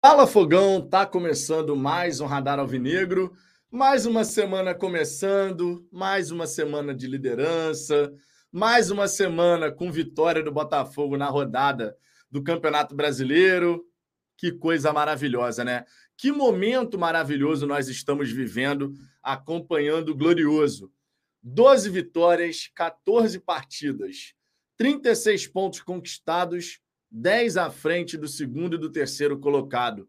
[0.00, 3.36] Fala Fogão, tá começando mais um Radar Alvinegro,
[3.68, 8.14] mais uma semana começando, mais uma semana de liderança,
[8.52, 11.96] mais uma semana com vitória do Botafogo na rodada
[12.30, 13.84] do Campeonato Brasileiro.
[14.36, 15.84] Que coisa maravilhosa, né?
[16.16, 20.92] Que momento maravilhoso nós estamos vivendo, acompanhando o Glorioso.
[21.42, 24.32] 12 vitórias, 14 partidas,
[24.76, 26.80] 36 pontos conquistados,
[27.10, 30.08] 10 à frente do segundo e do terceiro colocado.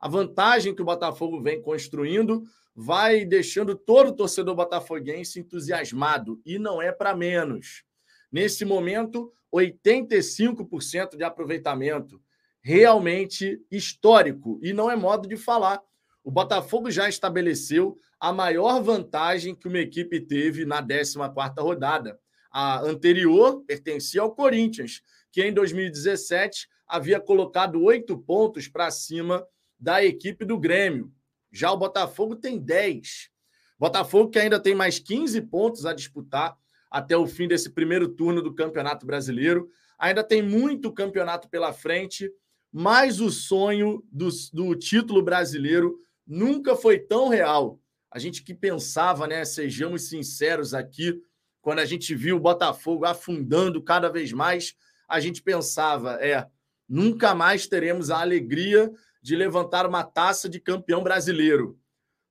[0.00, 2.44] A vantagem que o Botafogo vem construindo
[2.74, 7.82] vai deixando todo o torcedor botafoguense entusiasmado e não é para menos.
[8.30, 12.22] Nesse momento, 85% de aproveitamento,
[12.60, 15.82] realmente histórico e não é modo de falar.
[16.22, 22.20] O Botafogo já estabeleceu a maior vantagem que uma equipe teve na 14ª rodada.
[22.50, 29.46] A anterior pertencia ao Corinthians, que em 2017 havia colocado oito pontos para cima
[29.78, 31.12] da equipe do Grêmio.
[31.52, 33.30] Já o Botafogo tem 10.
[33.78, 36.56] Botafogo que ainda tem mais 15 pontos a disputar
[36.90, 39.68] até o fim desse primeiro turno do Campeonato Brasileiro.
[39.98, 42.30] Ainda tem muito campeonato pela frente,
[42.72, 47.80] mas o sonho do, do título brasileiro nunca foi tão real.
[48.10, 49.44] A gente que pensava, né?
[49.44, 51.20] Sejamos sinceros aqui,
[51.60, 54.74] quando a gente viu o Botafogo afundando cada vez mais,
[55.08, 56.46] a gente pensava, é,
[56.88, 58.92] nunca mais teremos a alegria
[59.22, 61.78] de levantar uma taça de campeão brasileiro.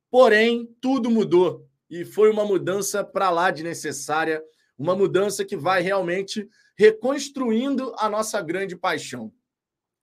[0.10, 4.44] Porém, tudo mudou e foi uma mudança para lá de necessária,
[4.78, 6.48] uma mudança que vai realmente
[6.78, 9.34] reconstruindo a nossa grande paixão.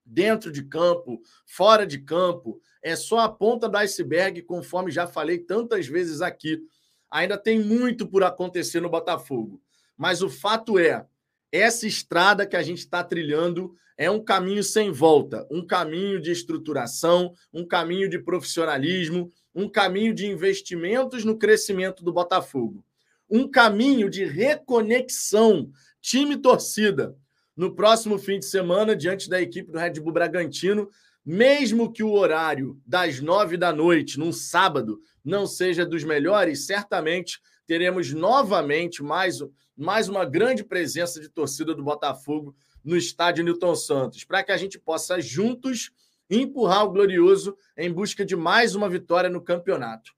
[0.05, 5.39] Dentro de campo, fora de campo, é só a ponta do iceberg, conforme já falei
[5.39, 6.61] tantas vezes aqui.
[7.09, 9.61] Ainda tem muito por acontecer no Botafogo.
[9.97, 11.07] Mas o fato é,
[11.55, 16.31] essa estrada que a gente está trilhando é um caminho sem volta, um caminho de
[16.31, 22.83] estruturação, um caminho de profissionalismo, um caminho de investimentos no crescimento do Botafogo,
[23.29, 25.71] um caminho de reconexão
[26.01, 27.15] time-torcida.
[27.55, 30.89] No próximo fim de semana, diante da equipe do Red Bull Bragantino,
[31.25, 37.39] mesmo que o horário das nove da noite, num sábado, não seja dos melhores, certamente
[37.65, 39.39] teremos novamente mais,
[39.75, 44.57] mais uma grande presença de torcida do Botafogo no estádio Newton Santos, para que a
[44.57, 45.91] gente possa juntos
[46.29, 50.11] empurrar o Glorioso em busca de mais uma vitória no campeonato.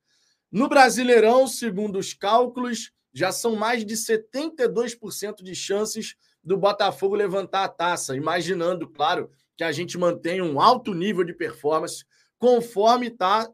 [0.52, 7.64] No Brasileirão, segundo os cálculos, já são mais de 72% de chances do Botafogo levantar
[7.64, 12.06] a taça, imaginando, claro, que a gente mantenha um alto nível de performance
[12.38, 13.50] conforme está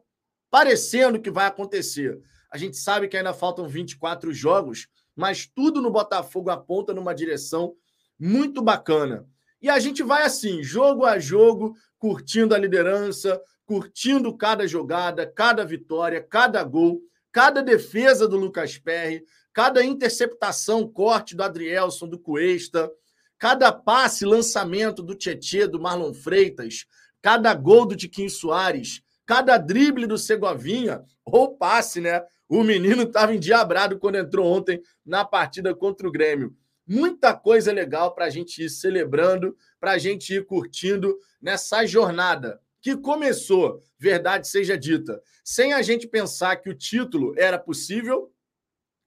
[0.50, 2.20] parecendo que vai acontecer.
[2.50, 4.86] A gente sabe que ainda faltam 24 jogos,
[5.16, 7.74] mas tudo no Botafogo aponta numa direção
[8.18, 9.26] muito bacana.
[9.60, 15.64] E a gente vai assim, jogo a jogo, curtindo a liderança, curtindo cada jogada, cada
[15.64, 17.00] vitória, cada gol,
[17.32, 22.90] cada defesa do Lucas Perry, cada interceptação, corte do Adrielson, do Cuesta,
[23.38, 26.86] cada passe, lançamento do Tietê, do Marlon Freitas,
[27.22, 32.22] cada gol do Tiquinho Soares, cada drible do Segovinha, ou passe, né?
[32.48, 36.54] O menino estava endiabrado quando entrou ontem na partida contra o Grêmio.
[36.86, 42.60] Muita coisa legal para a gente ir celebrando, para a gente ir curtindo nessa jornada
[42.84, 48.30] que começou, verdade seja dita, sem a gente pensar que o título era possível.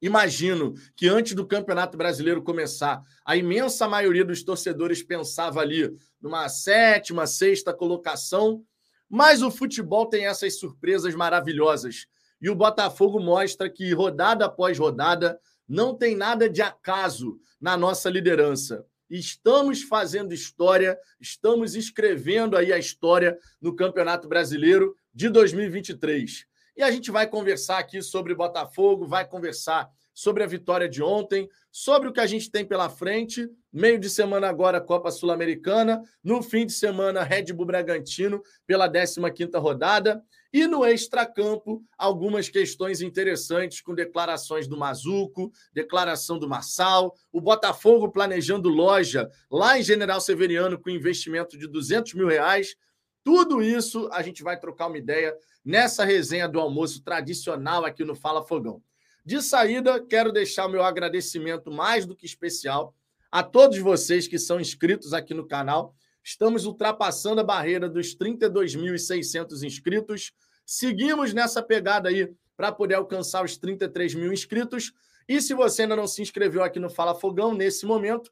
[0.02, 6.50] Imagino que antes do Campeonato Brasileiro começar, a imensa maioria dos torcedores pensava ali numa
[6.50, 8.66] sétima, sexta colocação,
[9.08, 12.08] mas o futebol tem essas surpresas maravilhosas
[12.42, 18.10] e o Botafogo mostra que rodada após rodada não tem nada de acaso na nossa
[18.10, 18.86] liderança.
[19.10, 26.46] Estamos fazendo história, estamos escrevendo aí a história no Campeonato Brasileiro de 2023.
[26.76, 31.48] E a gente vai conversar aqui sobre Botafogo, vai conversar sobre a vitória de ontem,
[31.72, 33.48] sobre o que a gente tem pela frente.
[33.72, 36.02] Meio de semana agora, Copa Sul-Americana.
[36.24, 40.24] No fim de semana, Red Bull Bragantino pela 15ª rodada.
[40.58, 48.10] E no extracampo, algumas questões interessantes com declarações do Mazuco, declaração do Massal, o Botafogo
[48.10, 52.76] planejando loja lá em General Severiano com investimento de 200 mil reais.
[53.24, 58.16] Tudo isso a gente vai trocar uma ideia nessa resenha do almoço tradicional aqui no
[58.16, 58.82] Fala Fogão.
[59.24, 62.96] De saída, quero deixar meu agradecimento mais do que especial
[63.32, 65.94] a todos vocês que são inscritos aqui no canal.
[66.24, 70.34] Estamos ultrapassando a barreira dos 32.600 inscritos.
[70.70, 74.92] Seguimos nessa pegada aí para poder alcançar os 33 mil inscritos.
[75.26, 78.30] E se você ainda não se inscreveu aqui no Fala Fogão nesse momento,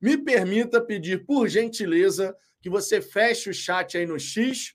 [0.00, 4.74] me permita pedir, por gentileza, que você feche o chat aí no X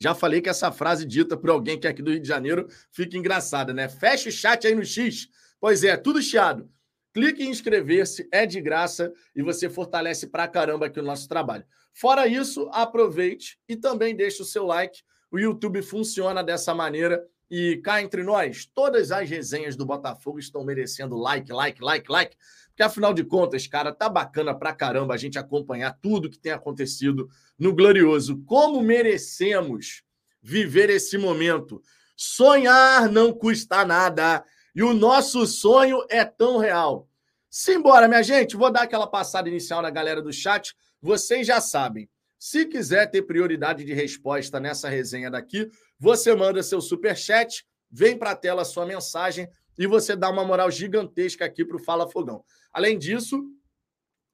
[0.00, 2.68] Já falei que essa frase dita por alguém que é aqui do Rio de Janeiro
[2.92, 3.88] fica engraçada, né?
[3.88, 5.28] Fecha o chat aí no X.
[5.58, 6.70] Pois é, tudo chiado.
[7.12, 11.64] Clique em inscrever-se, é de graça e você fortalece pra caramba aqui o nosso trabalho.
[11.92, 15.02] Fora isso, aproveite e também deixe o seu like.
[15.34, 20.64] O YouTube funciona dessa maneira e cá entre nós, todas as resenhas do Botafogo estão
[20.64, 22.36] merecendo like, like, like, like.
[22.68, 26.52] Porque afinal de contas, cara, tá bacana pra caramba a gente acompanhar tudo que tem
[26.52, 27.28] acontecido
[27.58, 28.44] no Glorioso.
[28.46, 30.04] Como merecemos
[30.40, 31.82] viver esse momento?
[32.16, 34.44] Sonhar não custa nada.
[34.72, 37.08] E o nosso sonho é tão real.
[37.50, 38.54] Simbora, minha gente.
[38.54, 40.76] Vou dar aquela passada inicial na galera do chat.
[41.02, 42.08] Vocês já sabem.
[42.46, 48.18] Se quiser ter prioridade de resposta nessa resenha daqui, você manda seu super chat, vem
[48.18, 49.48] para a tela sua mensagem
[49.78, 52.44] e você dá uma moral gigantesca aqui para o Fala Fogão.
[52.70, 53.42] Além disso,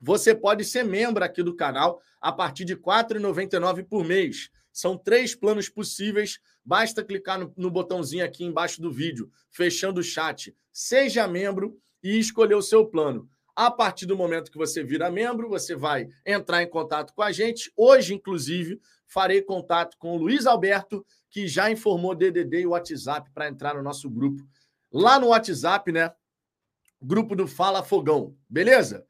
[0.00, 4.50] você pode ser membro aqui do canal a partir de R$ 4,99 por mês.
[4.72, 6.40] São três planos possíveis.
[6.64, 10.52] Basta clicar no, no, botãozinho aqui embaixo do vídeo, fechando o chat.
[10.72, 13.30] Seja membro e escolher o seu plano.
[13.54, 17.32] A partir do momento que você vira membro, você vai entrar em contato com a
[17.32, 17.72] gente.
[17.76, 23.48] Hoje, inclusive, farei contato com o Luiz Alberto, que já informou DDD e WhatsApp para
[23.48, 24.42] entrar no nosso grupo.
[24.92, 26.12] Lá no WhatsApp, né?
[27.00, 28.36] Grupo do Fala Fogão.
[28.48, 29.06] Beleza?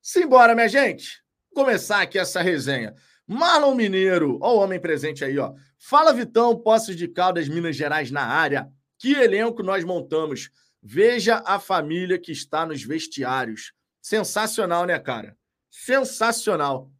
[0.00, 1.22] Simbora, minha gente.
[1.54, 2.94] Começar aqui essa resenha.
[3.26, 5.54] Marlon Mineiro, ó o homem presente aí, ó.
[5.78, 8.68] Fala Vitão, Poços de Caldas, Minas Gerais na área.
[8.98, 10.50] Que elenco nós montamos.
[10.82, 13.72] Veja a família que está nos vestiários.
[14.04, 15.34] Sensacional, né, cara?
[15.70, 16.92] Sensacional.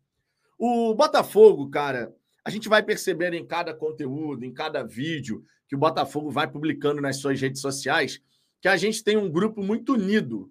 [0.58, 2.10] O Botafogo, cara,
[2.42, 7.02] a gente vai perceber em cada conteúdo, em cada vídeo que o Botafogo vai publicando
[7.02, 8.22] nas suas redes sociais,
[8.58, 10.50] que a gente tem um grupo muito unido.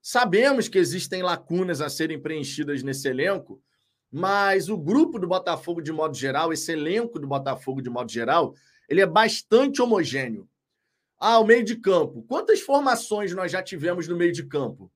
[0.00, 3.60] Sabemos que existem lacunas a serem preenchidas nesse elenco,
[4.12, 8.54] mas o grupo do Botafogo, de modo geral, esse elenco do Botafogo, de modo geral,
[8.88, 10.48] ele é bastante homogêneo.
[11.18, 12.22] Ah, o meio de campo.
[12.28, 14.88] Quantas formações nós já tivemos no meio de campo?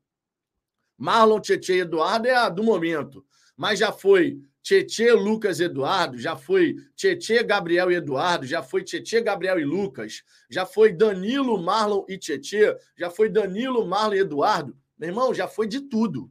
[0.96, 3.24] Marlon, Tietchan e Eduardo é a do momento.
[3.56, 9.22] Mas já foi Tietchan, Lucas Eduardo, já foi Tietchan, Gabriel e Eduardo, já foi Tietchan,
[9.22, 14.76] Gabriel e Lucas, já foi Danilo, Marlon e Tietchan, já foi Danilo, Marlon e Eduardo.
[14.98, 16.30] Meu irmão, já foi de tudo.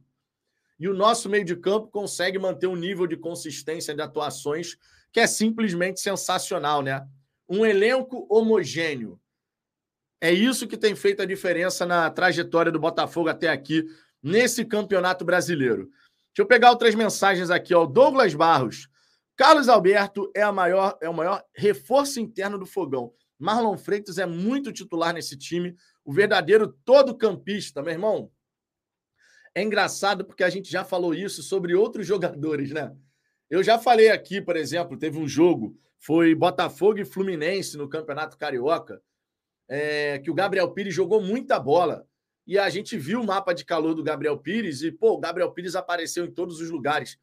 [0.80, 4.76] E o nosso meio de campo consegue manter um nível de consistência de atuações
[5.12, 7.06] que é simplesmente sensacional, né?
[7.48, 9.20] Um elenco homogêneo.
[10.20, 13.84] É isso que tem feito a diferença na trajetória do Botafogo até aqui
[14.24, 15.84] nesse Campeonato Brasileiro.
[15.84, 17.84] Deixa eu pegar outras mensagens aqui, ó.
[17.84, 18.88] Douglas Barros.
[19.36, 23.12] Carlos Alberto é, a maior, é o maior reforço interno do fogão.
[23.38, 28.30] Marlon Freitas é muito titular nesse time, o verdadeiro todo campista, meu irmão.
[29.54, 32.94] É engraçado porque a gente já falou isso sobre outros jogadores, né?
[33.50, 38.38] Eu já falei aqui, por exemplo, teve um jogo, foi Botafogo e Fluminense no Campeonato
[38.38, 39.02] Carioca,
[39.68, 42.06] é, que o Gabriel Pires jogou muita bola
[42.46, 45.50] e a gente viu o mapa de calor do Gabriel Pires e, pô, o Gabriel
[45.50, 47.18] Pires apareceu em todos os lugares.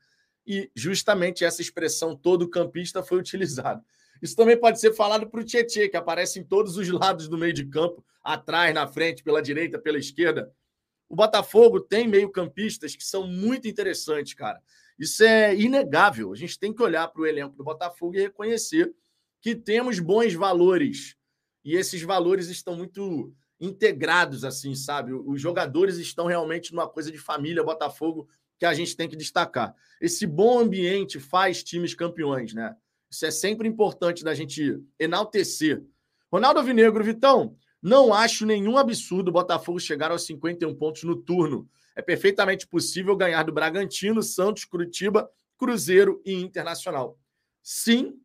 [0.45, 3.83] E justamente essa expressão todo campista foi utilizada.
[4.21, 7.37] Isso também pode ser falado para o Tietchan, que aparece em todos os lados do
[7.37, 10.51] meio de campo, atrás, na frente, pela direita, pela esquerda.
[11.07, 14.61] O Botafogo tem meio-campistas que são muito interessantes, cara.
[14.97, 16.31] Isso é inegável.
[16.31, 18.93] A gente tem que olhar para o elenco do Botafogo e reconhecer
[19.39, 21.15] que temos bons valores.
[21.65, 25.13] E esses valores estão muito integrados, assim, sabe?
[25.13, 28.27] Os jogadores estão realmente numa coisa de família Botafogo
[28.57, 29.75] que a gente tem que destacar.
[30.01, 32.75] Esse bom ambiente faz times campeões, né?
[33.09, 35.83] Isso é sempre importante da gente enaltecer.
[36.31, 41.69] Ronaldo Vinegro, Vitão, não acho nenhum absurdo o Botafogo chegar aos 51 pontos no turno.
[41.95, 47.19] É perfeitamente possível ganhar do Bragantino, Santos, Curitiba, Cruzeiro e Internacional.
[47.61, 48.19] Sim,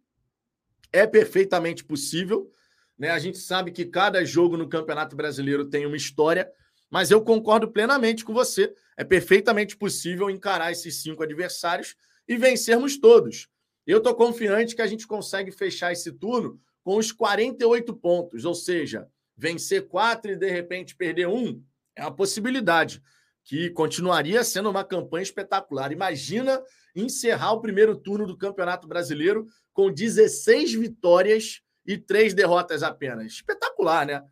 [0.92, 2.50] é perfeitamente possível.
[2.98, 3.10] Né?
[3.10, 6.50] A gente sabe que cada jogo no Campeonato Brasileiro tem uma história,
[6.90, 8.72] mas eu concordo plenamente com você.
[8.96, 11.94] É perfeitamente possível encarar esses cinco adversários
[12.26, 13.48] e vencermos todos.
[13.86, 18.54] Eu estou confiante que a gente consegue fechar esse turno com os 48 pontos, ou
[18.54, 21.62] seja, vencer quatro e de repente perder um
[21.96, 23.02] é uma possibilidade
[23.42, 25.90] que continuaria sendo uma campanha espetacular.
[25.90, 26.62] Imagina
[26.94, 33.26] encerrar o primeiro turno do Campeonato Brasileiro com 16 vitórias e três derrotas apenas.
[33.32, 34.22] Espetacular, né?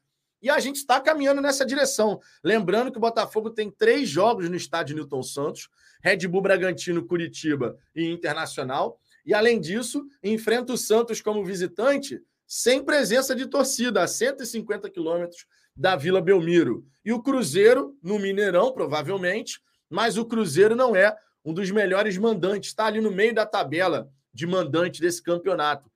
[0.42, 2.20] E a gente está caminhando nessa direção.
[2.42, 5.68] Lembrando que o Botafogo tem três jogos no estádio Newton Santos:
[6.02, 9.00] Red Bull Bragantino, Curitiba e Internacional.
[9.24, 15.46] E, além disso, enfrenta o Santos como visitante, sem presença de torcida, a 150 quilômetros
[15.74, 16.84] da Vila Belmiro.
[17.02, 22.70] E o Cruzeiro, no Mineirão, provavelmente, mas o Cruzeiro não é um dos melhores mandantes,
[22.70, 25.90] está ali no meio da tabela de mandante desse campeonato.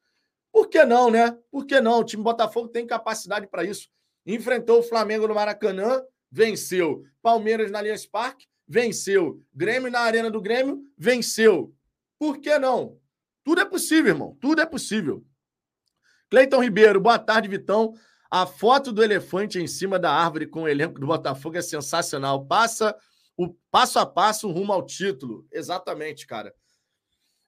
[0.58, 1.38] Por que não, né?
[1.52, 2.00] Por que não?
[2.00, 3.88] O time Botafogo tem capacidade para isso.
[4.26, 7.04] Enfrentou o Flamengo no Maracanã, venceu.
[7.22, 9.40] Palmeiras na Allianz Parque, venceu.
[9.54, 11.72] Grêmio na Arena do Grêmio, venceu.
[12.18, 12.98] Por que não?
[13.44, 14.36] Tudo é possível, irmão.
[14.40, 15.24] Tudo é possível.
[16.28, 17.94] Cleiton Ribeiro, boa tarde, Vitão.
[18.28, 22.46] A foto do elefante em cima da árvore com o elenco do Botafogo é sensacional.
[22.46, 22.96] Passa
[23.36, 25.46] o passo a passo rumo ao título.
[25.52, 26.52] Exatamente, cara.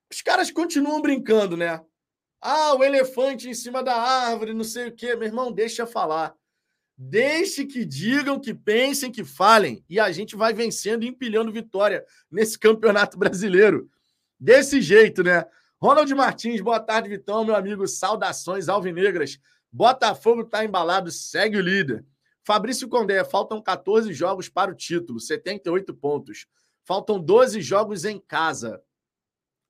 [0.08, 1.84] Os caras continuam brincando, né?
[2.40, 5.14] Ah, o elefante em cima da árvore, não sei o quê.
[5.14, 6.34] Meu irmão, deixa falar.
[6.96, 9.84] Deixe que digam, que pensem, que falem.
[9.88, 13.90] E a gente vai vencendo e empilhando vitória nesse campeonato brasileiro.
[14.38, 15.44] Desse jeito, né?
[15.78, 17.86] Ronald Martins, boa tarde, Vitão, meu amigo.
[17.86, 19.38] Saudações alvinegras.
[19.72, 22.04] Botafogo está embalado, segue o líder.
[22.42, 26.46] Fabrício Condé, faltam 14 jogos para o título, 78 pontos.
[26.84, 28.82] Faltam 12 jogos em casa.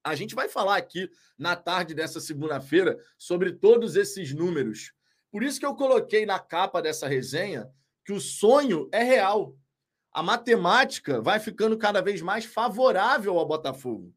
[0.03, 4.93] A gente vai falar aqui na tarde dessa segunda-feira sobre todos esses números.
[5.31, 7.71] Por isso que eu coloquei na capa dessa resenha
[8.05, 9.57] que o sonho é real.
[10.13, 14.13] A matemática vai ficando cada vez mais favorável ao Botafogo.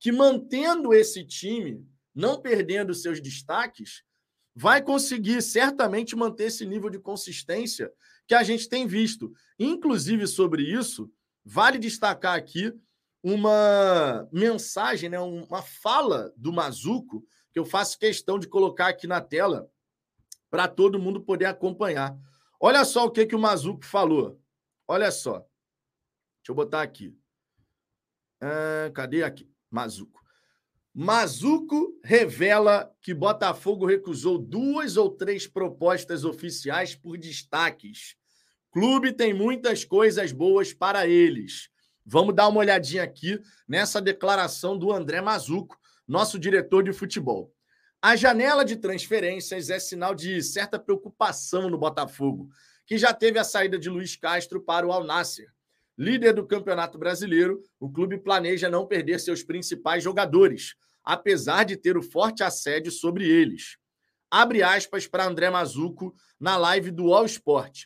[0.00, 4.02] Que mantendo esse time, não perdendo seus destaques,
[4.54, 7.92] vai conseguir certamente manter esse nível de consistência
[8.26, 9.32] que a gente tem visto.
[9.58, 11.10] Inclusive, sobre isso,
[11.44, 12.72] vale destacar aqui
[13.22, 19.20] uma mensagem, né, uma fala do Mazuco, que eu faço questão de colocar aqui na
[19.20, 19.70] tela
[20.50, 22.18] para todo mundo poder acompanhar.
[22.58, 24.40] Olha só o que, que o Mazuco falou.
[24.88, 25.38] Olha só.
[25.38, 27.16] Deixa eu botar aqui.
[28.40, 29.48] Ah, cadê aqui?
[29.70, 30.20] Mazuco.
[30.94, 38.16] Mazuco revela que Botafogo recusou duas ou três propostas oficiais por destaques.
[38.70, 41.71] Clube tem muitas coisas boas para eles.
[42.04, 47.52] Vamos dar uma olhadinha aqui nessa declaração do André Mazuco, nosso diretor de futebol.
[48.00, 52.48] A janela de transferências é sinal de certa preocupação no Botafogo,
[52.84, 55.46] que já teve a saída de Luiz Castro para o Al Nasser.
[55.96, 61.96] Líder do Campeonato Brasileiro, o clube planeja não perder seus principais jogadores, apesar de ter
[61.96, 63.76] o forte assédio sobre eles.
[64.28, 67.84] Abre aspas para André Mazuco na live do All Sport.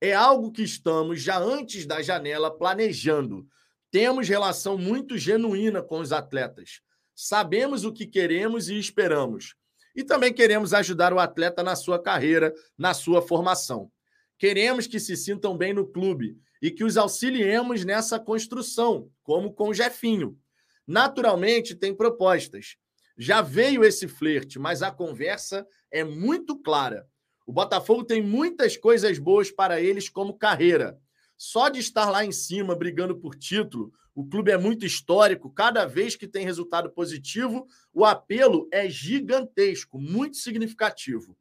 [0.00, 3.46] É algo que estamos já antes da janela planejando.
[3.90, 6.80] Temos relação muito genuína com os atletas.
[7.14, 9.56] Sabemos o que queremos e esperamos.
[9.96, 13.90] E também queremos ajudar o atleta na sua carreira, na sua formação.
[14.38, 19.70] Queremos que se sintam bem no clube e que os auxiliemos nessa construção, como com
[19.70, 20.38] o Jefinho.
[20.86, 22.76] Naturalmente, tem propostas.
[23.16, 27.04] Já veio esse flerte, mas a conversa é muito clara.
[27.48, 31.00] O Botafogo tem muitas coisas boas para eles como carreira.
[31.34, 35.48] Só de estar lá em cima brigando por título, o clube é muito histórico.
[35.48, 41.34] Cada vez que tem resultado positivo, o apelo é gigantesco, muito significativo.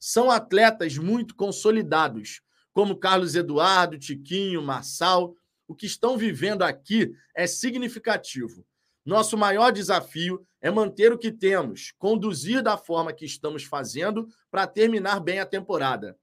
[0.00, 2.42] São atletas muito consolidados,
[2.72, 5.36] como Carlos Eduardo, Tiquinho, Marçal.
[5.68, 8.66] O que estão vivendo aqui é significativo.
[9.04, 14.66] Nosso maior desafio é manter o que temos, conduzir da forma que estamos fazendo para
[14.66, 16.16] terminar bem a temporada.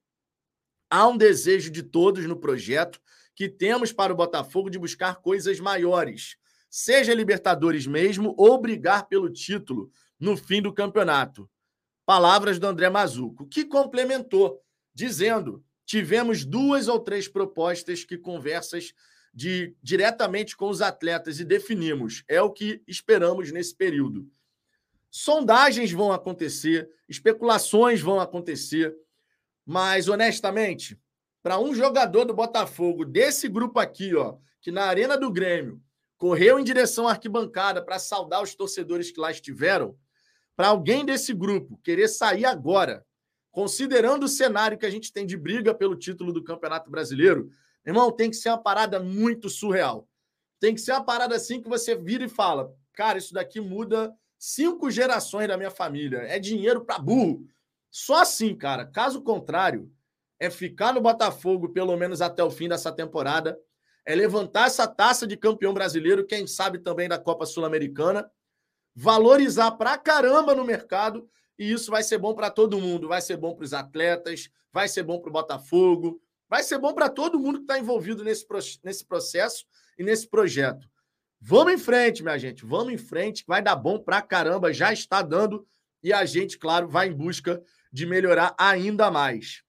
[0.89, 3.01] Há um desejo de todos no projeto
[3.35, 6.37] que temos para o Botafogo de buscar coisas maiores,
[6.69, 11.49] seja Libertadores mesmo ou brigar pelo título no fim do campeonato.
[12.05, 14.61] Palavras do André Mazuco, que complementou,
[14.93, 18.93] dizendo: tivemos duas ou três propostas que conversas
[19.33, 22.23] de diretamente com os atletas e definimos.
[22.27, 24.29] É o que esperamos nesse período.
[25.09, 28.95] Sondagens vão acontecer, especulações vão acontecer,
[29.65, 30.99] mas honestamente,
[31.41, 35.81] para um jogador do Botafogo desse grupo aqui, ó, que na Arena do Grêmio
[36.17, 39.97] correu em direção à arquibancada para saudar os torcedores que lá estiveram,
[40.55, 43.05] para alguém desse grupo querer sair agora,
[43.49, 47.49] considerando o cenário que a gente tem de briga pelo título do Campeonato Brasileiro,
[47.85, 50.07] Irmão, tem que ser uma parada muito surreal.
[50.59, 54.13] Tem que ser uma parada assim que você vira e fala: cara, isso daqui muda
[54.37, 56.19] cinco gerações da minha família.
[56.19, 57.45] É dinheiro para burro.
[57.91, 58.85] Só assim, cara.
[58.85, 59.91] Caso contrário,
[60.39, 63.59] é ficar no Botafogo pelo menos até o fim dessa temporada,
[64.05, 68.31] é levantar essa taça de campeão brasileiro, quem sabe também da Copa Sul-Americana,
[68.95, 73.07] valorizar pra caramba no mercado, e isso vai ser bom para todo mundo.
[73.07, 76.93] Vai ser bom para os atletas, vai ser bom para o Botafogo, Vai ser bom
[76.93, 78.45] para todo mundo que está envolvido nesse,
[78.83, 79.65] nesse processo
[79.97, 80.89] e nesse projeto.
[81.39, 82.65] Vamos em frente, minha gente.
[82.65, 84.73] Vamos em frente, vai dar bom para caramba.
[84.73, 85.65] Já está dando.
[86.01, 89.63] E a gente, claro, vai em busca de melhorar ainda mais.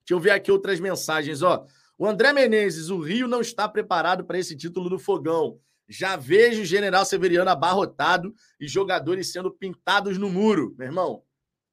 [0.00, 1.42] Deixa eu ver aqui outras mensagens.
[1.42, 1.64] Ó,
[1.96, 5.60] o André Menezes, o Rio não está preparado para esse título do fogão.
[5.88, 10.74] Já vejo o general Severiano abarrotado e jogadores sendo pintados no muro.
[10.76, 11.22] Meu irmão,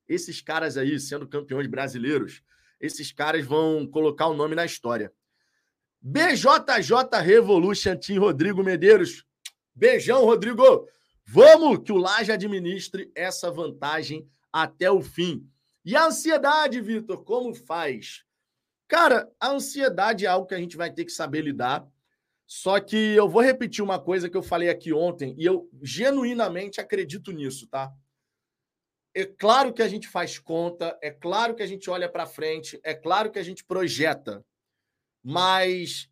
[0.07, 2.41] esses caras aí, sendo campeões brasileiros,
[2.79, 5.11] esses caras vão colocar o nome na história.
[6.01, 9.25] BJJ Revolution Team Rodrigo Medeiros.
[9.75, 10.87] Beijão, Rodrigo.
[11.25, 15.47] Vamos que o Laje administre essa vantagem até o fim.
[15.83, 18.23] E a ansiedade, Vitor, como faz?
[18.87, 21.87] Cara, a ansiedade é algo que a gente vai ter que saber lidar.
[22.47, 26.81] Só que eu vou repetir uma coisa que eu falei aqui ontem e eu genuinamente
[26.81, 27.93] acredito nisso, tá?
[29.13, 32.79] É claro que a gente faz conta, é claro que a gente olha para frente,
[32.83, 34.45] é claro que a gente projeta,
[35.23, 36.09] mas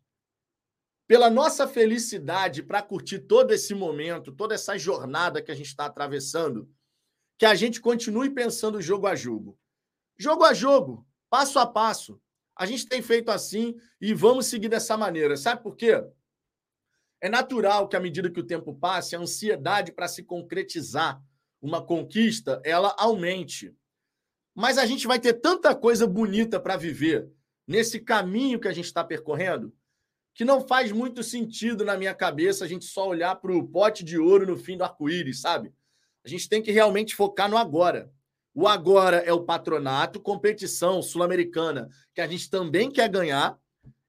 [1.06, 5.86] pela nossa felicidade para curtir todo esse momento, toda essa jornada que a gente está
[5.86, 6.70] atravessando,
[7.38, 9.58] que a gente continue pensando jogo a jogo.
[10.18, 12.20] Jogo a jogo, passo a passo.
[12.54, 15.36] A gente tem feito assim e vamos seguir dessa maneira.
[15.36, 16.04] Sabe por quê?
[17.20, 21.22] É natural que, à medida que o tempo passe, a ansiedade para se concretizar
[21.60, 23.74] uma conquista ela aumente.
[24.54, 27.28] Mas a gente vai ter tanta coisa bonita para viver
[27.66, 29.72] nesse caminho que a gente está percorrendo
[30.38, 34.04] que não faz muito sentido na minha cabeça a gente só olhar para o pote
[34.04, 35.74] de ouro no fim do arco-íris, sabe?
[36.24, 38.08] A gente tem que realmente focar no agora.
[38.54, 43.58] O agora é o patronato, competição sul-americana, que a gente também quer ganhar,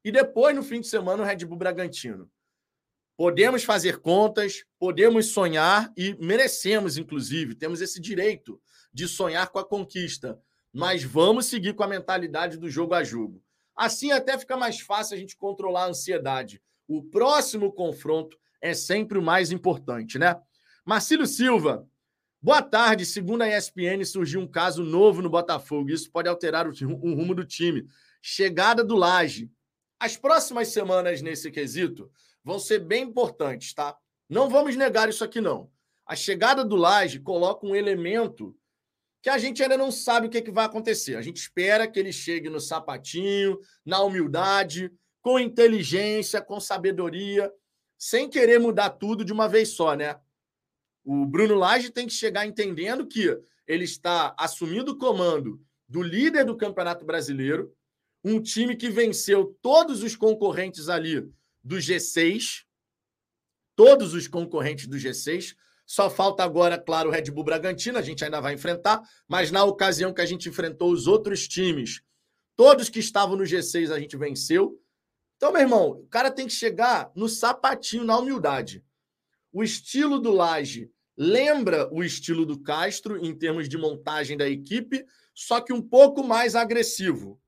[0.05, 2.29] e depois, no fim de semana, o Red Bull Bragantino.
[3.19, 8.61] Podemos fazer contas, podemos sonhar e merecemos, inclusive, temos esse direito
[8.93, 10.39] de sonhar com a conquista,
[10.71, 13.43] mas vamos seguir com a mentalidade do jogo a jogo.
[13.75, 16.61] Assim até fica mais fácil a gente controlar a ansiedade.
[16.87, 20.39] O próximo confronto é sempre o mais importante, né?
[20.85, 21.85] Marcílio Silva,
[22.41, 23.05] boa tarde.
[23.05, 25.89] Segundo a ESPN, surgiu um caso novo no Botafogo.
[25.89, 27.85] Isso pode alterar o, o rumo do time.
[28.21, 29.51] Chegada do Laje.
[29.99, 32.09] As próximas semanas nesse quesito
[32.49, 33.95] vão ser bem importantes, tá?
[34.27, 35.71] Não vamos negar isso aqui, não.
[36.03, 38.57] A chegada do Laje coloca um elemento
[39.21, 41.15] que a gente ainda não sabe o que, é que vai acontecer.
[41.15, 47.53] A gente espera que ele chegue no sapatinho, na humildade, com inteligência, com sabedoria,
[47.99, 50.19] sem querer mudar tudo de uma vez só, né?
[51.05, 56.45] O Bruno Lage tem que chegar entendendo que ele está assumindo o comando do líder
[56.45, 57.71] do Campeonato Brasileiro,
[58.23, 61.29] um time que venceu todos os concorrentes ali
[61.63, 62.63] do G6,
[63.75, 65.55] todos os concorrentes do G6.
[65.85, 69.63] Só falta agora, claro, o Red Bull Bragantino, a gente ainda vai enfrentar, mas na
[69.63, 72.01] ocasião que a gente enfrentou os outros times,
[72.55, 74.79] todos que estavam no G6 a gente venceu.
[75.37, 78.83] Então, meu irmão, o cara tem que chegar no sapatinho, na humildade.
[79.51, 85.05] O estilo do Laje lembra o estilo do Castro em termos de montagem da equipe,
[85.33, 87.41] só que um pouco mais agressivo.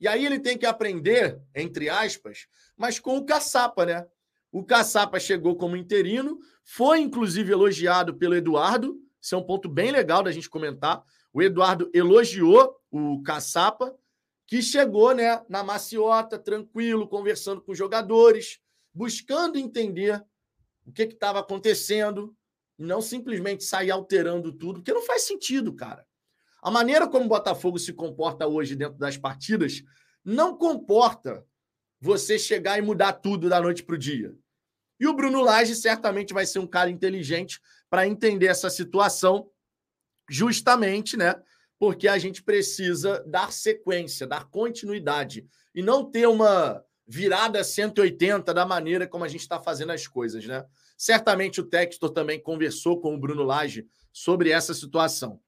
[0.00, 4.06] E aí ele tem que aprender, entre aspas, mas com o Caçapa, né?
[4.52, 8.98] O Caçapa chegou como interino, foi inclusive elogiado pelo Eduardo.
[9.20, 11.02] Isso é um ponto bem legal da gente comentar.
[11.32, 13.94] O Eduardo elogiou o Caçapa,
[14.46, 18.60] que chegou né, na maciota, tranquilo, conversando com os jogadores,
[18.94, 20.24] buscando entender
[20.86, 22.34] o que estava acontecendo,
[22.78, 26.06] e não simplesmente sair alterando tudo, porque não faz sentido, cara.
[26.62, 29.82] A maneira como o Botafogo se comporta hoje dentro das partidas
[30.24, 31.44] não comporta
[32.00, 34.34] você chegar e mudar tudo da noite para o dia.
[34.98, 39.48] E o Bruno Lage certamente vai ser um cara inteligente para entender essa situação,
[40.28, 41.34] justamente, né?
[41.78, 48.66] Porque a gente precisa dar sequência, dar continuidade e não ter uma virada 180 da
[48.66, 50.64] maneira como a gente está fazendo as coisas, né?
[50.96, 55.40] Certamente o Textor também conversou com o Bruno Lage sobre essa situação.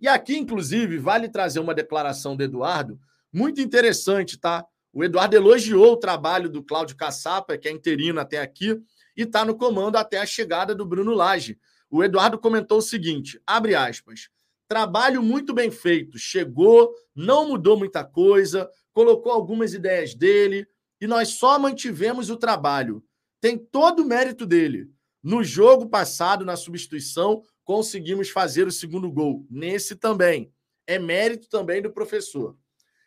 [0.00, 2.98] E aqui, inclusive, vale trazer uma declaração do Eduardo,
[3.32, 4.64] muito interessante, tá?
[4.92, 8.78] O Eduardo elogiou o trabalho do Cláudio Caçapa, que é interino até aqui,
[9.16, 11.58] e está no comando até a chegada do Bruno Lage.
[11.90, 14.28] O Eduardo comentou o seguinte: abre aspas.
[14.68, 16.18] Trabalho muito bem feito.
[16.18, 20.66] Chegou, não mudou muita coisa, colocou algumas ideias dele
[21.00, 23.04] e nós só mantivemos o trabalho.
[23.40, 24.88] Tem todo o mérito dele.
[25.22, 29.46] No jogo passado, na substituição, conseguimos fazer o segundo gol.
[29.50, 30.52] Nesse também.
[30.86, 32.56] É mérito também do professor.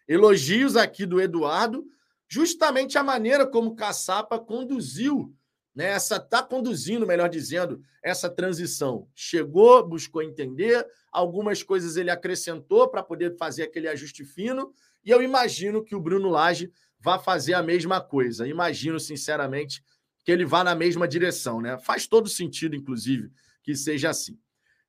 [0.07, 1.85] Elogios aqui do Eduardo,
[2.27, 5.33] justamente a maneira como Caçapa conduziu,
[5.75, 5.87] né?
[5.87, 9.07] Essa está conduzindo, melhor dizendo, essa transição.
[9.13, 14.71] Chegou, buscou entender, algumas coisas ele acrescentou para poder fazer aquele ajuste fino,
[15.03, 18.47] e eu imagino que o Bruno Lage vá fazer a mesma coisa.
[18.47, 19.83] Imagino, sinceramente,
[20.23, 21.77] que ele vá na mesma direção, né?
[21.77, 23.29] Faz todo sentido, inclusive,
[23.61, 24.39] que seja assim.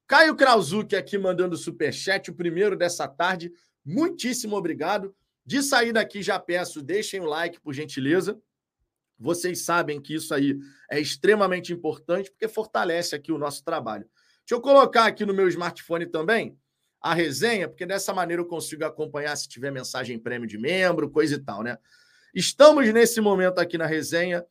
[0.07, 3.53] Caio Krauzuk aqui mandando superchat, o primeiro dessa tarde.
[3.87, 5.14] Muitíssimo obrigado.
[5.44, 8.37] De sair daqui, já peço, deixem o like, por gentileza.
[9.16, 10.59] Vocês sabem que isso aí
[10.90, 14.05] é extremamente importante, porque fortalece aqui o nosso trabalho.
[14.40, 16.59] Deixa eu colocar aqui no meu smartphone também
[17.01, 21.37] a resenha, porque dessa maneira eu consigo acompanhar se tiver mensagem prêmio de membro, coisa
[21.37, 21.79] e tal, né?
[22.35, 24.44] Estamos nesse momento aqui na resenha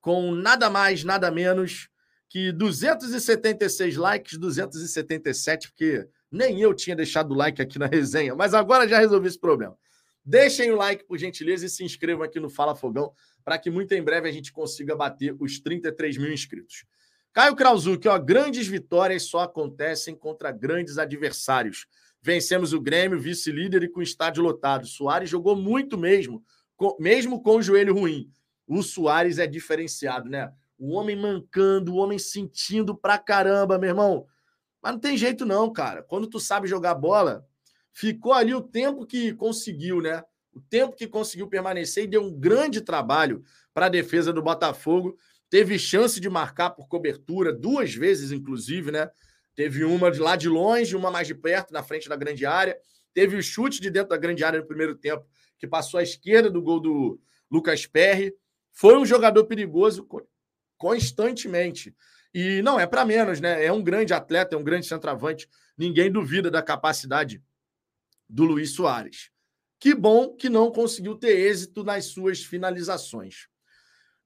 [0.00, 1.88] com nada mais, nada menos
[2.28, 8.54] que 276 likes, 277, porque nem eu tinha deixado o like aqui na resenha, mas
[8.54, 9.76] agora já resolvi esse problema.
[10.24, 13.12] Deixem o like, por gentileza, e se inscrevam aqui no Fala Fogão,
[13.44, 16.84] para que muito em breve a gente consiga bater os 33 mil inscritos.
[17.32, 21.86] Caio Krauzuk, ó, grandes vitórias só acontecem contra grandes adversários.
[22.20, 24.86] Vencemos o Grêmio, vice-líder e com estádio lotado.
[24.86, 26.44] Soares jogou muito mesmo,
[26.76, 28.30] com, mesmo com o joelho ruim.
[28.66, 30.52] O Soares é diferenciado, né?
[30.78, 34.26] O homem mancando, o homem sentindo pra caramba, meu irmão.
[34.82, 36.02] Mas não tem jeito não, cara.
[36.02, 37.46] Quando tu sabe jogar bola,
[37.92, 40.24] ficou ali o tempo que conseguiu, né?
[40.52, 45.16] O tempo que conseguiu permanecer e deu um grande trabalho para a defesa do Botafogo
[45.52, 49.10] teve chance de marcar por cobertura duas vezes, inclusive, né?
[49.54, 52.74] Teve uma de lá de longe, uma mais de perto, na frente da grande área.
[53.12, 55.26] Teve o chute de dentro da grande área no primeiro tempo,
[55.58, 58.34] que passou à esquerda do gol do Lucas Perry.
[58.72, 60.08] Foi um jogador perigoso
[60.78, 61.94] constantemente.
[62.34, 63.64] E não é para menos, né?
[63.64, 65.48] É um grande atleta, é um grande centroavante.
[65.76, 67.42] Ninguém duvida da capacidade
[68.28, 69.30] do Luiz Soares.
[69.78, 73.48] Que bom que não conseguiu ter êxito nas suas finalizações.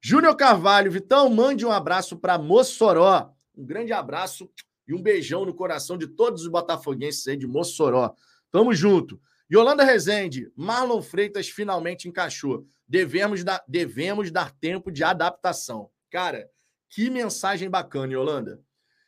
[0.00, 3.32] Júnior Carvalho, Vitão, mande um abraço para Mossoró.
[3.56, 4.48] Um grande abraço
[4.86, 8.14] e um beijão no coração de todos os botafoguenses aí de Mossoró.
[8.52, 9.20] Tamo junto.
[9.52, 12.66] Yolanda Rezende, Marlon Freitas finalmente encaixou.
[12.86, 15.90] Devemos dar, devemos dar tempo de adaptação.
[16.10, 16.48] Cara,
[16.88, 18.62] que mensagem bacana, Yolanda.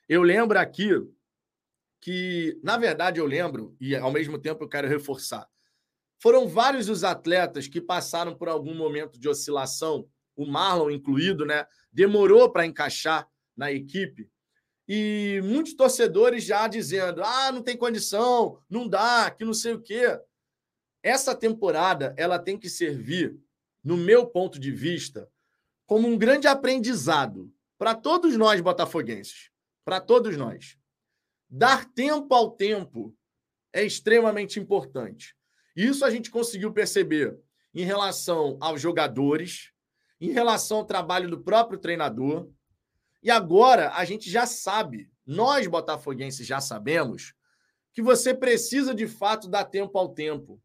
[0.08, 0.90] Eu lembro aqui
[2.00, 5.48] que, na verdade, eu lembro, e ao mesmo tempo eu quero reforçar.
[6.20, 11.66] Foram vários os atletas que passaram por algum momento de oscilação o Marlon incluído, né?
[11.92, 14.30] Demorou para encaixar na equipe.
[14.86, 19.82] E muitos torcedores já dizendo: ah, não tem condição, não dá, que não sei o
[19.82, 20.18] quê.
[21.02, 23.36] Essa temporada ela tem que servir,
[23.82, 25.28] no meu ponto de vista,
[25.86, 29.50] como um grande aprendizado para todos nós botafoguenses,
[29.84, 30.76] para todos nós.
[31.48, 33.16] Dar tempo ao tempo
[33.72, 35.34] é extremamente importante.
[35.74, 37.38] Isso a gente conseguiu perceber
[37.72, 39.72] em relação aos jogadores,
[40.20, 42.50] em relação ao trabalho do próprio treinador.
[43.22, 47.32] E agora a gente já sabe, nós botafoguenses já sabemos,
[47.92, 50.60] que você precisa de fato dar tempo ao tempo.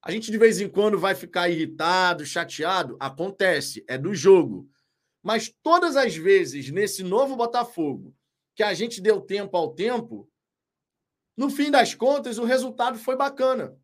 [0.00, 4.68] A gente de vez em quando vai ficar irritado, chateado, acontece, é do jogo.
[5.26, 8.14] Mas todas as vezes nesse novo Botafogo
[8.54, 10.30] que a gente deu tempo ao tempo,
[11.36, 13.76] no fim das contas o resultado foi bacana.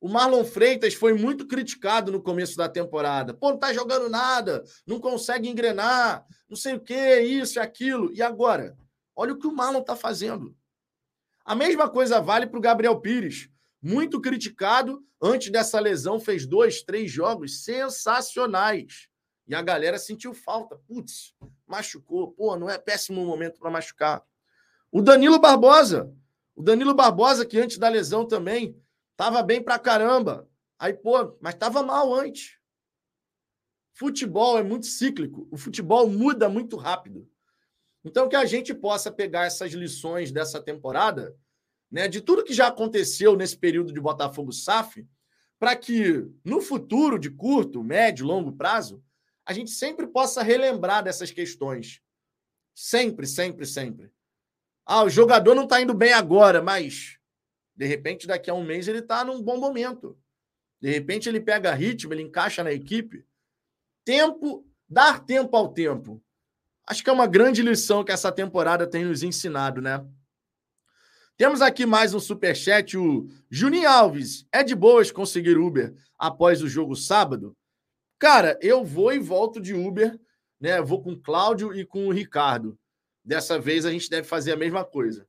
[0.00, 3.34] O Marlon Freitas foi muito criticado no começo da temporada.
[3.34, 8.10] Pô, não tá jogando nada, não consegue engrenar, não sei o que, isso e aquilo.
[8.14, 8.74] E agora?
[9.14, 10.56] Olha o que o Marlon tá fazendo.
[11.44, 13.50] A mesma coisa vale para o Gabriel Pires.
[13.82, 19.07] Muito criticado, antes dessa lesão, fez dois, três jogos sensacionais.
[19.48, 20.76] E a galera sentiu falta.
[20.86, 21.34] Putz,
[21.66, 22.32] machucou.
[22.32, 24.22] Pô, não é péssimo momento para machucar.
[24.92, 26.12] O Danilo Barbosa.
[26.54, 28.78] O Danilo Barbosa, que antes da lesão também
[29.18, 30.48] Tava bem pra caramba.
[30.78, 32.56] Aí, pô, mas tava mal antes.
[33.92, 35.48] Futebol é muito cíclico.
[35.50, 37.28] O futebol muda muito rápido.
[38.04, 41.36] Então, que a gente possa pegar essas lições dessa temporada,
[41.90, 45.04] né, de tudo que já aconteceu nesse período de Botafogo SAF,
[45.58, 49.02] para que no futuro, de curto, médio, longo prazo,
[49.48, 52.02] a gente sempre possa relembrar dessas questões.
[52.74, 54.12] Sempre, sempre, sempre.
[54.84, 57.18] Ah, o jogador não está indo bem agora, mas
[57.74, 60.18] de repente, daqui a um mês, ele está num bom momento.
[60.78, 63.24] De repente, ele pega ritmo, ele encaixa na equipe.
[64.04, 66.22] Tempo, dar tempo ao tempo.
[66.86, 70.06] Acho que é uma grande lição que essa temporada tem nos ensinado, né?
[71.38, 74.46] Temos aqui mais um superchat, o Juninho Alves.
[74.52, 77.56] É de boas conseguir Uber após o jogo sábado?
[78.18, 80.18] Cara, eu vou e volto de Uber,
[80.60, 80.80] né?
[80.82, 82.78] vou com o Cláudio e com o Ricardo.
[83.24, 85.26] Dessa vez a gente deve fazer a mesma coisa.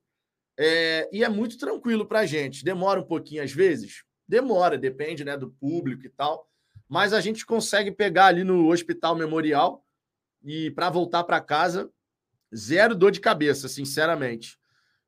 [0.58, 2.64] É, e é muito tranquilo para a gente.
[2.64, 4.04] Demora um pouquinho às vezes?
[4.26, 6.48] Demora, depende né, do público e tal.
[6.88, 9.84] Mas a gente consegue pegar ali no Hospital Memorial
[10.42, 11.88] e para voltar para casa,
[12.54, 14.58] zero dor de cabeça, sinceramente.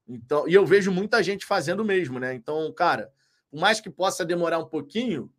[0.07, 2.35] Então, e eu vejo muita gente fazendo o mesmo, né?
[2.35, 3.13] Então, cara,
[3.51, 5.33] por mais que possa demorar um pouquinho,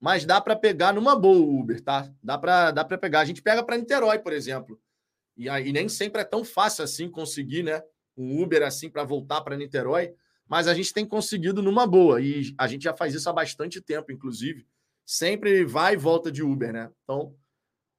[0.00, 2.12] mas dá para pegar numa boa Uber, tá?
[2.22, 3.20] Dá para dá para pegar.
[3.20, 4.80] A gente pega para Niterói, por exemplo.
[5.36, 7.82] E aí nem sempre é tão fácil assim conseguir, né?
[8.16, 10.14] um Uber assim para voltar para Niterói,
[10.48, 13.80] mas a gente tem conseguido numa boa e a gente já faz isso há bastante
[13.80, 14.66] tempo, inclusive.
[15.04, 16.90] Sempre vai e volta de Uber, né?
[17.02, 17.34] Então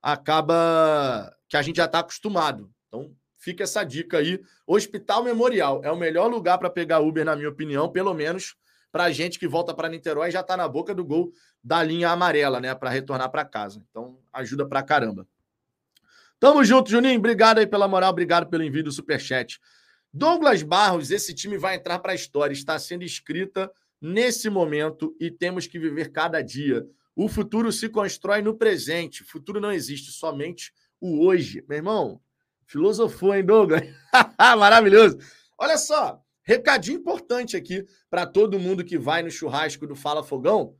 [0.02, 2.72] acaba que a gente já está acostumado.
[2.88, 4.42] Então fica essa dica aí.
[4.66, 8.56] Hospital Memorial é o melhor lugar para pegar Uber, na minha opinião, pelo menos
[8.98, 11.32] para gente que volta para Niterói já está na boca do gol
[11.64, 13.80] da linha amarela, né, para retornar para casa.
[13.92, 15.28] Então ajuda para caramba.
[16.40, 17.20] Tamo junto, Juninho.
[17.20, 19.60] Obrigado aí pela moral, obrigado pelo envio do superchat.
[20.12, 25.30] Douglas Barros, esse time vai entrar para a história, está sendo escrita nesse momento e
[25.30, 26.84] temos que viver cada dia.
[27.16, 29.22] O futuro se constrói no presente.
[29.22, 31.64] O futuro não existe, somente o hoje.
[31.70, 32.20] Meu irmão,
[32.66, 33.84] filosofou, hein, Douglas?
[34.58, 35.20] Maravilhoso.
[35.56, 40.78] Olha só, recadinho importante aqui para todo mundo que vai no churrasco do Fala Fogão.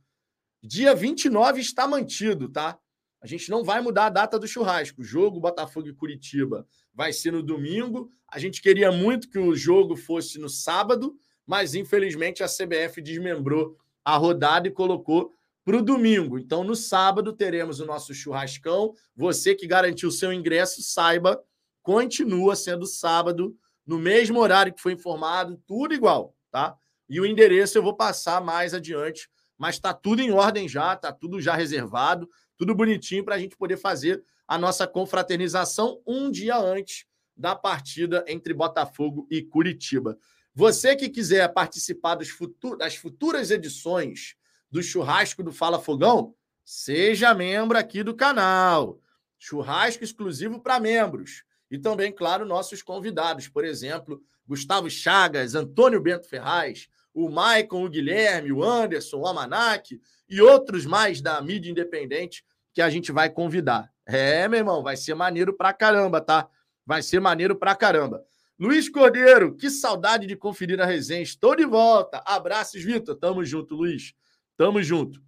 [0.62, 2.78] Dia 29 está mantido, tá?
[3.20, 5.02] A gente não vai mudar a data do churrasco.
[5.02, 8.10] O jogo Botafogo e Curitiba vai ser no domingo.
[8.26, 11.14] A gente queria muito que o jogo fosse no sábado,
[11.46, 15.34] mas infelizmente a CBF desmembrou a rodada e colocou
[15.66, 16.38] para o domingo.
[16.38, 18.94] Então, no sábado, teremos o nosso churrascão.
[19.14, 21.38] Você que garantiu seu ingresso, saiba,
[21.82, 23.54] continua sendo sábado,
[23.88, 26.76] no mesmo horário que foi informado, tudo igual, tá?
[27.08, 31.10] E o endereço eu vou passar mais adiante, mas está tudo em ordem já, está
[31.10, 36.58] tudo já reservado, tudo bonitinho para a gente poder fazer a nossa confraternização um dia
[36.58, 40.18] antes da partida entre Botafogo e Curitiba.
[40.54, 44.34] Você que quiser participar dos futur das futuras edições
[44.70, 49.00] do churrasco do Fala Fogão, seja membro aqui do canal.
[49.38, 51.42] Churrasco exclusivo para membros.
[51.70, 57.88] E também, claro, nossos convidados, por exemplo, Gustavo Chagas, Antônio Bento Ferraz, o Maicon, o
[57.88, 63.28] Guilherme, o Anderson, o Amanac e outros mais da mídia independente que a gente vai
[63.28, 63.92] convidar.
[64.06, 66.48] É, meu irmão, vai ser maneiro pra caramba, tá?
[66.86, 68.24] Vai ser maneiro pra caramba.
[68.58, 71.22] Luiz Cordeiro, que saudade de conferir a resenha.
[71.22, 72.22] Estou de volta.
[72.24, 73.14] Abraços, Vitor.
[73.14, 74.14] Tamo junto, Luiz.
[74.56, 75.22] Tamo junto.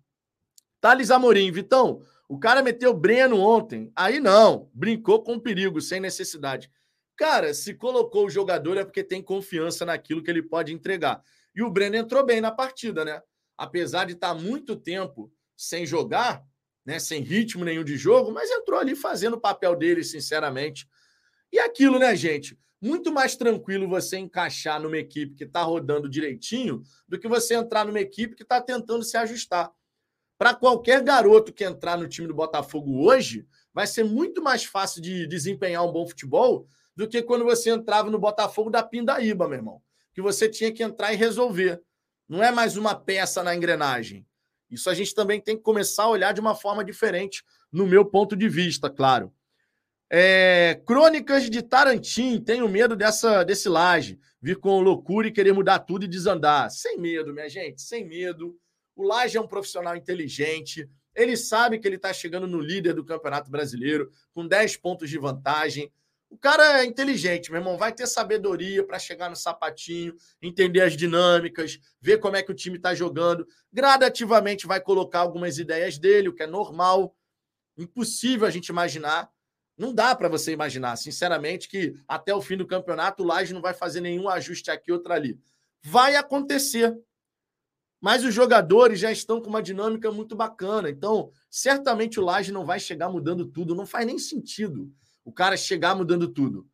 [0.81, 3.91] Thales Amorim, Vitão, o cara meteu Breno ontem.
[3.97, 6.71] Aí não, brincou com perigo, sem necessidade.
[7.17, 11.21] Cara, se colocou o jogador é porque tem confiança naquilo que ele pode entregar.
[11.53, 13.21] E o Breno entrou bem na partida, né?
[13.59, 16.45] Apesar de estar muito tempo sem jogar,
[16.87, 20.89] né, sem ritmo nenhum de jogo, mas entrou ali fazendo o papel dele, sinceramente.
[21.53, 22.57] E aquilo, né, gente?
[22.81, 27.85] muito mais tranquilo você encaixar numa equipe que está rodando direitinho do que você entrar
[27.85, 29.71] numa equipe que está tentando se ajustar.
[30.41, 35.03] Para qualquer garoto que entrar no time do Botafogo hoje, vai ser muito mais fácil
[35.03, 39.59] de desempenhar um bom futebol do que quando você entrava no Botafogo da Pindaíba, meu
[39.59, 39.83] irmão.
[40.15, 41.83] Que você tinha que entrar e resolver.
[42.27, 44.27] Não é mais uma peça na engrenagem.
[44.71, 48.07] Isso a gente também tem que começar a olhar de uma forma diferente, no meu
[48.07, 49.31] ponto de vista, claro.
[50.09, 55.81] É, Crônicas de Tarantim, tenho medo dessa desse laje, vir com loucura e querer mudar
[55.81, 56.71] tudo e desandar.
[56.71, 58.59] Sem medo, minha gente, sem medo.
[59.01, 63.03] O Laje é um profissional inteligente, ele sabe que ele está chegando no líder do
[63.03, 65.91] Campeonato Brasileiro, com 10 pontos de vantagem.
[66.29, 70.95] O cara é inteligente, meu irmão, vai ter sabedoria para chegar no sapatinho, entender as
[70.99, 73.49] dinâmicas, ver como é que o time está jogando.
[73.73, 77.17] Gradativamente vai colocar algumas ideias dele, o que é normal.
[77.79, 79.31] Impossível a gente imaginar
[79.79, 83.63] não dá para você imaginar, sinceramente, que até o fim do campeonato o Laje não
[83.63, 85.41] vai fazer nenhum ajuste aqui, outro ali.
[85.83, 86.95] Vai acontecer.
[88.01, 90.89] Mas os jogadores já estão com uma dinâmica muito bacana.
[90.89, 93.75] Então, certamente o Laje não vai chegar mudando tudo.
[93.75, 94.91] Não faz nem sentido
[95.25, 96.67] o cara chegar mudando tudo.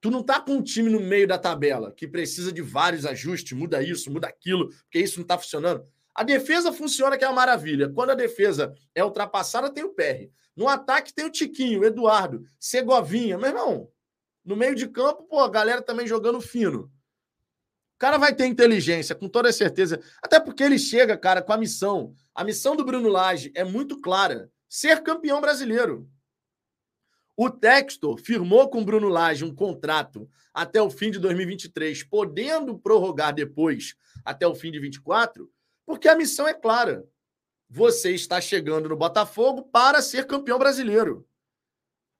[0.00, 3.56] Tu não tá com um time no meio da tabela que precisa de vários ajustes,
[3.56, 5.84] muda isso, muda aquilo, porque isso não tá funcionando.
[6.14, 7.88] A defesa funciona que é uma maravilha.
[7.88, 10.28] Quando a defesa é ultrapassada, tem o PR.
[10.54, 13.38] No ataque tem o Tiquinho, Eduardo, Segovinha.
[13.38, 13.88] Meu irmão,
[14.44, 16.90] no meio de campo, pô, a galera também jogando fino.
[17.98, 20.00] O cara vai ter inteligência, com toda certeza.
[20.22, 22.14] Até porque ele chega, cara, com a missão.
[22.32, 26.08] A missão do Bruno Lage é muito clara: ser campeão brasileiro.
[27.36, 32.78] O Textor firmou com o Bruno Lage um contrato até o fim de 2023, podendo
[32.78, 35.50] prorrogar depois até o fim de 2024,
[35.84, 37.04] porque a missão é clara
[37.68, 41.28] você está chegando no Botafogo para ser campeão brasileiro.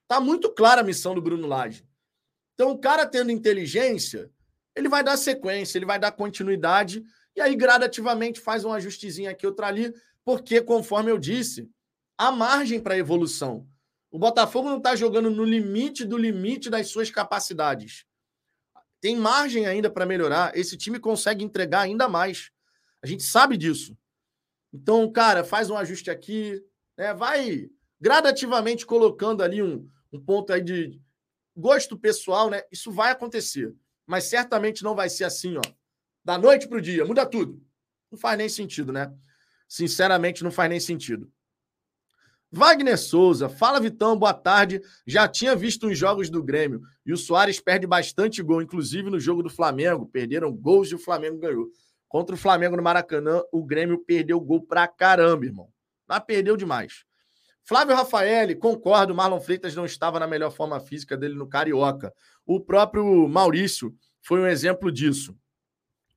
[0.06, 1.86] Tá muito clara a missão do Bruno Lage.
[2.54, 4.30] Então, o cara tendo inteligência,
[4.78, 9.44] ele vai dar sequência, ele vai dar continuidade e aí gradativamente faz um ajustezinho aqui,
[9.44, 9.92] outro ali,
[10.24, 11.68] porque, conforme eu disse,
[12.16, 13.66] há margem para evolução.
[14.08, 18.06] O Botafogo não está jogando no limite do limite das suas capacidades.
[19.00, 20.56] Tem margem ainda para melhorar.
[20.56, 22.50] Esse time consegue entregar ainda mais.
[23.02, 23.96] A gente sabe disso.
[24.72, 26.62] Então, cara, faz um ajuste aqui,
[26.96, 27.12] né?
[27.14, 27.68] vai
[28.00, 31.00] gradativamente colocando ali um, um ponto aí de
[31.56, 32.62] gosto pessoal, né?
[32.70, 33.74] Isso vai acontecer.
[34.08, 35.60] Mas certamente não vai ser assim, ó.
[36.24, 37.62] Da noite para o dia, muda tudo.
[38.10, 39.14] Não faz nem sentido, né?
[39.68, 41.30] Sinceramente, não faz nem sentido.
[42.50, 44.80] Wagner Souza, fala Vitão, boa tarde.
[45.06, 49.20] Já tinha visto os jogos do Grêmio e o Soares perde bastante gol, inclusive no
[49.20, 50.06] jogo do Flamengo.
[50.06, 51.68] Perderam gols e o Flamengo ganhou.
[52.08, 55.68] Contra o Flamengo no Maracanã, o Grêmio perdeu gol pra caramba, irmão.
[56.08, 57.04] Mas perdeu demais.
[57.68, 62.14] Flávio Rafael, concordo, Marlon Freitas não estava na melhor forma física dele no Carioca.
[62.46, 65.36] O próprio Maurício foi um exemplo disso.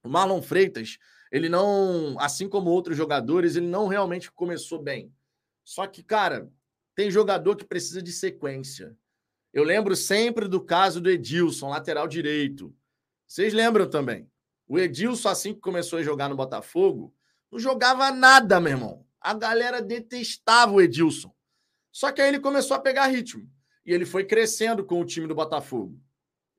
[0.02, 0.98] O Marlon Freitas,
[1.30, 5.14] ele não, assim como outros jogadores, ele não realmente começou bem.
[5.62, 6.50] Só que, cara,
[6.96, 8.96] tem jogador que precisa de sequência.
[9.52, 12.74] Eu lembro sempre do caso do Edilson, lateral direito.
[13.28, 14.26] Vocês lembram também?
[14.66, 17.14] O Edilson, assim que começou a jogar no Botafogo,
[17.52, 19.06] não jogava nada, meu irmão.
[19.20, 21.30] A galera detestava o Edilson.
[21.92, 23.50] Só que aí ele começou a pegar ritmo.
[23.86, 26.00] E ele foi crescendo com o time do Botafogo.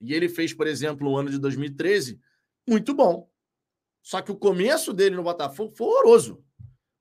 [0.01, 2.21] E ele fez, por exemplo, o ano de 2013
[2.67, 3.31] muito bom.
[4.03, 6.45] Só que o começo dele no Botafogo foi horroroso.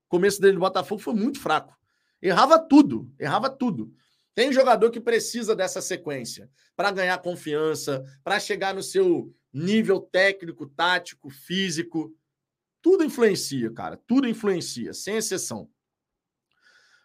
[0.06, 1.76] O começo dele no Botafogo foi muito fraco.
[2.22, 3.91] Errava tudo, errava tudo.
[4.36, 10.67] Tem jogador que precisa dessa sequência para ganhar confiança, para chegar no seu nível técnico,
[10.67, 12.15] tático, físico.
[12.82, 13.98] Tudo influencia, cara.
[13.98, 15.70] Tudo influencia, sem exceção.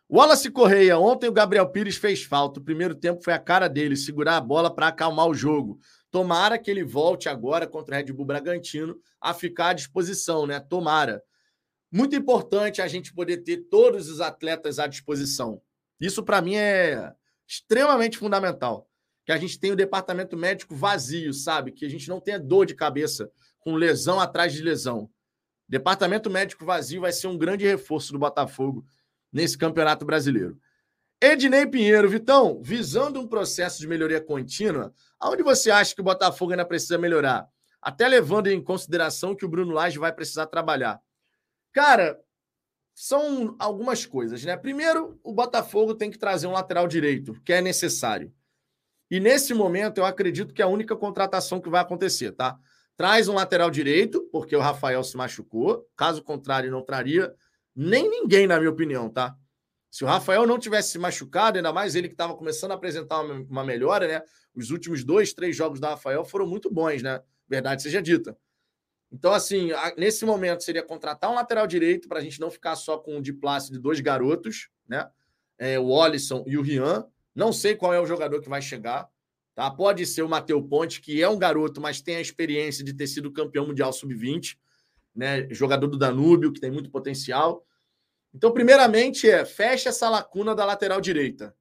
[0.09, 2.61] Wallace Correia, ontem o Gabriel Pires fez falta.
[2.61, 5.81] O primeiro tempo foi a cara dele, segurar a bola para acalmar o jogo.
[6.13, 10.61] Tomara que ele volte agora contra o Red Bull Bragantino a ficar à disposição, né?
[10.61, 11.23] Tomara.
[11.91, 15.61] Muito importante a gente poder ter todos os atletas à disposição.
[16.01, 17.13] Isso para mim é
[17.47, 18.89] extremamente fundamental.
[19.25, 21.73] Que a gente tenha o departamento médico vazio, sabe?
[21.73, 25.11] Que a gente não tenha dor de cabeça com lesão atrás de lesão.
[25.69, 28.87] Departamento médico vazio vai ser um grande reforço do Botafogo
[29.33, 30.59] nesse Campeonato Brasileiro.
[31.21, 36.53] Ednei Pinheiro, Vitão, visando um processo de melhoria contínua, aonde você acha que o Botafogo
[36.53, 37.49] ainda precisa melhorar?
[37.81, 41.01] Até levando em consideração que o Bruno Lage vai precisar trabalhar.
[41.73, 42.21] Cara,
[42.95, 44.57] são algumas coisas, né?
[44.57, 48.33] Primeiro, o Botafogo tem que trazer um lateral direito, que é necessário.
[49.11, 52.59] E nesse momento, eu acredito que é a única contratação que vai acontecer, tá?
[52.97, 55.87] Traz um lateral direito, porque o Rafael se machucou.
[55.95, 57.33] Caso contrário, não traria
[57.77, 59.37] nem ninguém, na minha opinião, tá?
[59.91, 63.21] Se o Rafael não tivesse se machucado, ainda mais ele que estava começando a apresentar
[63.21, 64.23] uma, melhora, né?
[64.55, 67.23] Os últimos dois, três jogos da Rafael foram muito bons, né?
[67.47, 68.37] Verdade seja dita.
[69.13, 72.99] Então, assim, nesse momento seria contratar um lateral direito para a gente não ficar só
[72.99, 75.09] com o de Plácido de dois garotos, né?
[75.59, 77.07] É, o Olisson e o Rian.
[77.35, 79.09] Não sei qual é o jogador que vai chegar.
[79.55, 79.71] Tá?
[79.71, 83.07] Pode ser o Matheus Ponte, que é um garoto, mas tem a experiência de ter
[83.07, 84.57] sido campeão mundial sub-20
[85.17, 87.65] né, jogador do Danúbio, que tem muito potencial.
[88.35, 91.57] Então, primeiramente, é fecha essa lacuna da lateral direita.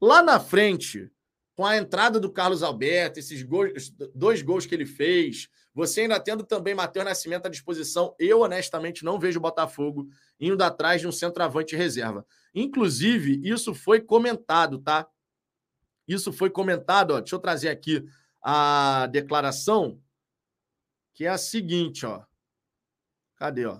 [0.00, 1.10] Lá na frente,
[1.54, 6.18] com a entrada do Carlos Alberto, esses gols, dois gols que ele fez, você ainda
[6.18, 10.08] tendo também Matheus Nascimento à disposição, eu honestamente não vejo o Botafogo
[10.40, 12.24] indo atrás de um centroavante reserva.
[12.54, 15.06] Inclusive, isso foi comentado, tá?
[16.06, 17.20] Isso foi comentado, ó.
[17.20, 18.04] Deixa eu trazer aqui
[18.40, 20.00] a declaração,
[21.12, 22.22] que é a seguinte, ó.
[23.38, 23.78] Cadê, ó?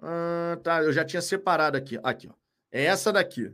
[0.00, 1.98] Ah, tá, eu já tinha separado aqui.
[2.02, 2.34] Aqui, ó.
[2.70, 3.50] É essa daqui.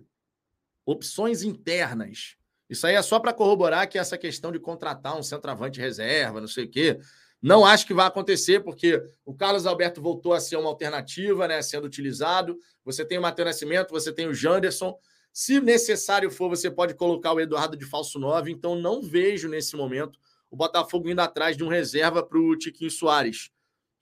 [0.84, 2.36] Opções internas.
[2.68, 6.48] Isso aí é só para corroborar que essa questão de contratar um centroavante reserva, não
[6.48, 6.98] sei o quê,
[7.42, 11.62] não acho que vai acontecer, porque o Carlos Alberto voltou a ser uma alternativa, né,
[11.62, 12.58] sendo utilizado.
[12.84, 14.98] Você tem o Matheus Nascimento, você tem o Janderson.
[15.32, 18.50] Se necessário for, você pode colocar o Eduardo de falso 9.
[18.50, 20.18] Então, não vejo nesse momento
[20.50, 23.50] o Botafogo indo atrás de um reserva para o Tiquinho Soares.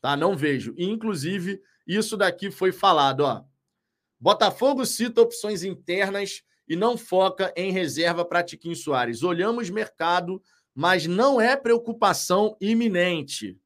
[0.00, 0.16] Tá?
[0.16, 0.74] Não vejo.
[0.76, 3.20] E, inclusive, isso daqui foi falado.
[3.20, 3.42] Ó.
[4.20, 9.22] Botafogo cita opções internas e não foca em reserva para Tiquinho Soares.
[9.22, 10.42] Olhamos mercado,
[10.74, 13.58] mas não é preocupação iminente.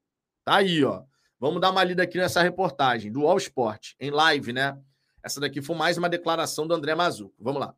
[0.45, 1.03] Tá aí, ó.
[1.38, 4.79] Vamos dar uma lida aqui nessa reportagem do All Sport, em live, né?
[5.25, 7.35] Essa daqui foi mais uma declaração do André Mazuco.
[7.40, 7.75] Vamos lá.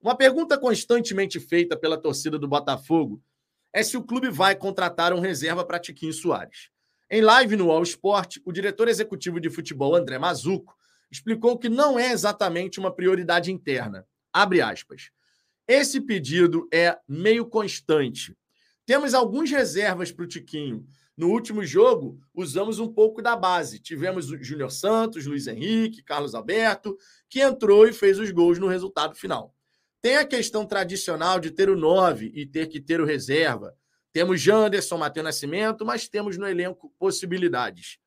[0.00, 3.22] Uma pergunta constantemente feita pela torcida do Botafogo
[3.72, 6.70] é se o clube vai contratar um reserva para Tiquinho Soares.
[7.10, 10.74] Em live no All Sport, o diretor executivo de futebol, André Mazuco,
[11.10, 14.06] explicou que não é exatamente uma prioridade interna.
[14.32, 15.10] Abre aspas.
[15.68, 18.36] Esse pedido é meio constante.
[18.86, 20.86] Temos algumas reservas para o Tiquinho.
[21.16, 23.78] No último jogo, usamos um pouco da base.
[23.78, 26.96] Tivemos o Júnior Santos, Luiz Henrique, Carlos Alberto,
[27.28, 29.54] que entrou e fez os gols no resultado final.
[30.02, 33.74] Tem a questão tradicional de ter o 9 e ter que ter o reserva.
[34.14, 37.98] Temos Janderson, Matheus Nascimento, mas temos no elenco possibilidades.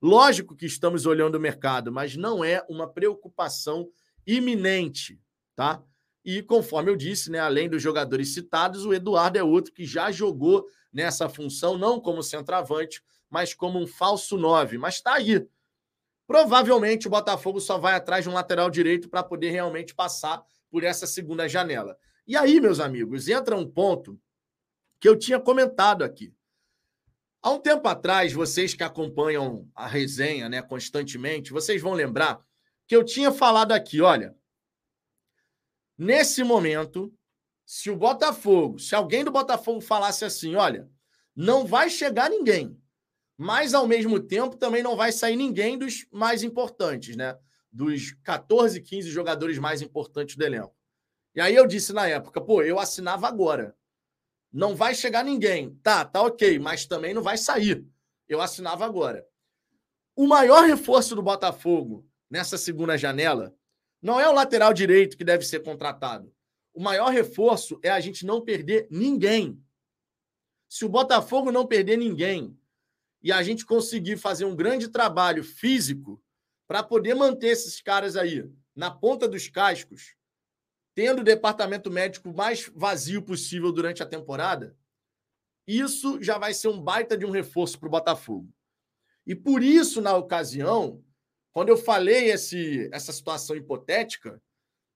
[0.00, 3.88] Lógico que estamos olhando o mercado, mas não é uma preocupação
[4.26, 5.18] iminente,
[5.56, 5.82] tá?
[6.22, 10.12] E conforme eu disse, né, além dos jogadores citados, o Eduardo é outro que já
[10.12, 14.76] jogou nessa função, não como centroavante, mas como um falso nove.
[14.76, 15.48] Mas está aí.
[16.26, 20.84] Provavelmente o Botafogo só vai atrás de um lateral direito para poder realmente passar por
[20.84, 21.96] essa segunda janela.
[22.26, 24.20] E aí, meus amigos, entra um ponto
[25.04, 26.34] que eu tinha comentado aqui.
[27.42, 32.42] Há um tempo atrás, vocês que acompanham a resenha né, constantemente, vocês vão lembrar
[32.86, 34.34] que eu tinha falado aqui: olha,
[35.98, 37.14] nesse momento,
[37.66, 40.90] se o Botafogo, se alguém do Botafogo falasse assim, olha,
[41.36, 42.74] não vai chegar ninguém,
[43.36, 47.38] mas ao mesmo tempo também não vai sair ninguém dos mais importantes, né?
[47.70, 50.74] Dos 14, 15 jogadores mais importantes do elenco.
[51.34, 53.76] E aí eu disse na época, pô, eu assinava agora.
[54.54, 55.74] Não vai chegar ninguém.
[55.82, 57.84] Tá, tá ok, mas também não vai sair.
[58.28, 59.26] Eu assinava agora.
[60.14, 63.52] O maior reforço do Botafogo nessa segunda janela
[64.00, 66.32] não é o lateral direito que deve ser contratado.
[66.72, 69.60] O maior reforço é a gente não perder ninguém.
[70.68, 72.56] Se o Botafogo não perder ninguém
[73.20, 76.22] e a gente conseguir fazer um grande trabalho físico
[76.68, 80.14] para poder manter esses caras aí na ponta dos cascos,
[80.94, 84.76] tendo o departamento médico mais vazio possível durante a temporada,
[85.66, 88.48] isso já vai ser um baita de um reforço para o Botafogo.
[89.26, 91.02] E por isso, na ocasião,
[91.52, 94.40] quando eu falei esse, essa situação hipotética,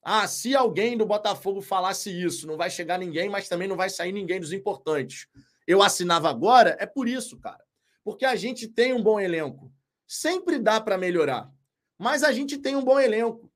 [0.02, 3.90] ah, se alguém do Botafogo falasse isso, não vai chegar ninguém, mas também não vai
[3.90, 5.26] sair ninguém dos importantes.
[5.66, 7.62] Eu assinava agora, é por isso, cara.
[8.04, 9.72] Porque a gente tem um bom elenco.
[10.06, 11.50] Sempre dá para melhorar,
[11.98, 13.47] mas a gente tem um bom elenco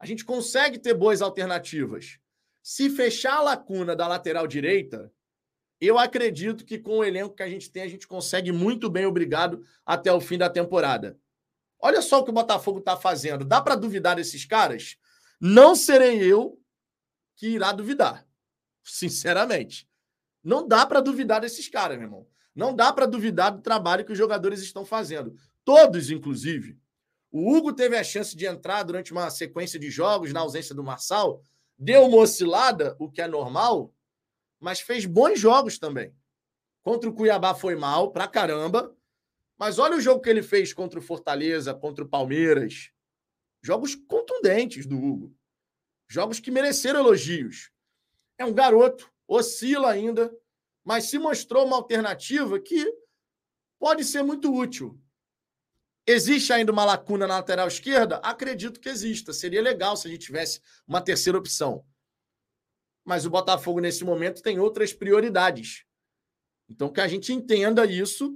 [0.00, 2.18] a gente consegue ter boas alternativas.
[2.62, 5.12] Se fechar a lacuna da lateral direita,
[5.78, 9.04] eu acredito que com o elenco que a gente tem, a gente consegue muito bem,
[9.04, 11.18] obrigado, até o fim da temporada.
[11.78, 13.44] Olha só o que o Botafogo está fazendo.
[13.44, 14.96] Dá para duvidar desses caras?
[15.38, 16.58] Não serei eu
[17.36, 18.26] que irá duvidar.
[18.82, 19.88] Sinceramente.
[20.42, 22.26] Não dá para duvidar desses caras, meu irmão.
[22.54, 25.34] Não dá para duvidar do trabalho que os jogadores estão fazendo.
[25.64, 26.78] Todos, inclusive.
[27.32, 30.82] O Hugo teve a chance de entrar durante uma sequência de jogos na ausência do
[30.82, 31.42] Marçal,
[31.78, 33.94] deu uma oscilada, o que é normal,
[34.58, 36.12] mas fez bons jogos também.
[36.82, 38.96] Contra o Cuiabá foi mal pra caramba,
[39.56, 42.90] mas olha o jogo que ele fez contra o Fortaleza, contra o Palmeiras.
[43.62, 45.34] Jogos contundentes do Hugo.
[46.08, 47.70] Jogos que mereceram elogios.
[48.38, 50.34] É um garoto, oscila ainda,
[50.82, 52.92] mas se mostrou uma alternativa que
[53.78, 54.98] pode ser muito útil
[56.06, 58.16] Existe ainda uma lacuna na lateral esquerda?
[58.16, 59.32] Acredito que exista.
[59.32, 61.84] Seria legal se a gente tivesse uma terceira opção.
[63.04, 65.84] Mas o Botafogo, nesse momento, tem outras prioridades.
[66.68, 68.34] Então, que a gente entenda isso,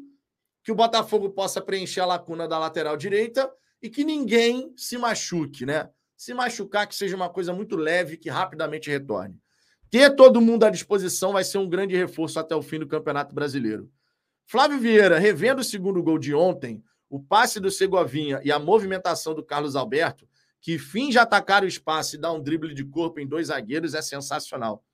[0.62, 3.50] que o Botafogo possa preencher a lacuna da lateral direita
[3.80, 5.90] e que ninguém se machuque, né?
[6.16, 9.38] Se machucar, que seja uma coisa muito leve, que rapidamente retorne.
[9.90, 13.34] Ter todo mundo à disposição vai ser um grande reforço até o fim do Campeonato
[13.34, 13.90] Brasileiro.
[14.46, 16.82] Flávio Vieira, revendo o segundo gol de ontem,
[17.14, 20.28] o passe do Segovinha e a movimentação do Carlos Alberto,
[20.60, 24.02] que finge atacar o espaço e dar um drible de corpo em dois zagueiros, é
[24.02, 24.84] sensacional.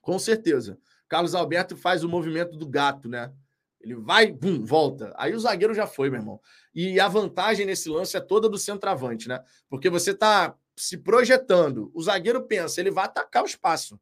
[0.00, 0.76] Com certeza.
[1.08, 3.32] Carlos Alberto faz o movimento do gato, né?
[3.80, 5.14] Ele vai, bum, volta.
[5.16, 6.40] Aí o zagueiro já foi, meu irmão.
[6.74, 9.40] E a vantagem nesse lance é toda do centroavante, né?
[9.68, 11.92] Porque você tá se projetando.
[11.94, 14.00] O zagueiro pensa, ele vai atacar o espaço.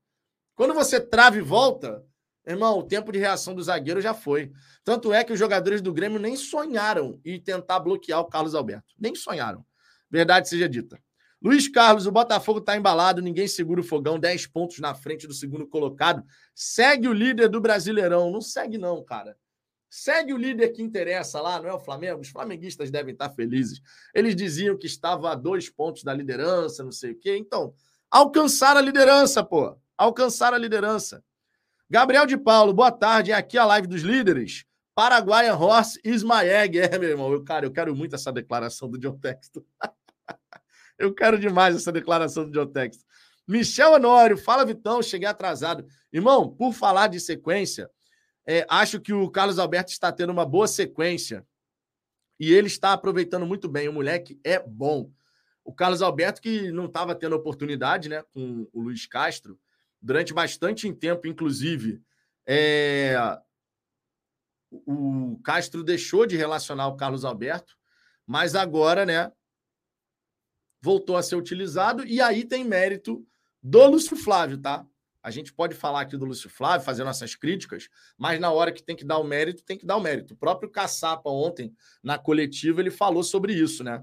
[0.55, 2.03] Quando você trava e volta,
[2.47, 4.51] Irmão, o tempo de reação do zagueiro já foi.
[4.83, 8.95] Tanto é que os jogadores do Grêmio nem sonharam em tentar bloquear o Carlos Alberto.
[8.99, 9.65] Nem sonharam.
[10.11, 11.01] Verdade seja dita.
[11.43, 15.33] Luiz Carlos, o Botafogo está embalado, ninguém segura o fogão, 10 pontos na frente do
[15.33, 16.23] segundo colocado.
[16.55, 18.31] Segue o líder do Brasileirão.
[18.31, 19.37] Não segue, não, cara.
[19.89, 22.21] Segue o líder que interessa lá, não é o Flamengo?
[22.21, 23.81] Os flamenguistas devem estar felizes.
[24.15, 27.37] Eles diziam que estava a dois pontos da liderança, não sei o quê.
[27.37, 27.75] Então,
[28.11, 29.77] alcançar a liderança, pô.
[29.97, 31.25] Alcançar a liderança.
[31.93, 33.33] Gabriel de Paulo, boa tarde.
[33.33, 34.65] É aqui a live dos líderes.
[34.95, 36.79] Paraguaia Horse Ismaeg.
[36.79, 39.67] É, meu irmão, eu, cara, eu quero muito essa declaração do John Texto.
[40.97, 43.05] eu quero demais essa declaração do John Texto.
[43.45, 45.85] Michel Honório, fala Vitão, cheguei atrasado.
[46.13, 47.91] Irmão, por falar de sequência,
[48.47, 51.45] é, acho que o Carlos Alberto está tendo uma boa sequência
[52.39, 53.89] e ele está aproveitando muito bem.
[53.89, 55.11] O moleque é bom.
[55.65, 59.59] O Carlos Alberto, que não estava tendo oportunidade né, com o Luiz Castro,
[60.01, 62.03] durante bastante tempo, inclusive,
[62.47, 63.15] é...
[64.71, 67.77] o Castro deixou de relacionar o Carlos Alberto,
[68.27, 69.33] mas agora, né,
[70.81, 73.27] voltou a ser utilizado e aí tem mérito
[73.63, 74.87] do Lúcio Flávio, tá?
[75.23, 78.83] A gente pode falar aqui do Lúcio Flávio, fazer nossas críticas, mas na hora que
[78.83, 80.33] tem que dar o mérito, tem que dar o mérito.
[80.33, 84.03] O próprio Caçapa, ontem, na coletiva, ele falou sobre isso, né?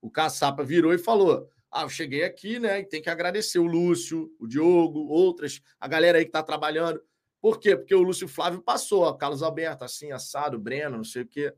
[0.00, 2.80] O Caçapa virou e falou: ah, eu cheguei aqui, né?
[2.80, 7.02] E tem que agradecer o Lúcio, o Diogo, outras, a galera aí que está trabalhando.
[7.40, 7.76] Por quê?
[7.76, 11.52] Porque o Lúcio Flávio passou, ó, Carlos Alberto, assim, assado, Breno, não sei o quê.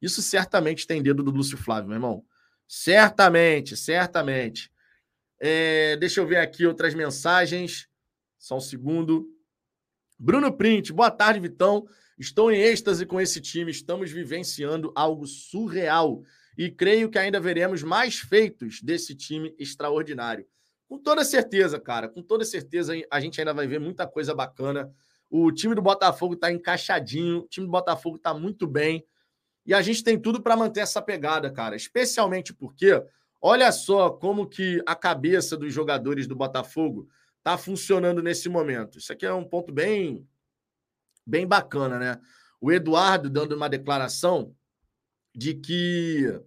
[0.00, 2.24] Isso certamente tem dedo do Lúcio Flávio, meu irmão.
[2.68, 4.70] Certamente, certamente.
[5.38, 7.88] É, deixa eu ver aqui outras mensagens.
[8.38, 9.28] Só um segundo.
[10.18, 11.86] Bruno Print, boa tarde, Vitão.
[12.18, 13.70] Estou em êxtase com esse time.
[13.70, 16.22] Estamos vivenciando algo surreal.
[16.56, 20.46] E creio que ainda veremos mais feitos desse time extraordinário.
[20.88, 22.08] Com toda certeza, cara.
[22.08, 24.90] Com toda certeza, a gente ainda vai ver muita coisa bacana.
[25.28, 27.40] O time do Botafogo está encaixadinho.
[27.40, 29.04] O time do Botafogo está muito bem.
[29.66, 31.74] E a gente tem tudo para manter essa pegada, cara.
[31.74, 33.02] Especialmente porque,
[33.42, 38.98] olha só como que a cabeça dos jogadores do Botafogo está funcionando nesse momento.
[38.98, 40.26] Isso aqui é um ponto bem,
[41.26, 42.20] bem bacana, né?
[42.60, 44.54] O Eduardo dando uma declaração
[45.36, 46.42] de que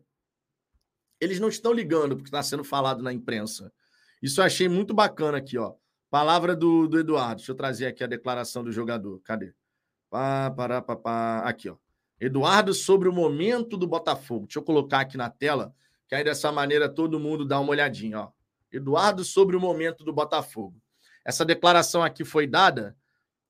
[1.22, 3.72] eles não estão ligando porque está sendo falado na imprensa.
[4.20, 5.76] Isso eu achei muito bacana aqui, ó.
[6.10, 7.36] Palavra do, do Eduardo.
[7.36, 9.20] Deixa eu trazer aqui a declaração do jogador.
[9.20, 9.54] Cadê?
[10.10, 11.40] Pá, pará, pá, pá.
[11.42, 11.78] Aqui, ó.
[12.20, 14.48] Eduardo sobre o momento do Botafogo.
[14.48, 15.74] Deixa eu colocar aqui na tela,
[16.08, 18.32] que aí dessa maneira todo mundo dá uma olhadinha, ó.
[18.72, 20.82] Eduardo sobre o momento do Botafogo.
[21.24, 22.98] Essa declaração aqui foi dada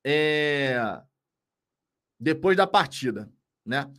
[0.04, 1.02] é,
[2.20, 3.32] depois da partida,
[3.66, 3.90] né?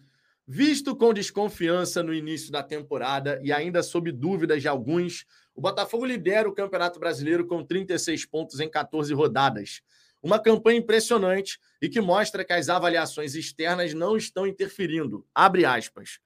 [0.53, 5.25] Visto com desconfiança no início da temporada e ainda sob dúvidas de alguns,
[5.55, 9.81] o Botafogo lidera o Campeonato Brasileiro com 36 pontos em 14 rodadas.
[10.21, 15.25] Uma campanha impressionante e que mostra que as avaliações externas não estão interferindo.
[15.33, 16.19] Abre aspas.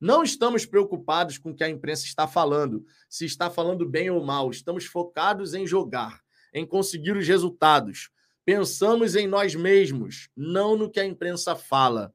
[0.00, 4.24] Não estamos preocupados com o que a imprensa está falando, se está falando bem ou
[4.24, 4.50] mal.
[4.50, 8.08] Estamos focados em jogar em conseguir os resultados.
[8.42, 12.14] Pensamos em nós mesmos, não no que a imprensa fala.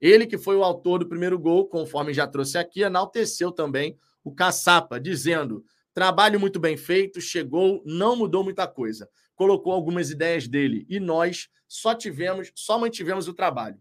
[0.00, 4.32] Ele, que foi o autor do primeiro gol, conforme já trouxe aqui, enalteceu também o
[4.34, 9.08] Caçapa, dizendo: trabalho muito bem feito, chegou, não mudou muita coisa.
[9.34, 13.80] Colocou algumas ideias dele e nós só tivemos, só mantivemos o trabalho.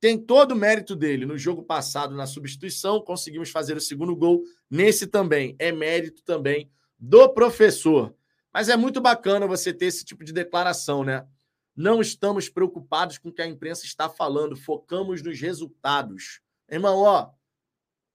[0.00, 1.26] Tem todo o mérito dele.
[1.26, 4.42] No jogo passado, na substituição, conseguimos fazer o segundo gol.
[4.70, 5.54] Nesse também.
[5.58, 8.14] É mérito também do professor.
[8.52, 11.26] Mas é muito bacana você ter esse tipo de declaração, né?
[11.80, 16.42] Não estamos preocupados com o que a imprensa está falando, focamos nos resultados.
[16.70, 17.30] Irmão, ó,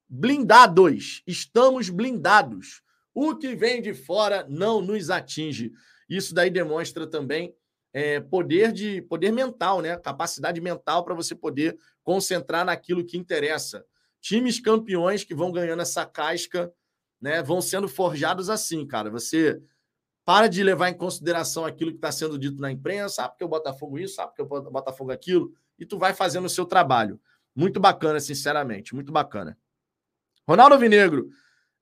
[0.07, 2.83] blindados, estamos blindados.
[3.11, 5.71] O que vem de fora não nos atinge.
[6.07, 7.55] Isso daí demonstra também
[7.91, 9.97] é, poder de poder mental, né?
[9.97, 13.83] Capacidade mental para você poder concentrar naquilo que interessa.
[14.21, 16.71] Times campeões que vão ganhando essa casca,
[17.19, 17.41] né?
[17.41, 19.09] Vão sendo forjados assim, cara.
[19.09, 19.59] Você
[20.25, 23.47] para de levar em consideração aquilo que está sendo dito na imprensa, sabe porque o
[23.47, 27.21] Botafogo isso, sabe porque o Botafogo aquilo, e tu vai fazendo o seu trabalho.
[27.55, 29.57] Muito bacana, sinceramente, muito bacana.
[30.47, 31.29] Ronaldo Vinegro.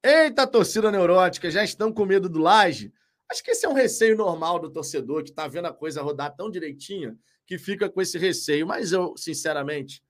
[0.04, 2.94] Eita, torcida neurótica, já estão com medo do Laje?
[3.32, 6.36] Acho que esse é um receio normal do torcedor que está vendo a coisa rodar
[6.36, 7.18] tão direitinha
[7.48, 8.68] que fica com esse receio.
[8.68, 10.04] Mas eu, sinceramente,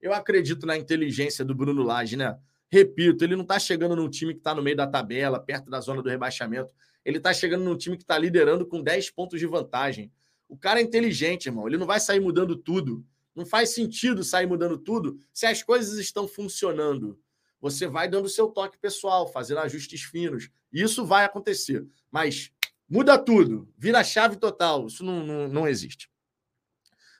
[0.00, 2.38] eu acredito na inteligência do Bruno Lage, né?
[2.70, 5.80] Repito, ele não está chegando num time que está no meio da tabela, perto da
[5.80, 6.72] zona do rebaixamento.
[7.04, 10.12] Ele está chegando num time que está liderando com 10 pontos de vantagem.
[10.48, 11.66] O cara é inteligente, irmão.
[11.66, 13.04] Ele não vai sair mudando tudo.
[13.34, 17.18] Não faz sentido sair mudando tudo se as coisas estão funcionando.
[17.60, 20.50] Você vai dando seu toque pessoal, fazendo ajustes finos.
[20.72, 21.86] Isso vai acontecer.
[22.10, 22.50] Mas
[22.88, 23.68] muda tudo.
[23.78, 24.86] Vira chave total.
[24.86, 26.10] Isso não, não, não existe.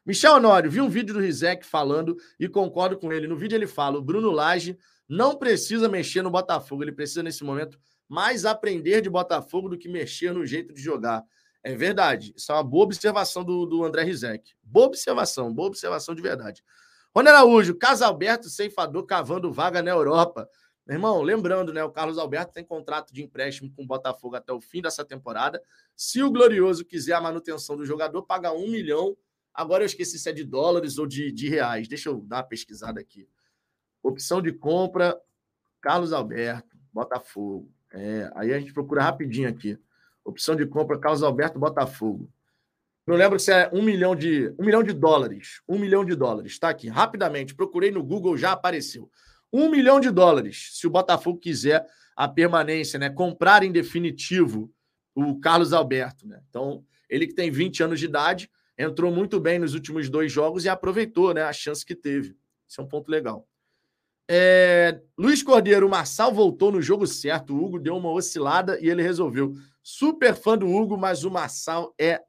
[0.05, 3.29] Michel Honório, vi um vídeo do Rizek falando e concordo com ele.
[3.29, 4.79] No vídeo ele fala: o Bruno Lage
[5.09, 6.83] não precisa mexer no Botafogo.
[6.83, 7.79] Ele precisa, nesse momento,
[8.11, 11.25] mais aprender de Botafogo do que mexer no jeito de jogar.
[11.63, 12.35] É verdade.
[12.37, 14.53] Isso é uma boa observação do, do André Rizek.
[14.61, 16.65] Boa observação, boa observação de verdade.
[17.15, 20.51] Rony Araújo, Carlos Alberto ceifador cavando vaga na Europa.
[20.85, 21.85] Meu irmão, lembrando, né?
[21.85, 25.63] O Carlos Alberto tem contrato de empréstimo com o Botafogo até o fim dessa temporada.
[25.95, 29.17] Se o Glorioso quiser a manutenção do jogador, paga um milhão.
[29.55, 31.87] Agora eu esqueci se é de dólares ou de, de reais.
[31.87, 33.29] Deixa eu dar uma pesquisada aqui.
[34.03, 35.17] Opção de compra,
[35.81, 37.71] Carlos Alberto, Botafogo.
[37.93, 39.79] É, aí a gente procura rapidinho aqui.
[40.25, 42.31] Opção de compra, Carlos Alberto Botafogo.
[43.07, 45.61] Não lembro se é um milhão de um milhão de dólares.
[45.69, 46.53] Um milhão de dólares.
[46.53, 47.55] Está aqui, rapidamente.
[47.55, 49.11] Procurei no Google, já apareceu.
[49.53, 50.71] Um milhão de dólares.
[50.73, 53.11] Se o Botafogo quiser a permanência, né?
[53.11, 54.73] Comprar em definitivo
[55.15, 56.41] o Carlos Alberto, né?
[56.49, 60.65] Então, ele que tem 20 anos de idade, entrou muito bem nos últimos dois jogos
[60.65, 62.37] e aproveitou né, a chance que teve.
[62.69, 63.49] Isso é um ponto legal.
[64.33, 67.53] É, Luiz Cordeiro, o Marçal voltou no jogo certo.
[67.53, 69.53] O Hugo deu uma oscilada e ele resolveu.
[69.83, 72.23] Super fã do Hugo, mas o Marçal é.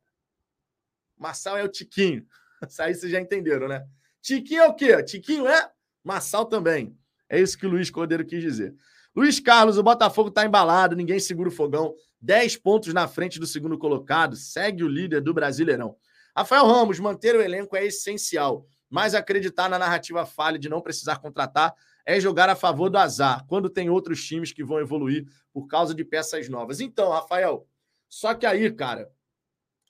[1.15, 2.25] Marçal é o Tiquinho.
[2.67, 3.85] Isso aí vocês já entenderam, né?
[4.19, 5.03] Tiquinho é o quê?
[5.03, 5.69] Tiquinho é
[6.03, 6.97] Marçal também.
[7.29, 8.73] É isso que o Luiz Cordeiro quis dizer.
[9.15, 11.93] Luiz Carlos, o Botafogo está embalado, ninguém segura o fogão.
[12.19, 15.95] 10 pontos na frente do segundo colocado, segue o líder do Brasileirão.
[16.35, 21.19] Rafael Ramos, manter o elenco é essencial, mas acreditar na narrativa falha de não precisar
[21.19, 21.75] contratar
[22.05, 25.93] é jogar a favor do azar, quando tem outros times que vão evoluir por causa
[25.93, 26.79] de peças novas.
[26.79, 27.67] Então, Rafael,
[28.09, 29.09] só que aí, cara,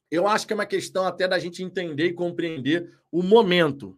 [0.10, 3.98] eu acho que é uma questão até da gente entender e compreender o momento.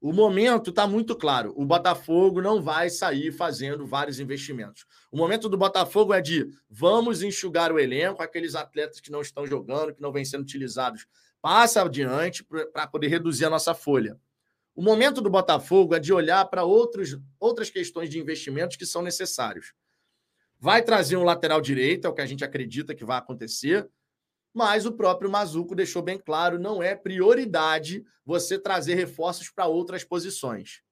[0.00, 1.52] O momento está muito claro.
[1.54, 4.86] O Botafogo não vai sair fazendo vários investimentos.
[5.12, 9.46] O momento do Botafogo é de vamos enxugar o elenco, aqueles atletas que não estão
[9.46, 11.06] jogando, que não vêm sendo utilizados,
[11.42, 12.42] passa adiante
[12.72, 14.18] para poder reduzir a nossa folha.
[14.74, 19.74] O momento do Botafogo é de olhar para outras questões de investimentos que são necessários.
[20.58, 23.90] Vai trazer um lateral direito, é o que a gente acredita que vai acontecer
[24.52, 30.04] mas o próprio Mazuco deixou bem claro: não é prioridade você trazer reforços para outras
[30.04, 30.82] posições.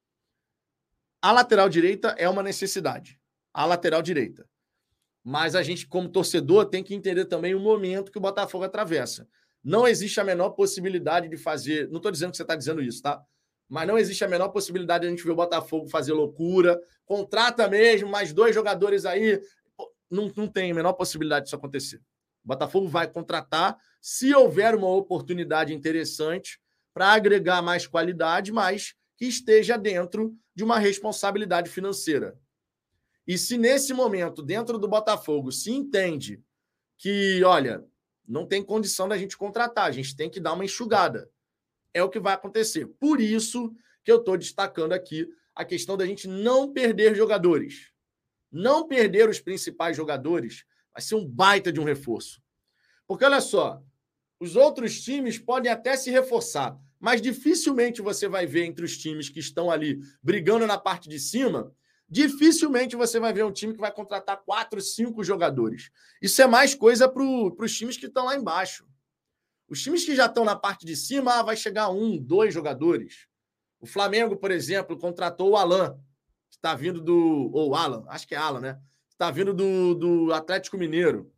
[1.21, 3.21] A lateral direita é uma necessidade.
[3.53, 4.49] A lateral direita.
[5.25, 9.29] Mas a gente, como torcedor, tem que entender também o momento que o Botafogo atravessa.
[9.63, 11.89] Não existe a menor possibilidade de fazer.
[11.89, 13.21] Não estou dizendo que você está dizendo isso, tá?
[13.69, 16.81] Mas não existe a menor possibilidade de a gente ver o Botafogo fazer loucura.
[17.05, 19.41] Contrata mesmo, mais dois jogadores aí.
[20.11, 21.97] Não, não tem a menor possibilidade disso acontecer.
[22.45, 26.59] O Botafogo vai contratar se houver uma oportunidade interessante
[26.95, 32.39] para agregar mais qualidade, mas que esteja dentro de uma responsabilidade financeira.
[33.27, 36.43] E se nesse momento, dentro do Botafogo, se entende
[36.97, 37.85] que, olha,
[38.27, 41.31] não tem condição da gente contratar, a gente tem que dar uma enxugada.
[41.93, 42.87] É o que vai acontecer.
[42.99, 43.75] Por isso
[44.05, 47.93] que eu estou destacando aqui a questão da gente não perder jogadores.
[48.51, 52.41] Não perder os principais jogadores vai ser um baita de um reforço.
[53.07, 53.83] Porque olha só,
[54.41, 59.29] os outros times podem até se reforçar, mas dificilmente você vai ver entre os times
[59.29, 61.73] que estão ali brigando na parte de cima,
[62.09, 65.91] dificilmente você vai ver um time que vai contratar quatro, cinco jogadores.
[66.23, 68.87] Isso é mais coisa para os times que estão lá embaixo.
[69.69, 73.27] Os times que já estão na parte de cima, ah, vai chegar um, dois jogadores.
[73.79, 75.95] O Flamengo, por exemplo, contratou o Alan,
[76.49, 77.51] que está vindo do.
[77.53, 78.81] Ou Alan, acho que é Alan, né?
[79.11, 81.31] Está vindo do, do Atlético Mineiro.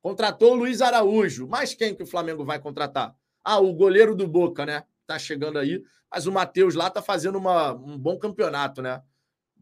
[0.00, 1.46] Contratou o Luiz Araújo.
[1.46, 3.14] Mas quem que o Flamengo vai contratar?
[3.42, 4.84] Ah, o goleiro do Boca, né?
[5.06, 5.82] Tá chegando aí.
[6.10, 9.02] Mas o Matheus lá tá fazendo uma, um bom campeonato, né?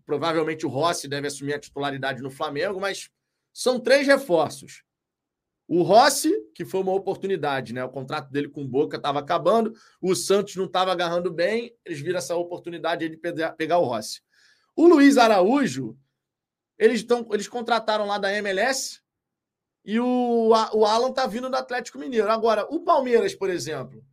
[0.05, 3.09] Provavelmente o Rossi deve assumir a titularidade no Flamengo, mas
[3.53, 4.85] são três reforços.
[5.75, 7.83] O Rossi, que foi uma oportunidade, né?
[7.83, 11.99] O contrato dele com o Boca estava acabando, o Santos não estava agarrando bem, eles
[11.99, 13.17] viram essa oportunidade de
[13.57, 14.21] pegar o Rossi.
[14.77, 15.97] O Luiz Araújo,
[16.79, 19.01] eles, tão, eles contrataram lá da MLS,
[19.83, 22.31] e o, o Alan tá vindo do Atlético Mineiro.
[22.31, 24.05] Agora, o Palmeiras, por exemplo,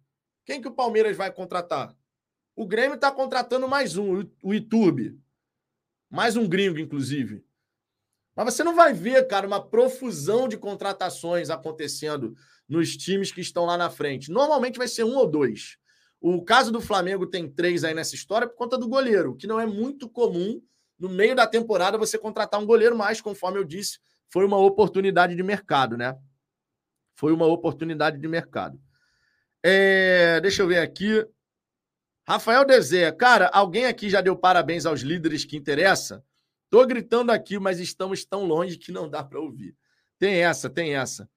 [0.46, 1.94] quem que o Palmeiras vai contratar?
[2.56, 5.20] O Grêmio está contratando mais um, o YouTube.
[6.10, 7.44] Mais um gringo, inclusive.
[8.46, 12.36] Mas você não vai ver, cara, uma profusão de contratações acontecendo
[12.68, 14.32] nos times que estão lá na frente.
[14.32, 15.78] Normalmente vai ser um ou dois.
[16.22, 19.60] O caso do Flamengo tem três aí nessa história por conta do goleiro, que não
[19.60, 20.62] é muito comum
[20.98, 25.36] no meio da temporada você contratar um goleiro, mas, conforme eu disse, foi uma oportunidade
[25.36, 26.18] de mercado, né?
[27.16, 28.80] Foi uma oportunidade de mercado.
[29.64, 31.26] É, deixa eu ver aqui.
[32.28, 36.24] Rafael Dezé, cara, alguém aqui já deu parabéns aos líderes que interessa?
[36.70, 39.76] Tô gritando aqui, mas estamos tão longe que não dá para ouvir.
[40.18, 41.30] Tem essa, tem essa.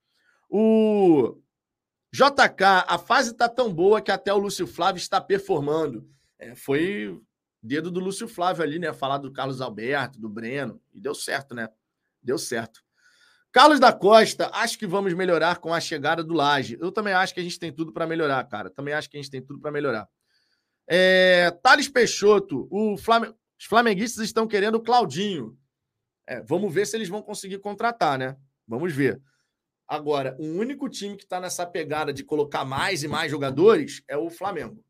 [0.49, 1.39] O
[2.13, 6.07] JK, a fase tá tão boa que até o Lúcio Flávio está performando.
[6.39, 7.19] É, foi
[7.63, 8.93] dedo do Lúcio Flávio ali, né?
[8.93, 11.69] Falar do Carlos Alberto, do Breno, e deu certo, né?
[12.23, 12.83] Deu certo.
[13.51, 16.77] Carlos da Costa, acho que vamos melhorar com a chegada do Laje.
[16.81, 18.71] Eu também acho que a gente tem tudo para melhorar, cara.
[18.71, 20.09] Também acho que a gente tem tudo para melhorar.
[20.87, 23.35] É, Thales Peixoto, o Flam...
[23.63, 25.57] os flamenguistas estão querendo o Claudinho.
[26.27, 28.37] É, vamos ver se eles vão conseguir contratar, né?
[28.67, 29.23] Vamos ver.
[29.87, 34.17] Agora, o único time que está nessa pegada de colocar mais e mais jogadores é
[34.17, 34.85] o Flamengo.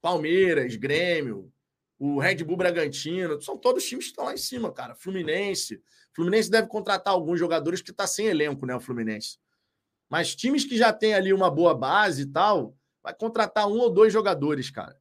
[0.00, 1.52] Palmeiras, Grêmio,
[1.98, 4.94] o Red Bull Bragantino, são todos times que estão lá em cima, cara.
[4.94, 5.82] Fluminense.
[6.14, 8.76] Fluminense deve contratar alguns jogadores que está sem elenco, né?
[8.76, 9.36] O Fluminense.
[10.08, 13.90] Mas times que já tem ali uma boa base e tal, vai contratar um ou
[13.90, 14.96] dois jogadores, cara.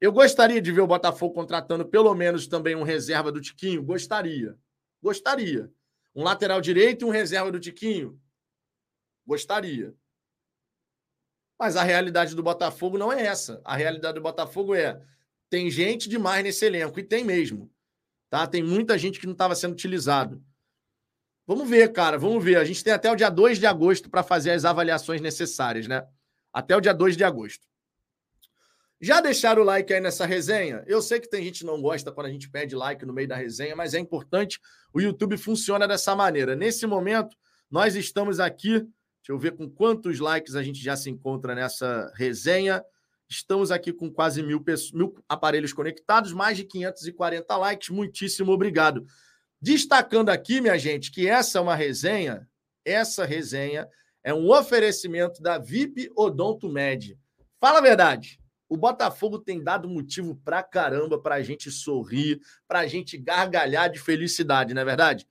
[0.00, 3.82] Eu gostaria de ver o Botafogo contratando pelo menos também um reserva do Tiquinho.
[3.82, 4.56] Gostaria.
[5.02, 5.72] Gostaria.
[6.14, 8.20] Um lateral direito e um reserva do Tiquinho.
[9.26, 9.94] Gostaria.
[11.58, 13.60] Mas a realidade do Botafogo não é essa.
[13.64, 15.02] A realidade do Botafogo é
[15.50, 17.70] tem gente demais nesse elenco, e tem mesmo.
[18.30, 18.46] Tá?
[18.46, 20.42] Tem muita gente que não estava sendo utilizado.
[21.46, 22.56] Vamos ver, cara, vamos ver.
[22.56, 26.06] A gente tem até o dia 2 de agosto para fazer as avaliações necessárias, né?
[26.52, 27.66] Até o dia 2 de agosto.
[29.00, 30.82] Já deixaram o like aí nessa resenha?
[30.86, 33.28] Eu sei que tem gente que não gosta quando a gente pede like no meio
[33.28, 34.58] da resenha, mas é importante.
[34.92, 36.56] O YouTube funciona dessa maneira.
[36.56, 37.36] Nesse momento,
[37.70, 38.80] nós estamos aqui.
[38.80, 42.82] Deixa eu ver com quantos likes a gente já se encontra nessa resenha.
[43.28, 47.90] Estamos aqui com quase mil, mil aparelhos conectados, mais de 540 likes.
[47.90, 49.06] Muitíssimo obrigado.
[49.60, 52.48] Destacando aqui, minha gente, que essa é uma resenha,
[52.84, 53.88] essa resenha
[54.24, 57.16] é um oferecimento da VIP Odonto Med.
[57.60, 58.40] Fala a verdade.
[58.68, 64.74] O Botafogo tem dado motivo pra caramba pra gente sorrir, pra gente gargalhar de felicidade,
[64.74, 65.26] não é verdade?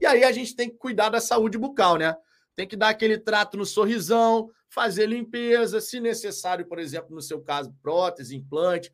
[0.00, 2.14] E aí a gente tem que cuidar da saúde bucal, né?
[2.54, 7.40] Tem que dar aquele trato no sorrisão, fazer limpeza, se necessário, por exemplo, no seu
[7.40, 8.92] caso, prótese, implante.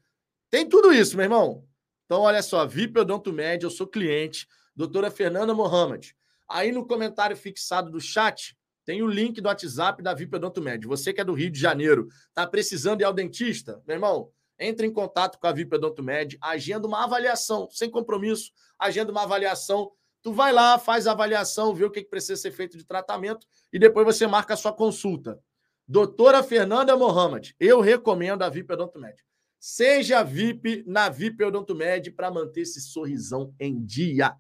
[0.51, 1.65] Tem tudo isso, meu irmão.
[2.07, 6.17] Então, olha só, VIP Odonto Med, eu sou cliente, doutora Fernanda Mohamed.
[6.49, 10.87] Aí no comentário fixado do chat, tem o link do WhatsApp da VIP Odonto Med.
[10.87, 13.83] Você que é do Rio de Janeiro, tá precisando ir ao dentista?
[13.87, 18.53] Meu irmão, entre em contato com a VIP Odonto Med, agenda uma avaliação, sem compromisso,
[18.79, 19.91] agenda uma avaliação.
[20.23, 23.79] Tu vai lá, faz a avaliação, vê o que precisa ser feito de tratamento e
[23.79, 25.39] depois você marca a sua consulta.
[25.87, 29.17] Doutora Fernanda Mohamed, eu recomendo a VIP Odonto Med.
[29.59, 34.35] Seja VIP na VIP Odonto Med para manter esse sorrisão em dia.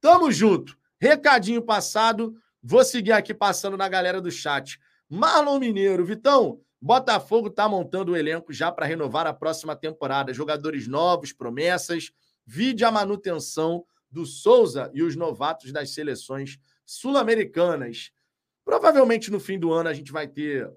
[0.00, 0.76] Tamo junto.
[0.98, 2.34] Recadinho passado.
[2.62, 4.78] Vou seguir aqui passando na galera do chat.
[5.08, 10.32] Marlon Mineiro, Vitão, Botafogo está montando o elenco já para renovar a próxima temporada.
[10.32, 12.12] Jogadores novos, promessas.
[12.46, 18.12] Vide a manutenção do Souza e os novatos das seleções sul-americanas.
[18.64, 20.70] Provavelmente no fim do ano a gente vai ter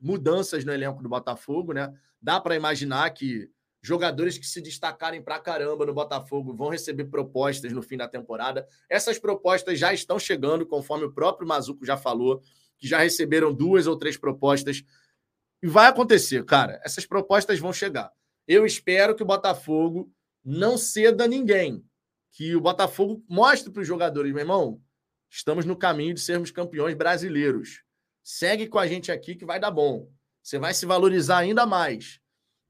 [0.00, 1.92] mudanças no elenco do Botafogo, né?
[2.20, 3.50] Dá para imaginar que
[3.88, 8.68] jogadores que se destacarem para caramba no Botafogo vão receber propostas no fim da temporada.
[8.88, 12.42] Essas propostas já estão chegando, conforme o próprio Mazuco já falou,
[12.76, 14.84] que já receberam duas ou três propostas.
[15.62, 16.80] E vai acontecer, cara.
[16.84, 18.12] Essas propostas vão chegar.
[18.46, 20.12] Eu espero que o Botafogo
[20.44, 21.84] não ceda ninguém.
[22.30, 24.80] Que o Botafogo mostre para os jogadores, meu irmão,
[25.30, 27.82] estamos no caminho de sermos campeões brasileiros.
[28.22, 30.08] Segue com a gente aqui que vai dar bom.
[30.42, 32.20] Você vai se valorizar ainda mais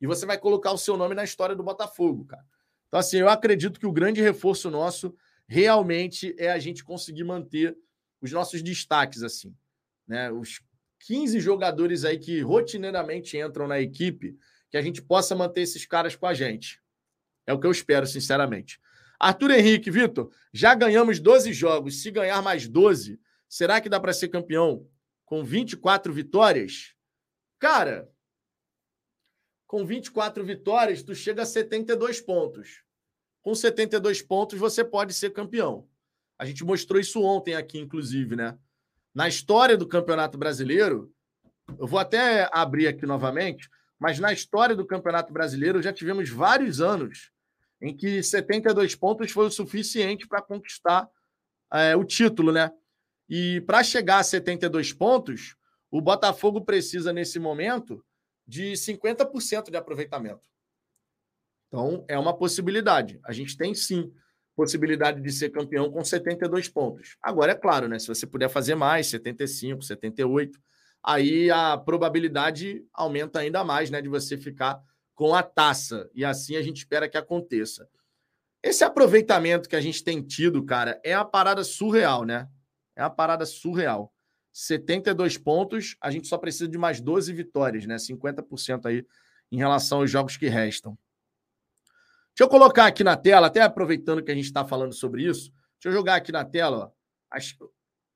[0.01, 2.45] e você vai colocar o seu nome na história do Botafogo, cara.
[2.89, 5.15] Então, assim, eu acredito que o grande reforço nosso
[5.47, 7.77] realmente é a gente conseguir manter
[8.21, 9.55] os nossos destaques, assim,
[10.07, 10.31] né?
[10.31, 10.61] Os
[11.01, 14.37] 15 jogadores aí que rotineiramente entram na equipe,
[14.71, 16.81] que a gente possa manter esses caras com a gente.
[17.47, 18.81] É o que eu espero, sinceramente.
[19.19, 22.03] Arthur Henrique, Vitor, já ganhamos 12 jogos.
[22.03, 23.19] Se ganhar mais 12,
[23.49, 24.87] será que dá para ser campeão
[25.25, 26.95] com 24 vitórias?
[27.59, 28.09] Cara,
[29.69, 32.83] com 24 vitórias, tu chega a 72 pontos.
[33.43, 35.87] Com 72 pontos, você pode ser campeão.
[36.39, 38.59] A gente mostrou isso ontem aqui, inclusive, né?
[39.15, 41.13] Na história do Campeonato Brasileiro,
[41.79, 46.81] eu vou até abrir aqui novamente, mas na história do Campeonato Brasileiro já tivemos vários
[46.81, 47.31] anos
[47.81, 51.07] em que 72 pontos foi o suficiente para conquistar
[51.71, 52.73] é, o título, né?
[53.29, 55.57] E para chegar a 72 pontos,
[55.91, 58.03] o Botafogo precisa, nesse momento,
[58.49, 60.49] de 50% de aproveitamento.
[61.69, 63.21] Então, é uma possibilidade.
[63.23, 64.11] A gente tem sim
[64.57, 67.17] possibilidade de ser campeão com 72 pontos.
[67.23, 67.99] Agora, é claro, né?
[67.99, 70.59] Se você puder fazer mais, 75, 78,
[71.05, 74.01] aí a probabilidade aumenta ainda mais, né?
[74.01, 74.83] De você ficar
[75.15, 76.11] com a taça.
[76.15, 77.87] E assim a gente espera que aconteça.
[78.63, 82.49] Esse aproveitamento que a gente tem tido, cara, é uma parada surreal, né?
[82.97, 84.13] É uma parada surreal.
[84.61, 87.95] 72 pontos, a gente só precisa de mais 12 vitórias, né?
[87.95, 89.07] 50% aí
[89.53, 90.99] em relação aos jogos que restam.
[92.35, 95.53] Deixa eu colocar aqui na tela, até aproveitando que a gente está falando sobre isso,
[95.75, 96.91] deixa eu jogar aqui na tela ó,
[97.31, 97.57] as,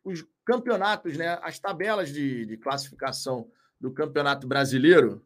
[0.02, 1.38] os campeonatos, né?
[1.42, 3.48] As tabelas de, de classificação
[3.80, 5.24] do Campeonato Brasileiro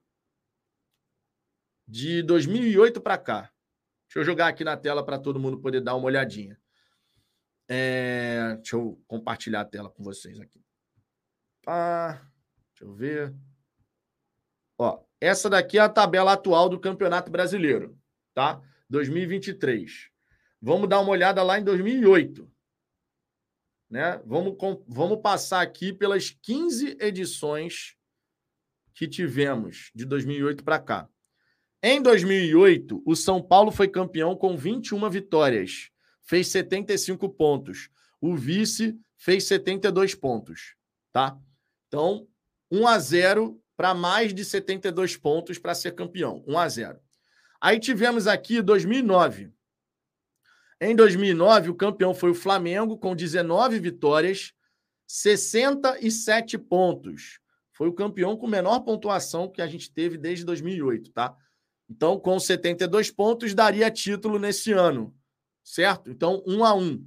[1.88, 3.50] de 2008 para cá.
[4.06, 6.60] Deixa eu jogar aqui na tela para todo mundo poder dar uma olhadinha.
[7.66, 10.65] É, deixa eu compartilhar a tela com vocês aqui.
[11.66, 12.20] Ah,
[12.70, 13.34] deixa eu ver.
[14.78, 17.98] Ó, essa daqui é a tabela atual do Campeonato Brasileiro,
[18.32, 18.62] tá?
[18.88, 20.10] 2023.
[20.62, 22.50] Vamos dar uma olhada lá em 2008.
[23.90, 24.20] Né?
[24.24, 24.56] Vamos,
[24.86, 27.96] vamos passar aqui pelas 15 edições
[28.94, 31.08] que tivemos de 2008 para cá.
[31.82, 35.90] Em 2008, o São Paulo foi campeão com 21 vitórias,
[36.22, 37.90] fez 75 pontos.
[38.20, 40.74] O vice fez 72 pontos,
[41.12, 41.38] tá?
[41.88, 42.26] Então,
[42.70, 46.42] 1 a 0 para mais de 72 pontos para ser campeão.
[46.46, 47.00] 1 a 0.
[47.60, 49.52] Aí tivemos aqui 2009.
[50.80, 54.52] Em 2009, o campeão foi o Flamengo com 19 vitórias,
[55.06, 57.40] 67 pontos.
[57.72, 61.36] Foi o campeão com menor pontuação que a gente teve desde 2008, tá?
[61.88, 65.14] Então, com 72 pontos, daria título nesse ano,
[65.62, 66.10] certo?
[66.10, 67.06] Então, 1 a 1.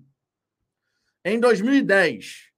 [1.25, 2.48] Em 2010,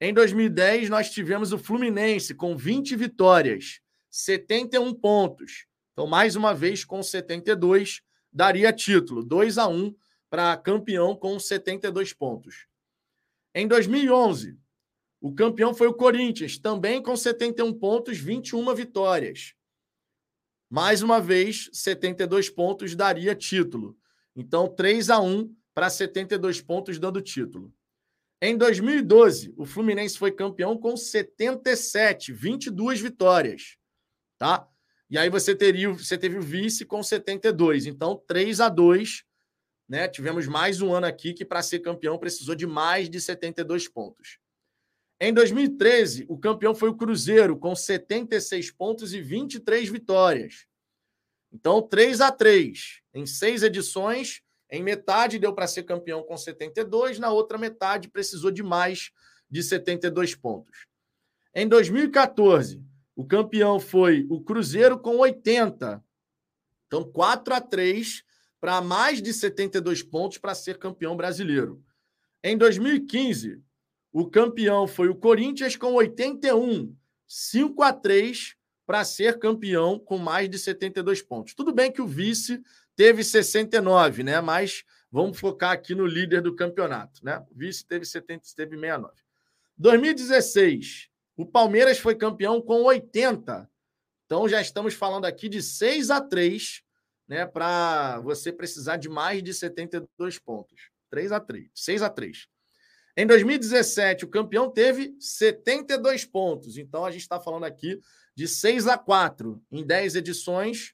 [0.00, 3.80] em 2010, nós tivemos o Fluminense com 20 vitórias,
[4.10, 5.66] 71 pontos.
[5.92, 8.00] Então, mais uma vez, com 72,
[8.32, 9.22] daria título.
[9.22, 9.94] 2 a 1
[10.30, 12.66] para campeão com 72 pontos.
[13.54, 14.56] Em 2011,
[15.20, 19.54] o campeão foi o Corinthians, também com 71 pontos, 21 vitórias.
[20.70, 23.98] Mais uma vez, 72 pontos daria título.
[24.34, 27.70] Então, 3 a 1 para 72 pontos, dando título.
[28.42, 33.76] Em 2012, o Fluminense foi campeão com 77, 22 vitórias,
[34.38, 34.66] tá?
[35.10, 37.86] E aí você teria, você teve o vice com 72.
[37.86, 39.24] Então, 3 a 2,
[39.86, 40.08] né?
[40.08, 44.38] Tivemos mais um ano aqui que para ser campeão precisou de mais de 72 pontos.
[45.20, 50.66] Em 2013, o campeão foi o Cruzeiro com 76 pontos e 23 vitórias.
[51.52, 57.18] Então, 3 a 3 em seis edições, em metade deu para ser campeão com 72,
[57.18, 59.10] na outra metade precisou de mais
[59.50, 60.86] de 72 pontos.
[61.54, 62.80] Em 2014,
[63.16, 66.02] o campeão foi o Cruzeiro com 80.
[66.86, 68.22] Então, 4 a 3
[68.60, 71.82] para mais de 72 pontos para ser campeão brasileiro.
[72.42, 73.60] Em 2015,
[74.12, 76.94] o campeão foi o Corinthians com 81,
[77.26, 78.56] 5 a 3
[78.86, 81.54] para ser campeão com mais de 72 pontos.
[81.54, 82.62] Tudo bem que o vice
[83.00, 84.42] teve 69, né?
[84.42, 87.42] Mas vamos focar aqui no líder do campeonato, né?
[87.50, 89.14] O vice teve 70, teve 69.
[89.78, 93.66] 2016, o Palmeiras foi campeão com 80.
[94.26, 96.82] Então já estamos falando aqui de 6 a 3,
[97.26, 100.90] né, para você precisar de mais de 72 pontos.
[101.08, 102.48] 3 a 3, 6 a 3.
[103.16, 106.76] Em 2017, o campeão teve 72 pontos.
[106.76, 107.98] Então a gente está falando aqui
[108.34, 110.92] de 6 a 4 em 10 edições.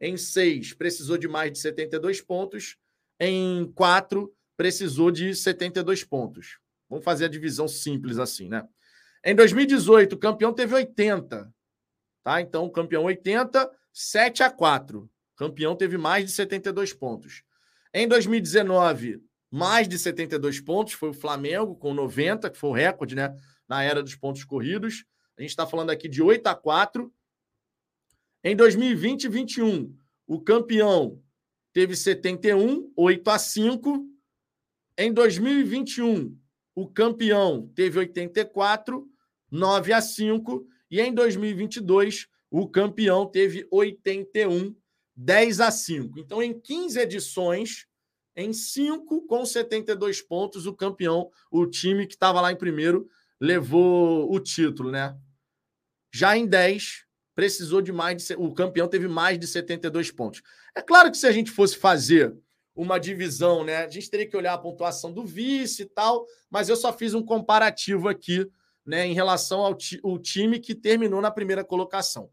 [0.00, 2.76] Em 6 precisou de mais de 72 pontos.
[3.18, 6.58] Em 4 precisou de 72 pontos.
[6.88, 8.66] Vamos fazer a divisão simples assim, né?
[9.24, 11.52] Em 2018, o campeão teve 80.
[12.22, 12.40] Tá?
[12.40, 15.00] Então, campeão 80, 7 a 4.
[15.00, 17.42] O campeão teve mais de 72 pontos.
[17.92, 19.20] Em 2019,
[19.50, 23.34] mais de 72 pontos foi o Flamengo, com 90, que foi o recorde né,
[23.68, 25.04] na era dos pontos corridos.
[25.36, 27.12] A gente está falando aqui de 8 a 4.
[28.44, 31.22] Em 2020 e 2021, o campeão
[31.72, 34.06] teve 71, 8 a 5.
[34.98, 36.38] Em 2021,
[36.74, 39.08] o campeão teve 84,
[39.50, 40.66] 9 a 5.
[40.90, 44.74] E em 2022, o campeão teve 81,
[45.14, 46.18] 10 a 5.
[46.18, 47.86] Então, em 15 edições,
[48.36, 53.08] em 5 com 72 pontos, o campeão, o time que estava lá em primeiro,
[53.40, 55.18] levou o título, né?
[56.12, 57.05] Já em 10,
[57.36, 58.34] precisou de mais de.
[58.34, 60.42] O campeão teve mais de 72 pontos.
[60.74, 62.34] É claro que se a gente fosse fazer
[62.74, 63.84] uma divisão, né?
[63.84, 67.12] A gente teria que olhar a pontuação do vice e tal, mas eu só fiz
[67.14, 68.50] um comparativo aqui
[68.84, 72.30] né, em relação ao ti, o time que terminou na primeira colocação.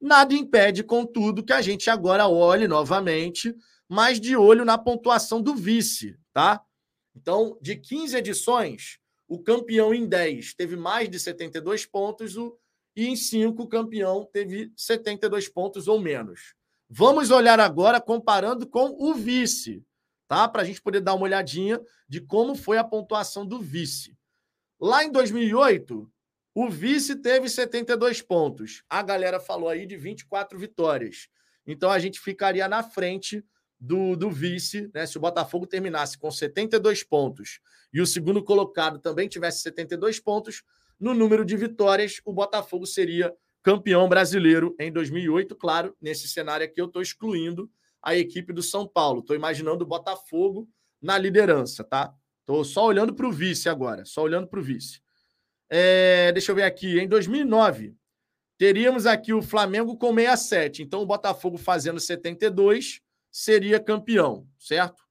[0.00, 3.54] Nada impede, contudo, que a gente agora olhe novamente,
[3.88, 6.62] mas de olho na pontuação do vice, tá?
[7.14, 12.56] Então, de 15 edições, o campeão em 10 teve mais de 72 pontos o,
[12.96, 16.54] e em 5 o campeão teve 72 pontos ou menos.
[16.88, 19.84] Vamos olhar agora comparando com o vice,
[20.26, 20.48] tá?
[20.48, 24.16] Para a gente poder dar uma olhadinha de como foi a pontuação do vice.
[24.80, 26.10] Lá em 2008,
[26.54, 28.82] o vice teve 72 pontos.
[28.88, 31.28] A galera falou aí de 24 vitórias.
[31.66, 33.44] Então a gente ficaria na frente
[33.78, 35.04] do, do vice, né?
[35.06, 37.60] Se o Botafogo terminasse com 72 pontos
[37.92, 40.62] e o segundo colocado também tivesse 72 pontos,
[40.98, 45.54] no número de vitórias, o Botafogo seria campeão brasileiro em 2008.
[45.56, 47.70] Claro, nesse cenário aqui eu estou excluindo
[48.02, 49.20] a equipe do São Paulo.
[49.20, 50.68] Estou imaginando o Botafogo
[51.02, 52.14] na liderança, tá?
[52.40, 55.00] Estou só olhando para o vice agora, só olhando para o vice.
[55.68, 56.98] É, deixa eu ver aqui.
[57.00, 57.96] Em 2009,
[58.56, 60.82] teríamos aqui o Flamengo com 67.
[60.82, 63.00] Então, o Botafogo fazendo 72
[63.32, 65.02] seria campeão, certo?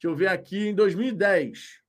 [0.00, 0.68] Deixa eu ver aqui.
[0.68, 1.79] Em 2010.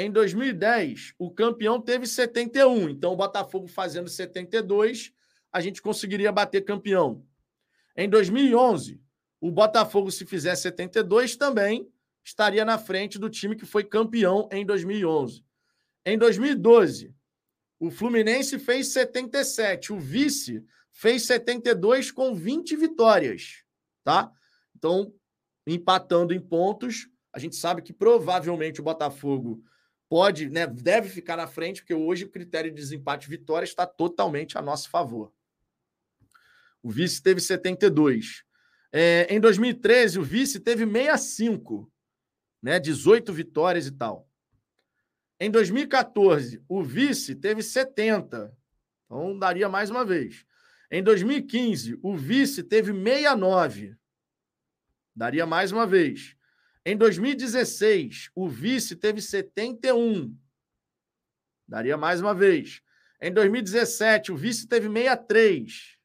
[0.00, 2.88] Em 2010, o campeão teve 71.
[2.88, 5.12] Então, o Botafogo fazendo 72,
[5.52, 7.26] a gente conseguiria bater campeão.
[7.96, 9.02] Em 2011,
[9.40, 11.90] o Botafogo, se fizer 72 também,
[12.24, 15.44] estaria na frente do time que foi campeão em 2011.
[16.06, 17.12] Em 2012,
[17.80, 23.64] o Fluminense fez 77, o vice fez 72 com 20 vitórias,
[24.04, 24.30] tá?
[24.76, 25.12] Então,
[25.66, 29.60] empatando em pontos, a gente sabe que provavelmente o Botafogo
[30.08, 34.56] pode, né, deve ficar na frente, porque hoje o critério de desempate vitória está totalmente
[34.56, 35.32] a nosso favor.
[36.82, 38.44] O vice teve 72.
[38.92, 41.90] É, em 2013, o vice teve 65
[42.62, 42.78] né?
[42.78, 44.28] 18 vitórias e tal.
[45.40, 48.52] Em 2014, o vice teve 70.
[49.06, 50.44] Então daria mais uma vez.
[50.90, 53.96] Em 2015, o vice teve 69.
[55.14, 56.36] Daria mais uma vez.
[56.88, 60.34] Em 2016, o vice teve 71.
[61.68, 62.80] Daria mais uma vez.
[63.20, 65.98] Em 2017, o vice teve 63.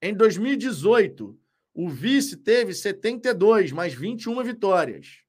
[0.00, 1.36] Em 2018,
[1.74, 5.24] o vice teve 72, mais 21 vitórias.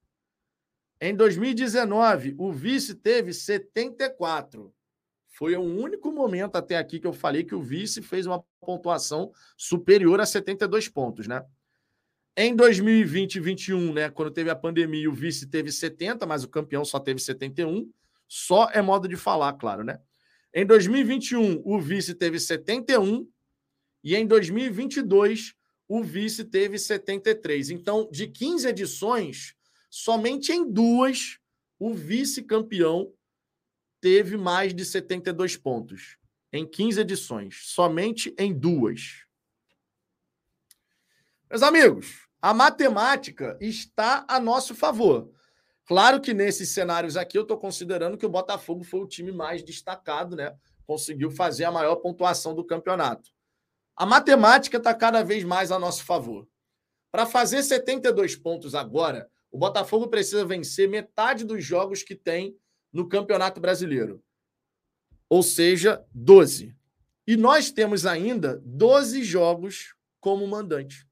[1.02, 4.72] Em 2019, o vice teve 74.
[5.30, 9.32] Foi o único momento até aqui que eu falei que o vice fez uma pontuação
[9.58, 11.44] superior a 72 pontos, né?
[12.36, 16.48] Em 2020 e 2021, né, quando teve a pandemia, o vice teve 70, mas o
[16.48, 17.92] campeão só teve 71.
[18.28, 20.00] Só é modo de falar, claro, né?
[20.54, 23.28] Em 2021, o vice teve 71
[24.04, 25.54] e em 2022
[25.88, 27.70] o vice teve 73.
[27.70, 29.56] Então, de 15 edições,
[29.90, 31.38] somente em duas
[31.78, 33.12] o vice-campeão
[34.00, 36.18] teve mais de 72 pontos.
[36.54, 39.26] Em 15 edições, somente em duas.
[41.52, 45.30] Meus amigos, a matemática está a nosso favor.
[45.86, 49.62] Claro que nesses cenários aqui eu estou considerando que o Botafogo foi o time mais
[49.62, 50.56] destacado, né?
[50.88, 53.32] Conseguiu fazer a maior pontuação do campeonato.
[53.98, 56.48] A matemática está cada vez mais a nosso favor.
[57.12, 62.56] Para fazer 72 pontos agora, o Botafogo precisa vencer metade dos jogos que tem
[62.94, 64.24] no Campeonato Brasileiro.
[65.28, 66.74] Ou seja, 12.
[67.28, 71.11] E nós temos ainda 12 jogos como mandante.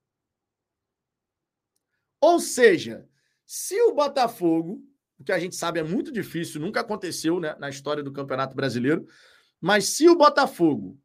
[2.21, 3.07] Ou seja,
[3.45, 4.83] se o Botafogo,
[5.17, 8.55] o que a gente sabe é muito difícil, nunca aconteceu né, na história do Campeonato
[8.55, 9.07] Brasileiro,
[9.59, 10.99] mas se o Botafogo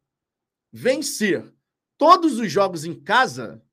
[0.73, 1.53] vencer
[1.97, 3.65] todos os jogos em casa,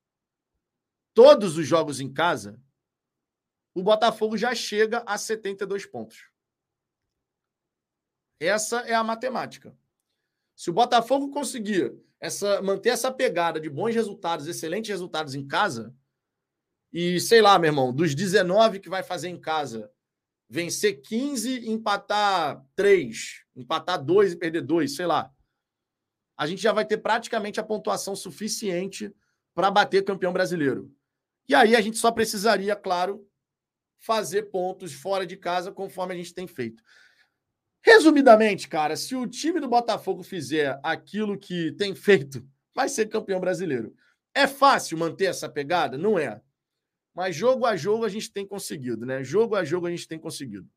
[1.14, 2.60] todos os jogos em casa,
[3.74, 6.30] o Botafogo já chega a 72 pontos.
[8.38, 9.76] Essa é a matemática.
[10.54, 15.94] Se o Botafogo conseguir essa, manter essa pegada de bons resultados, excelentes resultados em casa,
[16.92, 19.90] e sei lá, meu irmão, dos 19 que vai fazer em casa,
[20.48, 25.32] vencer 15, empatar 3, empatar 2 e perder 2, sei lá.
[26.36, 29.14] A gente já vai ter praticamente a pontuação suficiente
[29.54, 30.92] para bater campeão brasileiro.
[31.48, 33.26] E aí a gente só precisaria, claro,
[33.98, 36.82] fazer pontos fora de casa, conforme a gente tem feito.
[37.84, 43.40] Resumidamente, cara, se o time do Botafogo fizer aquilo que tem feito, vai ser campeão
[43.40, 43.94] brasileiro.
[44.34, 45.98] É fácil manter essa pegada?
[45.98, 46.40] Não é.
[47.14, 49.22] Mas jogo a jogo a gente tem conseguido, né?
[49.22, 50.68] Jogo a jogo a gente tem conseguido.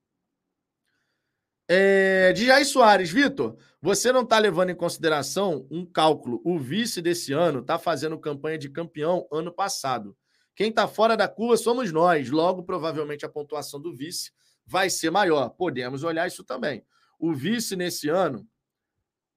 [1.68, 6.40] É, de Jair Soares, Vitor, você não está levando em consideração um cálculo.
[6.44, 10.16] O vice desse ano está fazendo campanha de campeão ano passado.
[10.56, 12.30] Quem está fora da curva somos nós.
[12.30, 14.32] Logo, provavelmente, a pontuação do vice
[14.66, 15.50] vai ser maior.
[15.50, 16.86] Podemos olhar isso também.
[17.20, 18.48] O vice nesse ano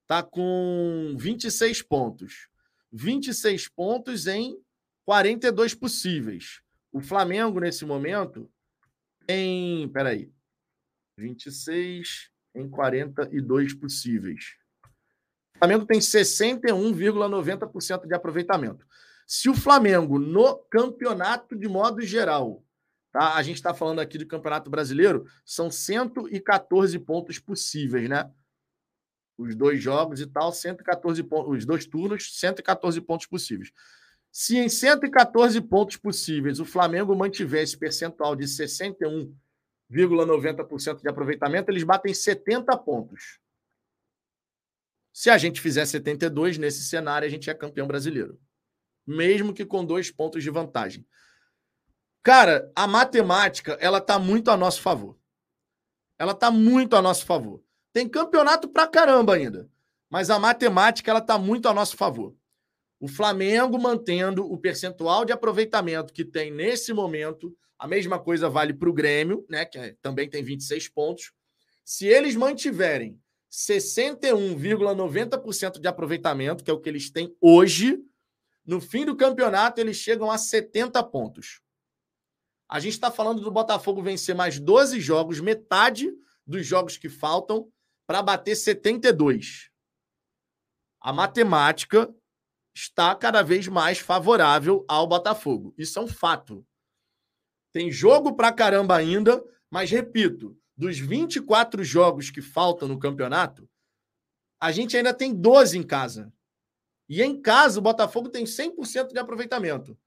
[0.03, 2.47] está com 26 pontos.
[2.91, 4.55] 26 pontos em
[5.03, 6.61] 42 possíveis.
[6.91, 8.51] O Flamengo, nesse momento,
[9.27, 9.87] em.
[9.89, 10.31] Peraí.
[11.17, 14.55] 26 em 42 possíveis.
[15.55, 18.87] O Flamengo tem 61,90% de aproveitamento.
[19.27, 22.63] Se o Flamengo, no campeonato de modo geral,
[23.11, 23.35] tá?
[23.35, 28.31] a gente está falando aqui do Campeonato Brasileiro, são 114 pontos possíveis, né?
[29.37, 33.71] Os dois jogos e tal, 114 pontos, os dois turnos, 114 pontos possíveis.
[34.31, 41.83] Se em 114 pontos possíveis o Flamengo mantiver esse percentual de 61,90% de aproveitamento, eles
[41.83, 43.39] batem 70 pontos.
[45.11, 48.39] Se a gente fizer 72 nesse cenário, a gente é campeão brasileiro.
[49.05, 51.05] Mesmo que com dois pontos de vantagem.
[52.21, 55.17] Cara, a matemática, ela tá muito a nosso favor.
[56.17, 57.63] Ela tá muito a nosso favor.
[57.91, 59.69] Tem campeonato pra caramba ainda.
[60.09, 62.35] Mas a matemática, ela tá muito a nosso favor.
[62.99, 68.73] O Flamengo mantendo o percentual de aproveitamento que tem nesse momento, a mesma coisa vale
[68.73, 71.31] para o Grêmio, né, que é, também tem 26 pontos.
[71.85, 73.17] Se eles mantiverem
[73.49, 77.97] 61,90% de aproveitamento, que é o que eles têm hoje,
[78.65, 81.61] no fim do campeonato eles chegam a 70 pontos.
[82.67, 86.13] A gente está falando do Botafogo vencer mais 12 jogos, metade
[86.45, 87.71] dos jogos que faltam,
[88.05, 89.69] para bater 72.
[91.01, 92.13] A matemática
[92.79, 95.73] está cada vez mais favorável ao Botafogo.
[95.77, 96.65] Isso é um fato.
[97.73, 103.69] Tem jogo pra caramba ainda, mas repito, dos 24 jogos que faltam no campeonato,
[104.61, 106.31] a gente ainda tem 12 em casa.
[107.07, 109.97] E em casa o Botafogo tem 100% de aproveitamento.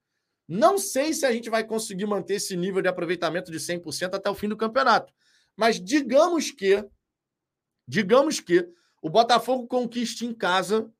[0.47, 4.29] Não sei se a gente vai conseguir manter esse nível de aproveitamento de 100% até
[4.29, 5.13] o fim do campeonato.
[5.55, 6.83] Mas digamos que
[7.87, 8.67] digamos que
[9.01, 10.91] o Botafogo conquiste em casa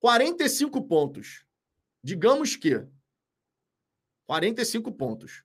[0.00, 1.44] 45 pontos.
[2.02, 2.86] Digamos que
[4.26, 5.44] 45 pontos.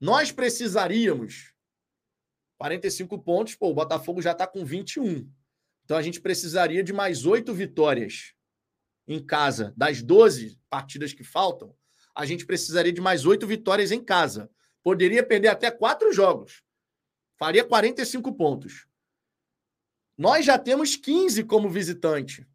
[0.00, 1.54] Nós precisaríamos
[2.58, 5.30] 45 pontos, pô, o Botafogo já está com 21.
[5.84, 8.34] Então a gente precisaria de mais oito vitórias
[9.06, 9.72] em casa.
[9.76, 11.76] Das 12 partidas que faltam,
[12.14, 14.50] a gente precisaria de mais oito vitórias em casa.
[14.82, 16.62] Poderia perder até quatro jogos.
[17.36, 18.86] Faria 45 pontos.
[20.16, 22.46] Nós já temos 15 como visitante.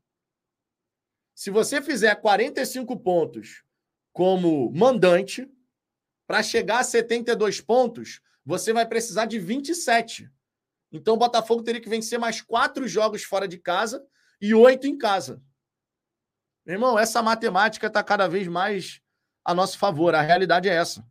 [1.39, 3.63] Se você fizer 45 pontos
[4.11, 5.49] como mandante,
[6.27, 10.29] para chegar a 72 pontos, você vai precisar de 27.
[10.91, 14.05] Então o Botafogo teria que vencer mais quatro jogos fora de casa
[14.41, 15.41] e oito em casa.
[16.65, 18.99] Meu irmão, essa matemática está cada vez mais
[19.45, 20.13] a nosso favor.
[20.15, 21.07] A realidade é essa.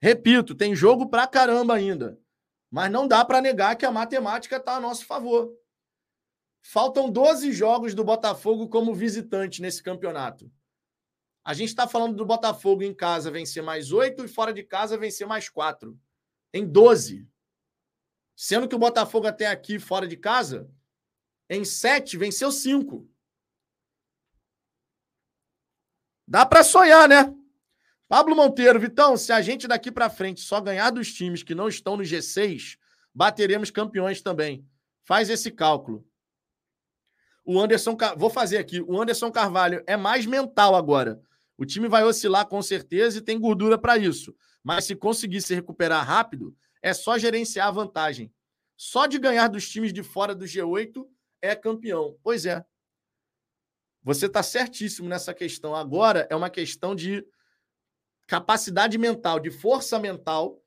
[0.00, 2.18] Repito, tem jogo pra caramba ainda.
[2.68, 5.56] Mas não dá para negar que a matemática está a nosso favor.
[6.62, 10.50] Faltam 12 jogos do Botafogo como visitante nesse campeonato.
[11.44, 14.96] A gente está falando do Botafogo em casa vencer mais 8 e fora de casa
[14.96, 15.98] vencer mais 4.
[16.54, 17.28] Em 12.
[18.36, 20.70] Sendo que o Botafogo até aqui, fora de casa,
[21.50, 23.10] em 7 venceu 5.
[26.26, 27.34] Dá para sonhar, né?
[28.08, 31.66] Pablo Monteiro, Vitão, se a gente daqui para frente só ganhar dos times que não
[31.66, 32.78] estão no G6,
[33.12, 34.66] bateremos campeões também.
[35.02, 36.06] Faz esse cálculo.
[37.44, 38.80] O Anderson, vou fazer aqui.
[38.80, 41.20] O Anderson Carvalho é mais mental agora.
[41.56, 44.34] O time vai oscilar com certeza e tem gordura para isso.
[44.62, 48.32] Mas se conseguir se recuperar rápido, é só gerenciar a vantagem.
[48.76, 51.06] Só de ganhar dos times de fora do G8
[51.40, 52.16] é campeão.
[52.22, 52.64] Pois é.
[54.02, 55.74] Você está certíssimo nessa questão.
[55.74, 57.24] Agora é uma questão de
[58.26, 60.60] capacidade mental, de força mental,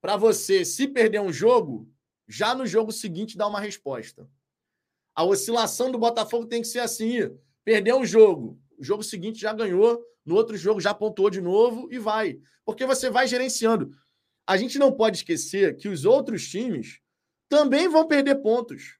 [0.00, 1.90] para você, se perder um jogo,
[2.28, 4.28] já no jogo seguinte dar uma resposta.
[5.14, 7.18] A oscilação do Botafogo tem que ser assim:
[7.64, 11.88] perder um jogo, o jogo seguinte já ganhou, no outro jogo já pontuou de novo
[11.90, 12.38] e vai.
[12.64, 13.90] Porque você vai gerenciando.
[14.46, 17.00] A gente não pode esquecer que os outros times
[17.48, 18.98] também vão perder pontos.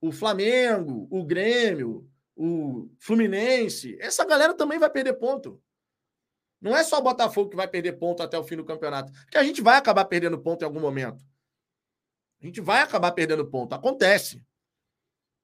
[0.00, 5.60] O Flamengo, o Grêmio, o Fluminense, essa galera também vai perder ponto.
[6.60, 9.12] Não é só o Botafogo que vai perder ponto até o fim do campeonato.
[9.12, 11.24] Porque a gente vai acabar perdendo ponto em algum momento.
[12.40, 13.74] A gente vai acabar perdendo ponto.
[13.74, 14.44] Acontece.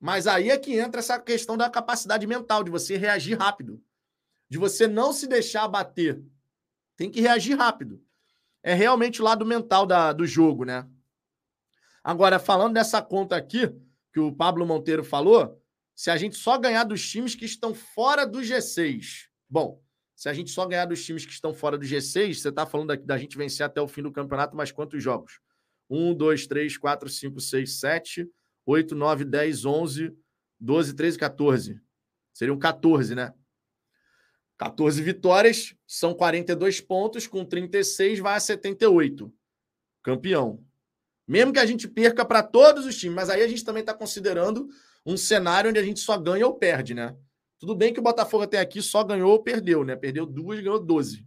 [0.05, 3.83] Mas aí é que entra essa questão da capacidade mental, de você reagir rápido.
[4.51, 6.23] De você não se deixar bater.
[6.95, 8.05] Tem que reagir rápido.
[8.63, 10.87] É realmente o lado mental da, do jogo, né?
[12.05, 13.75] Agora, falando dessa conta aqui,
[14.13, 15.59] que o Pablo Monteiro falou,
[15.97, 19.29] se a gente só ganhar dos times que estão fora do G6.
[19.49, 19.83] Bom,
[20.15, 22.89] se a gente só ganhar dos times que estão fora do G6, você está falando
[22.89, 25.41] da, da gente vencer até o fim do campeonato, mas quantos jogos?
[25.89, 28.31] 1, 2, 3, 4, 5, 6, 7,
[28.67, 30.17] 8, 9, 10, 11,
[30.59, 31.81] 12, 13, 14.
[32.33, 33.33] Seriam 14, né?
[34.57, 39.33] 14 vitórias, são 42 pontos, com 36 vai a 78.
[40.03, 40.65] Campeão.
[41.27, 43.95] Mesmo que a gente perca para todos os times, mas aí a gente também está
[43.95, 44.69] considerando
[45.05, 47.17] um cenário onde a gente só ganha ou perde, né?
[47.59, 49.97] Tudo bem que o Botafogo até aqui só ganhou ou perdeu, né?
[49.97, 51.27] Perdeu duas, ganhou 12.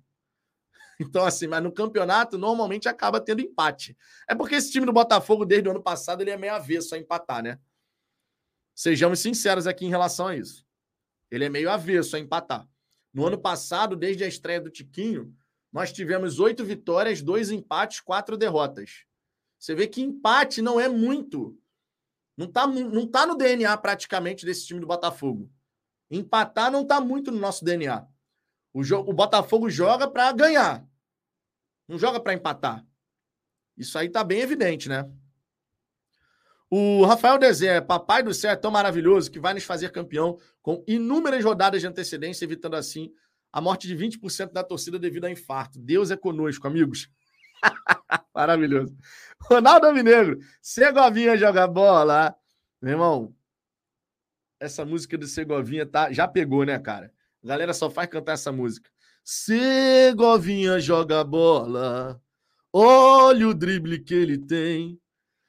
[1.00, 3.96] Então, assim, mas no campeonato normalmente acaba tendo empate.
[4.28, 6.98] É porque esse time do Botafogo, desde o ano passado, ele é meio avesso a
[6.98, 7.60] empatar, né?
[8.74, 10.66] Sejamos sinceros aqui em relação a isso.
[11.30, 12.68] Ele é meio avesso a empatar.
[13.14, 15.36] No ano passado, desde a estreia do Tiquinho,
[15.72, 19.06] nós tivemos oito vitórias, dois empates, quatro derrotas.
[19.60, 21.60] Você vê que empate não é muito.
[22.36, 25.52] Não está não tá no DNA praticamente desse time do Botafogo.
[26.10, 28.08] Empatar não está muito no nosso DNA.
[28.78, 30.86] O, o Botafogo joga para ganhar.
[31.88, 32.86] Não joga para empatar.
[33.76, 35.10] Isso aí está bem evidente, né?
[36.70, 40.84] O Rafael Dezé, papai do céu é tão maravilhoso que vai nos fazer campeão com
[40.86, 43.12] inúmeras rodadas de antecedência, evitando assim
[43.52, 45.80] a morte de 20% da torcida devido a infarto.
[45.80, 47.10] Deus é conosco, amigos.
[48.36, 48.96] Maravilhoso.
[49.42, 52.36] Ronaldo Minegro, Segovinha joga bola.
[52.82, 53.36] Meu irmão,
[54.60, 57.12] essa música do Segovinha tá, já pegou, né, cara?
[57.44, 58.90] A galera só faz cantar essa música.
[59.24, 62.22] Segovinha joga bola,
[62.72, 65.00] olha o drible que ele tem.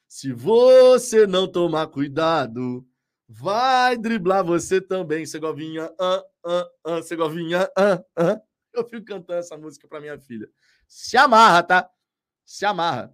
[0.07, 2.85] Se você não tomar cuidado,
[3.27, 5.89] vai driblar você também, Segovinha.
[5.99, 7.69] Ah, Segovinha.
[8.73, 10.49] Eu fico cantando essa música para minha filha.
[10.87, 11.89] Se amarra, tá?
[12.45, 13.13] Se amarra.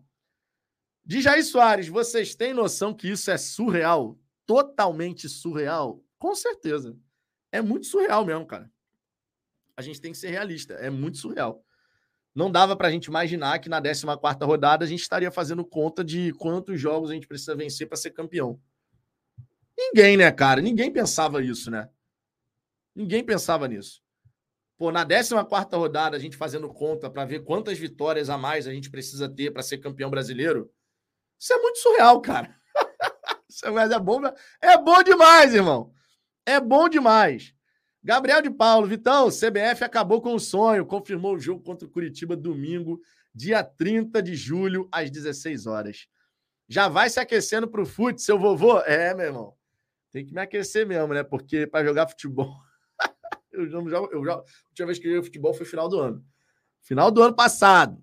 [1.04, 4.20] De Jair Soares, vocês têm noção que isso é surreal?
[4.46, 6.04] totalmente surreal?
[6.18, 6.98] Com certeza.
[7.56, 8.70] É muito surreal mesmo, cara.
[9.78, 10.74] A gente tem que ser realista.
[10.74, 11.64] É muito surreal.
[12.34, 16.04] Não dava para a gente imaginar que na 14 rodada a gente estaria fazendo conta
[16.04, 18.60] de quantos jogos a gente precisa vencer para ser campeão.
[19.78, 20.62] Ninguém, né, cara?
[20.62, 21.90] Ninguém pensava isso, né?
[22.94, 24.02] Ninguém pensava nisso.
[24.78, 28.74] Pô, na 14 rodada, a gente fazendo conta para ver quantas vitórias a mais a
[28.74, 30.70] gente precisa ter para ser campeão brasileiro.
[31.40, 32.54] Isso é muito surreal, cara.
[33.48, 34.22] Isso é, é bom,
[34.62, 35.95] é bom demais, irmão.
[36.46, 37.54] É bom demais.
[38.04, 42.36] Gabriel de Paulo, Vitão, CBF acabou com o sonho, confirmou o jogo contra o Curitiba
[42.36, 43.02] domingo,
[43.34, 46.08] dia 30 de julho, às 16 horas.
[46.68, 48.80] Já vai se aquecendo para o fute, seu vovô?
[48.82, 49.56] É, meu irmão.
[50.12, 51.24] Tem que me aquecer mesmo, né?
[51.24, 52.56] Porque para jogar futebol.
[53.52, 56.24] eu já, eu já, a última vez que eu joguei futebol foi final do ano.
[56.82, 58.00] Final do ano passado.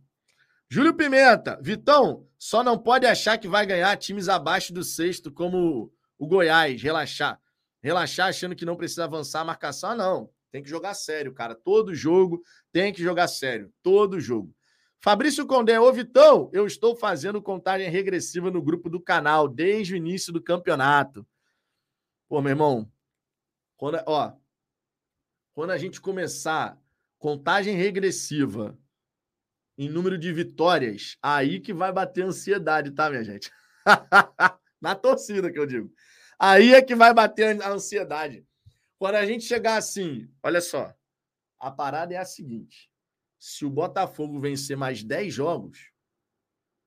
[0.68, 5.92] Júlio Pimenta, Vitão, só não pode achar que vai ganhar times abaixo do sexto, como
[6.18, 7.38] o Goiás, relaxar.
[7.82, 10.30] Relaxar achando que não precisa avançar a marcação, ah, não.
[10.50, 11.54] Tem que jogar sério, cara.
[11.54, 13.72] Todo jogo tem que jogar sério.
[13.82, 14.54] Todo jogo.
[15.00, 19.96] Fabrício Condé, ô Vitão, eu estou fazendo contagem regressiva no grupo do canal desde o
[19.96, 21.26] início do campeonato.
[22.28, 22.88] Pô, meu irmão,
[23.76, 24.32] quando, ó,
[25.52, 26.80] quando a gente começar
[27.18, 28.78] contagem regressiva
[29.76, 33.50] em número de vitórias, aí que vai bater ansiedade, tá, minha gente?
[34.80, 35.92] Na torcida que eu digo.
[36.44, 38.44] Aí é que vai bater a ansiedade.
[38.98, 40.92] Quando a gente chegar assim, olha só,
[41.56, 42.90] a parada é a seguinte:
[43.38, 45.92] se o Botafogo vencer mais 10 jogos,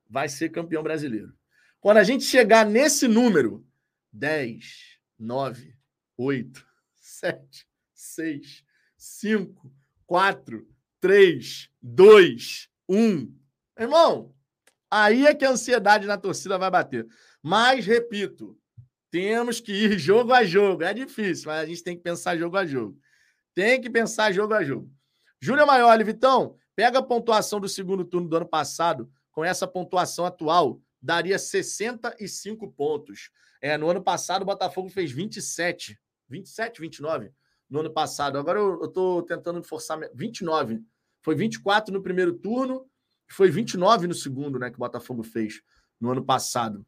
[0.10, 1.34] vai ser campeão brasileiro.
[1.80, 3.66] Quando a gente chegar nesse número,
[4.12, 5.74] 10, 9,
[6.18, 6.68] 8,
[6.98, 8.62] 7, 6,
[8.98, 9.74] 5,
[10.06, 10.68] 4,
[11.00, 13.40] 3, 2, 1.
[13.80, 14.36] Irmão,
[14.92, 17.08] aí é que a ansiedade na torcida vai bater.
[17.42, 18.60] Mas, repito,
[19.16, 20.84] temos que ir jogo a jogo.
[20.84, 23.00] É difícil, mas a gente tem que pensar jogo a jogo.
[23.54, 24.92] Tem que pensar jogo a jogo.
[25.40, 30.26] Júlia Maioli, Vitão, pega a pontuação do segundo turno do ano passado, com essa pontuação
[30.26, 33.32] atual, daria 65 pontos.
[33.62, 35.98] É, no ano passado, o Botafogo fez 27.
[36.28, 37.32] 27, 29
[37.70, 38.38] no ano passado.
[38.38, 39.98] Agora eu, estou tentando forçar.
[40.14, 40.84] 29.
[41.22, 42.86] Foi 24 no primeiro turno,
[43.30, 44.70] foi 29 no segundo, né?
[44.70, 45.62] Que o Botafogo fez
[46.02, 46.86] no ano passado.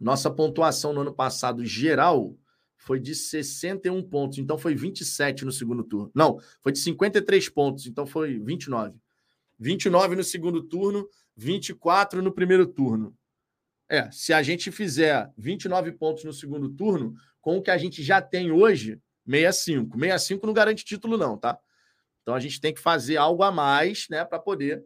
[0.00, 2.34] Nossa pontuação no ano passado geral
[2.76, 6.10] foi de 61 pontos, então foi 27 no segundo turno.
[6.14, 8.98] Não, foi de 53 pontos, então foi 29.
[9.58, 11.06] 29 no segundo turno,
[11.36, 13.14] 24 no primeiro turno.
[13.86, 18.02] É, se a gente fizer 29 pontos no segundo turno, com o que a gente
[18.02, 19.98] já tem hoje, 65.
[19.98, 21.58] 65 não garante título, não, tá?
[22.22, 24.84] Então a gente tem que fazer algo a mais, né, para poder.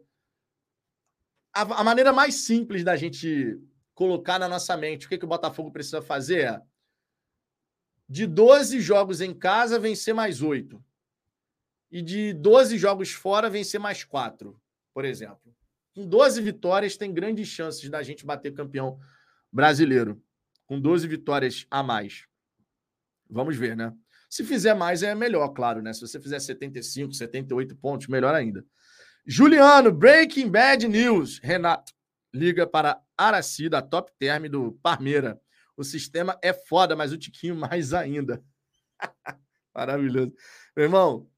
[1.53, 3.57] A, a, maneira mais simples da gente
[3.95, 6.61] colocar na nossa mente o que, que o Botafogo precisa fazer é
[8.07, 10.83] de 12 jogos em casa, vencer mais 8.
[11.89, 14.59] E de 12 jogos fora, vencer mais 4,
[14.93, 15.55] por exemplo.
[15.95, 18.99] Com 12 vitórias, tem grandes chances da gente bater campeão
[19.51, 20.21] brasileiro.
[20.67, 22.27] Com 12 vitórias a mais.
[23.29, 23.93] Vamos ver, né?
[24.29, 25.93] Se fizer mais, é melhor, claro, né?
[25.93, 28.65] Se você fizer 75, 78 pontos, melhor ainda.
[29.25, 31.39] Juliano, Breaking Bad News.
[31.41, 31.93] Renato,
[32.35, 35.39] liga para Araci, da Top Term do Parmeira.
[35.77, 38.43] O sistema é foda, mas o Tiquinho mais ainda.
[39.73, 40.33] Maravilhoso.
[40.75, 41.29] Meu irmão,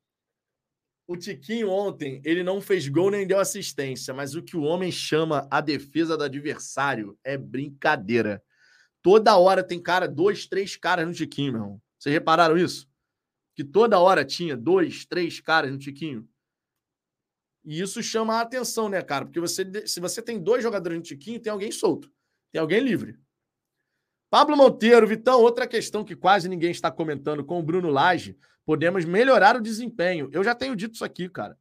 [1.07, 4.91] o Tiquinho ontem, ele não fez gol nem deu assistência, mas o que o homem
[4.91, 8.43] chama a defesa do adversário é brincadeira.
[9.01, 11.81] Toda hora tem cara, dois, três caras no Tiquinho, meu irmão.
[11.97, 12.89] Vocês repararam isso?
[13.55, 16.27] Que toda hora tinha dois, três caras no Tiquinho.
[17.67, 19.25] E isso chama a atenção, né, cara?
[19.25, 22.09] Porque você, se você tem dois jogadores no Tiquinho, tem alguém solto,
[22.49, 23.19] tem alguém livre.
[24.29, 29.03] Pablo Monteiro, Vitão, outra questão que quase ninguém está comentando com o Bruno Lage, podemos
[29.03, 30.29] melhorar o desempenho.
[30.31, 31.57] Eu já tenho dito isso aqui, cara.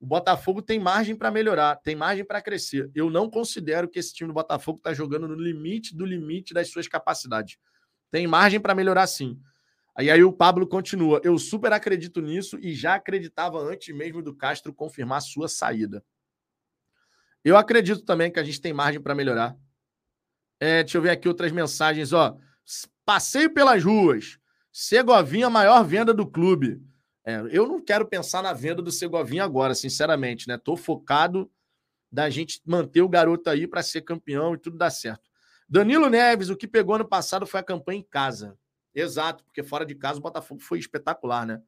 [0.00, 2.90] O Botafogo tem margem para melhorar, tem margem para crescer.
[2.94, 6.70] Eu não considero que esse time do Botafogo está jogando no limite do limite das
[6.70, 7.58] suas capacidades.
[8.10, 9.38] Tem margem para melhorar sim.
[9.94, 11.20] Aí, aí o Pablo continua.
[11.22, 16.04] Eu super acredito nisso e já acreditava antes mesmo do Castro confirmar sua saída.
[17.44, 19.56] Eu acredito também que a gente tem margem para melhorar.
[20.60, 22.12] É, deixa eu ver aqui outras mensagens.
[22.12, 22.36] Ó.
[23.04, 24.38] Passeio pelas ruas.
[24.72, 26.80] Segovinha, maior venda do clube.
[27.24, 30.56] É, eu não quero pensar na venda do Segovinha agora, sinceramente, né?
[30.56, 31.50] Tô focado
[32.10, 35.30] da gente manter o garoto aí para ser campeão e tudo dar certo.
[35.68, 38.58] Danilo Neves, o que pegou ano passado foi a campanha em casa.
[38.94, 41.62] Exato, porque fora de casa o Botafogo foi espetacular, né?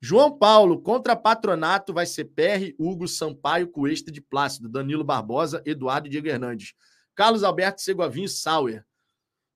[0.00, 6.06] João Paulo, contra patronato vai ser PR, Hugo, Sampaio, Cuesta de Plácido, Danilo Barbosa, Eduardo
[6.06, 6.72] e Diego Hernandes.
[7.14, 8.84] Carlos Alberto Segovinho e Sauer.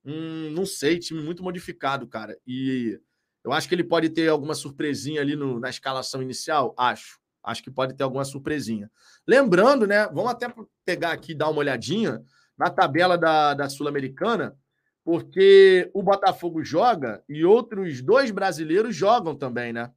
[0.05, 2.37] Hum, não sei, time muito modificado, cara.
[2.45, 2.99] E
[3.43, 6.75] eu acho que ele pode ter alguma surpresinha ali no, na escalação inicial.
[6.77, 7.19] Acho.
[7.43, 8.91] Acho que pode ter alguma surpresinha.
[9.27, 10.07] Lembrando, né?
[10.07, 12.23] Vamos até pegar aqui e dar uma olhadinha
[12.57, 14.57] na tabela da, da Sul-Americana,
[15.05, 19.91] porque o Botafogo joga e outros dois brasileiros jogam também, né?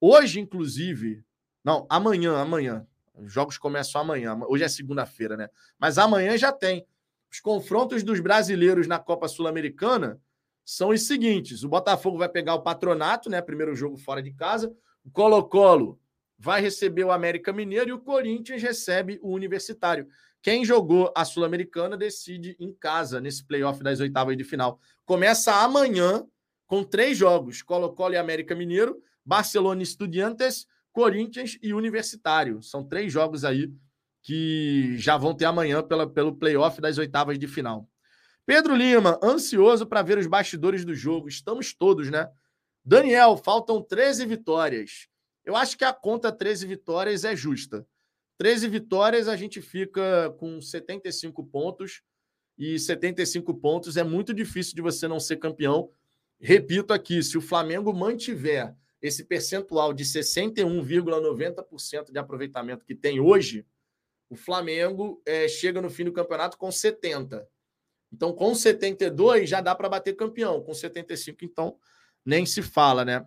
[0.00, 1.22] Hoje, inclusive,
[1.62, 2.86] não, amanhã, amanhã.
[3.14, 4.34] Os jogos começam amanhã.
[4.48, 5.50] Hoje é segunda-feira, né?
[5.78, 6.86] Mas amanhã já tem.
[7.30, 10.18] Os confrontos dos brasileiros na Copa Sul-Americana
[10.64, 13.42] são os seguintes: o Botafogo vai pegar o Patronato, né?
[13.42, 14.74] Primeiro jogo fora de casa.
[15.04, 16.00] O Colo-Colo
[16.38, 20.08] vai receber o América Mineiro e o Corinthians recebe o Universitário.
[20.46, 24.78] Quem jogou a Sul-Americana decide em casa, nesse playoff das oitavas de final.
[25.04, 26.24] Começa amanhã
[26.68, 32.62] com três jogos: Colo-Colo e América Mineiro, Barcelona e Estudiantes, Corinthians e Universitário.
[32.62, 33.72] São três jogos aí
[34.22, 37.90] que já vão ter amanhã pela, pelo playoff das oitavas de final.
[38.46, 41.26] Pedro Lima, ansioso para ver os bastidores do jogo.
[41.26, 42.30] Estamos todos, né?
[42.84, 45.08] Daniel, faltam 13 vitórias.
[45.44, 47.84] Eu acho que a conta 13 vitórias é justa.
[48.38, 52.02] 13 vitórias, a gente fica com 75 pontos.
[52.58, 55.90] E 75 pontos é muito difícil de você não ser campeão.
[56.40, 63.64] Repito aqui: se o Flamengo mantiver esse percentual de 61,90% de aproveitamento que tem hoje,
[64.28, 67.46] o Flamengo é, chega no fim do campeonato com 70.
[68.12, 70.62] Então, com 72 já dá para bater campeão.
[70.62, 71.76] Com 75, então,
[72.24, 73.26] nem se fala, né?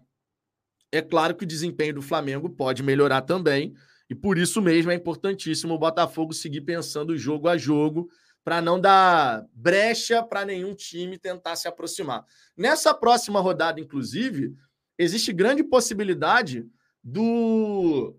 [0.92, 3.76] É claro que o desempenho do Flamengo pode melhorar também,
[4.10, 8.10] e por isso mesmo é importantíssimo o Botafogo seguir pensando jogo a jogo,
[8.44, 12.26] para não dar brecha para nenhum time tentar se aproximar.
[12.58, 14.56] Nessa próxima rodada, inclusive,
[14.98, 16.66] existe grande possibilidade
[17.04, 18.16] do,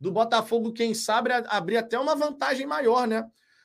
[0.00, 3.24] do Botafogo, quem sabe, abrir até uma vantagem maior, né?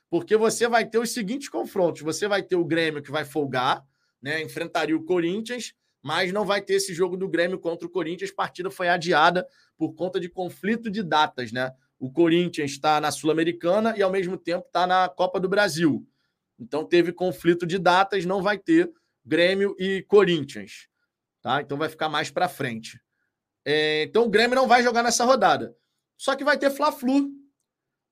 [0.09, 3.83] Porque você vai ter os seguintes confrontos: você vai ter o Grêmio que vai folgar,
[4.21, 4.41] né?
[4.41, 8.31] Enfrentaria o Corinthians mas não vai ter esse jogo do Grêmio contra o Corinthians.
[8.31, 9.47] A partida foi adiada
[9.77, 11.71] por conta de conflito de datas, né?
[11.99, 16.07] O Corinthians está na Sul-Americana e, ao mesmo tempo, está na Copa do Brasil.
[16.59, 18.91] Então, teve conflito de datas, não vai ter
[19.25, 20.87] Grêmio e Corinthians.
[21.41, 21.61] Tá?
[21.61, 23.01] Então, vai ficar mais para frente.
[23.65, 25.75] É, então, o Grêmio não vai jogar nessa rodada.
[26.15, 27.31] Só que vai ter Fla-Flu.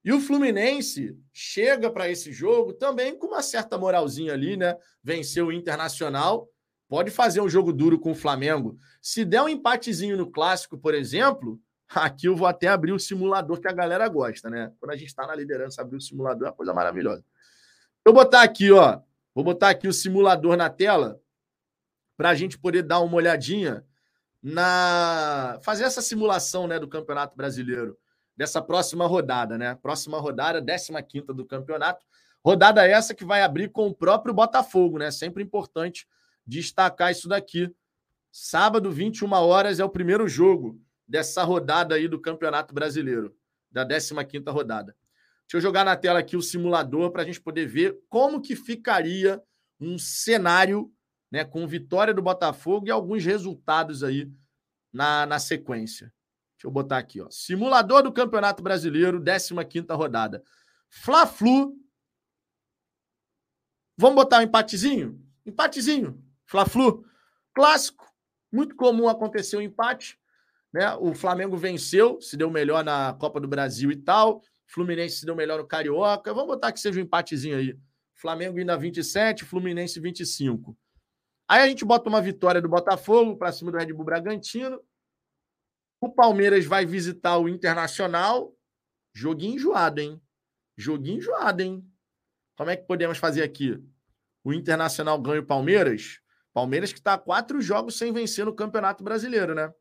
[0.04, 4.78] E o Fluminense chega para esse jogo também com uma certa moralzinha ali, né?
[5.04, 6.48] Venceu o Internacional
[6.88, 8.78] Pode fazer um jogo duro com o Flamengo.
[9.02, 11.60] Se der um empatezinho no clássico, por exemplo,
[11.90, 14.72] aqui eu vou até abrir o simulador que a galera gosta, né?
[14.80, 17.24] Quando a gente está na liderança, abrir o simulador é uma coisa maravilhosa.
[18.06, 19.00] Eu vou botar aqui, ó.
[19.34, 21.20] Vou botar aqui o simulador na tela
[22.16, 23.84] para a gente poder dar uma olhadinha
[24.42, 27.98] na fazer essa simulação, né, do Campeonato Brasileiro
[28.38, 29.76] dessa próxima rodada, né?
[29.82, 32.06] Próxima rodada, 15 quinta do campeonato.
[32.44, 35.10] Rodada essa que vai abrir com o próprio Botafogo, né?
[35.10, 36.08] Sempre importante
[36.46, 37.74] destacar isso daqui.
[38.32, 43.36] Sábado, 21 horas, é o primeiro jogo dessa rodada aí do Campeonato Brasileiro,
[43.72, 44.96] da 15ª rodada.
[45.44, 48.56] Deixa eu jogar na tela aqui o simulador para a gente poder ver como que
[48.56, 49.42] ficaria
[49.80, 50.92] um cenário
[51.32, 54.32] né, com vitória do Botafogo e alguns resultados aí
[54.92, 56.12] na, na sequência.
[56.56, 57.30] Deixa eu botar aqui, ó.
[57.30, 60.44] Simulador do Campeonato Brasileiro, 15ª rodada.
[60.90, 61.78] Fla-Flu.
[63.98, 65.22] Vamos botar um empatezinho?
[65.46, 66.25] Empatezinho.
[66.48, 67.04] Fla-Flu,
[67.54, 68.06] clássico,
[68.52, 70.20] muito comum acontecer o um empate.
[70.74, 70.94] Né?
[70.96, 74.42] O Flamengo venceu, se deu melhor na Copa do Brasil e tal.
[74.68, 76.34] Fluminense se deu melhor no Carioca.
[76.34, 77.78] Vamos botar que seja um empatezinho aí.
[78.14, 80.78] Flamengo indo a 27, Fluminense 25.
[81.48, 84.82] Aí a gente bota uma vitória do Botafogo para cima do Red Bull Bragantino.
[86.02, 88.54] O Palmeiras vai visitar o Internacional.
[89.14, 90.22] Joguinho enjoado, hein?
[90.78, 91.86] Joguinho enjoado, hein?
[92.58, 93.82] Como é que podemos fazer aqui?
[94.44, 96.20] O Internacional ganha o Palmeiras?
[96.56, 99.74] Palmeiras que está quatro jogos sem vencer no Campeonato Brasileiro, né?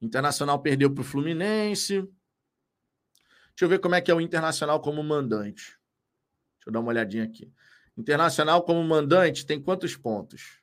[0.00, 2.00] Internacional perdeu para o Fluminense.
[2.00, 5.78] Deixa eu ver como é que é o Internacional como mandante.
[6.56, 7.52] Deixa eu dar uma olhadinha aqui.
[7.94, 10.58] Internacional como mandante tem quantos pontos?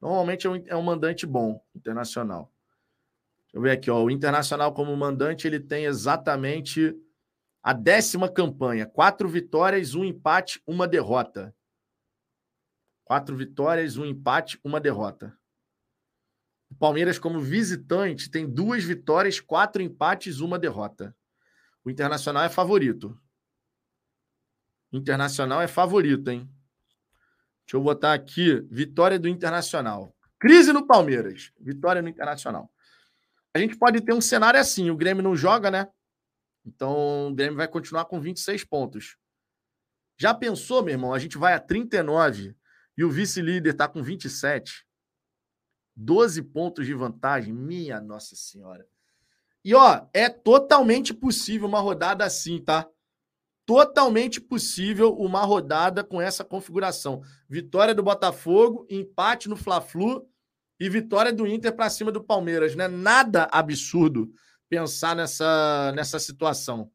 [0.00, 2.50] Normalmente é um, é um mandante bom, Internacional.
[3.42, 4.02] Deixa eu ver aqui, ó.
[4.02, 6.98] O Internacional como mandante ele tem exatamente
[7.62, 11.54] a décima campanha: quatro vitórias, um empate, uma derrota.
[13.14, 15.38] Quatro vitórias, um empate, uma derrota.
[16.68, 21.16] O Palmeiras, como visitante, tem duas vitórias, quatro empates, uma derrota.
[21.84, 23.16] O Internacional é favorito.
[24.90, 26.50] O Internacional é favorito, hein?
[27.64, 30.12] Deixa eu botar aqui: vitória do Internacional.
[30.36, 32.68] Crise no Palmeiras, vitória no Internacional.
[33.54, 35.88] A gente pode ter um cenário assim: o Grêmio não joga, né?
[36.66, 39.16] Então o Grêmio vai continuar com 26 pontos.
[40.18, 41.14] Já pensou, meu irmão?
[41.14, 42.56] A gente vai a 39
[42.96, 44.86] e o vice-líder está com 27.
[45.96, 47.52] 12 pontos de vantagem.
[47.52, 48.86] Minha Nossa Senhora.
[49.64, 52.86] E, ó, é totalmente possível uma rodada assim, tá?
[53.64, 57.22] Totalmente possível uma rodada com essa configuração.
[57.48, 60.28] Vitória do Botafogo, empate no Fla-Flu
[60.78, 62.88] e vitória do Inter para cima do Palmeiras, né?
[62.88, 64.30] Nada absurdo
[64.68, 66.90] pensar nessa, nessa situação.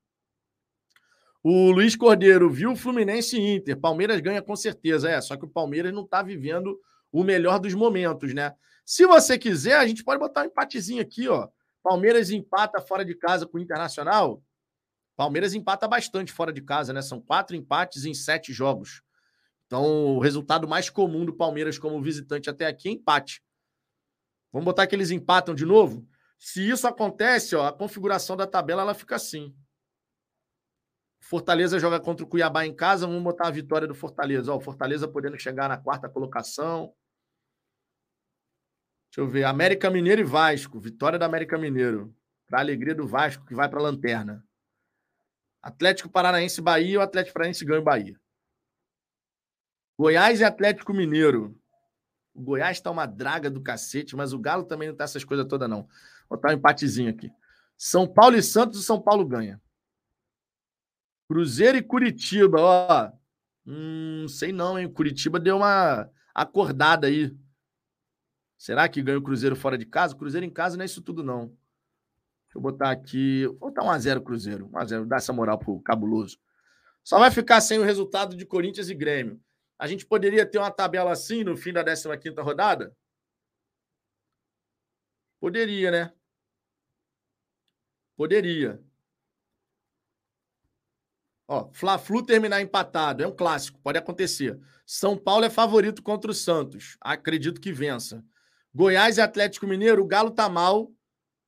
[1.41, 3.79] O Luiz Cordeiro viu Fluminense e Inter.
[3.79, 5.09] Palmeiras ganha com certeza.
[5.09, 6.79] É, só que o Palmeiras não está vivendo
[7.11, 8.53] o melhor dos momentos, né?
[8.85, 11.47] Se você quiser, a gente pode botar um empatezinho aqui, ó.
[11.81, 14.43] Palmeiras empata fora de casa com o Internacional.
[15.15, 17.01] Palmeiras empata bastante fora de casa, né?
[17.01, 19.01] São quatro empates em sete jogos.
[19.65, 23.41] Então, o resultado mais comum do Palmeiras como visitante até aqui é empate.
[24.51, 26.05] Vamos botar que eles empatam de novo?
[26.37, 29.53] Se isso acontece, ó, a configuração da tabela ela fica assim.
[31.19, 34.51] Fortaleza joga contra o Cuiabá em casa, vamos botar a vitória do Fortaleza.
[34.53, 36.93] Ó, o Fortaleza podendo chegar na quarta colocação.
[39.09, 39.43] Deixa eu ver.
[39.43, 40.79] América Mineiro e Vasco.
[40.79, 42.15] Vitória da América Mineiro.
[42.47, 44.43] Para alegria do Vasco, que vai para a lanterna.
[45.61, 48.19] Atlético Paranaense Bahia, o Atlético Paranaense ganha o Bahia.
[49.97, 51.59] Goiás e Atlético Mineiro.
[52.33, 55.45] O Goiás está uma draga do cacete, mas o Galo também não tá essas coisas
[55.45, 55.81] todas, não.
[56.29, 57.29] Vou botar um empatezinho aqui.
[57.77, 59.61] São Paulo e Santos, o São Paulo ganha.
[61.29, 63.11] Cruzeiro e Curitiba, ó.
[63.63, 64.91] Hum, sei não, hein?
[64.91, 67.31] Curitiba deu uma acordada aí.
[68.57, 70.15] Será que ganha o Cruzeiro fora de casa?
[70.15, 71.49] Cruzeiro em casa não é isso tudo, não.
[72.45, 73.45] Deixa eu botar aqui.
[73.45, 74.69] Vou botar 1x0 Cruzeiro.
[74.69, 76.39] 1x0, dá essa moral pro cabuloso.
[77.03, 79.39] Só vai ficar sem o resultado de Corinthians e Grêmio.
[79.77, 82.95] A gente poderia ter uma tabela assim no fim da 15 rodada?
[85.39, 86.13] Poderia, né?
[88.17, 88.83] Poderia.
[91.51, 94.59] Ó, Fla-Flu terminar empatado, é um clássico, pode acontecer.
[94.85, 98.23] São Paulo é favorito contra o Santos, acredito que vença.
[98.71, 100.83] Goiás e Atlético Mineiro, o Galo tá mal.
[100.83, 100.93] O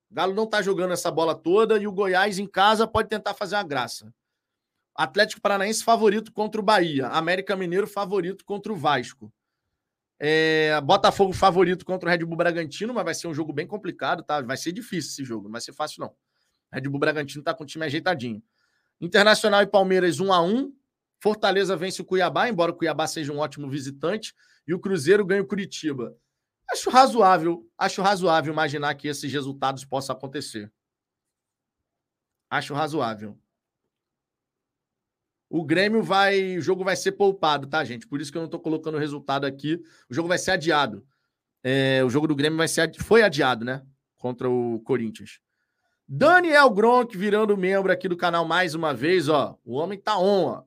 [0.10, 3.56] Galo não tá jogando essa bola toda e o Goiás em casa pode tentar fazer
[3.56, 4.12] uma graça.
[4.96, 7.06] Atlético Paranaense favorito contra o Bahia.
[7.10, 9.32] América Mineiro favorito contra o Vasco.
[10.20, 14.24] É, Botafogo favorito contra o Red Bull Bragantino, mas vai ser um jogo bem complicado,
[14.24, 14.42] tá?
[14.42, 16.12] Vai ser difícil esse jogo, não vai ser fácil, não.
[16.74, 18.42] Red Bull Bragantino tá com o time ajeitadinho.
[19.02, 20.72] Internacional e Palmeiras 1 a 1
[21.22, 24.34] Fortaleza vence o Cuiabá, embora o Cuiabá seja um ótimo visitante,
[24.68, 26.18] e o Cruzeiro ganha o Curitiba.
[26.68, 30.72] Acho razoável, acho razoável imaginar que esses resultados possam acontecer.
[32.50, 33.38] Acho razoável.
[35.48, 38.08] O Grêmio vai, o jogo vai ser poupado, tá, gente?
[38.08, 39.80] Por isso que eu não estou colocando o resultado aqui.
[40.10, 41.06] O jogo vai ser adiado.
[41.62, 43.86] É, o jogo do Grêmio vai ser, foi adiado, né?
[44.18, 45.40] Contra o Corinthians.
[46.14, 49.58] Daniel Gronk virando membro aqui do canal mais uma vez, ó.
[49.64, 50.64] O homem tá on, ó.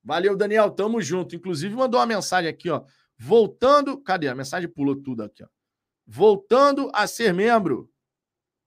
[0.00, 1.34] Valeu, Daniel, tamo junto.
[1.34, 2.84] Inclusive mandou uma mensagem aqui, ó.
[3.18, 4.28] Voltando, cadê?
[4.28, 5.48] A mensagem pulou tudo aqui, ó.
[6.06, 7.90] Voltando a ser membro.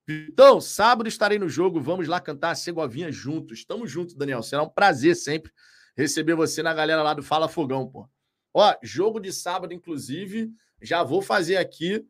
[0.09, 1.79] Então, sábado estarei no jogo.
[1.79, 3.63] Vamos lá cantar a Segovinha juntos.
[3.63, 4.43] Tamo junto, Daniel.
[4.43, 5.53] Será um prazer sempre
[5.95, 8.09] receber você na galera lá do Fala Fogão, pô.
[8.53, 10.51] Ó, jogo de sábado, inclusive,
[10.81, 12.05] já vou fazer aqui,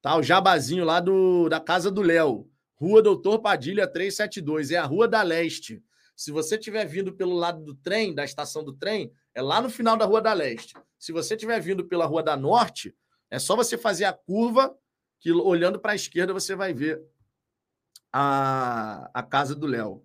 [0.00, 0.16] tá?
[0.16, 2.49] O jabazinho lá do, da casa do Léo.
[2.80, 5.84] Rua Doutor Padilha 372, é a Rua da Leste.
[6.16, 9.68] Se você estiver vindo pelo lado do trem, da estação do trem, é lá no
[9.68, 10.74] final da Rua da Leste.
[10.98, 12.96] Se você estiver vindo pela Rua da Norte,
[13.30, 14.74] é só você fazer a curva,
[15.18, 17.02] que olhando para a esquerda você vai ver
[18.10, 20.02] a, a casa do Léo.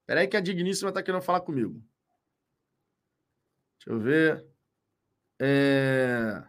[0.00, 1.82] Espera aí que a Digníssima está querendo falar comigo.
[3.78, 4.46] Deixa eu ver.
[5.40, 6.42] É...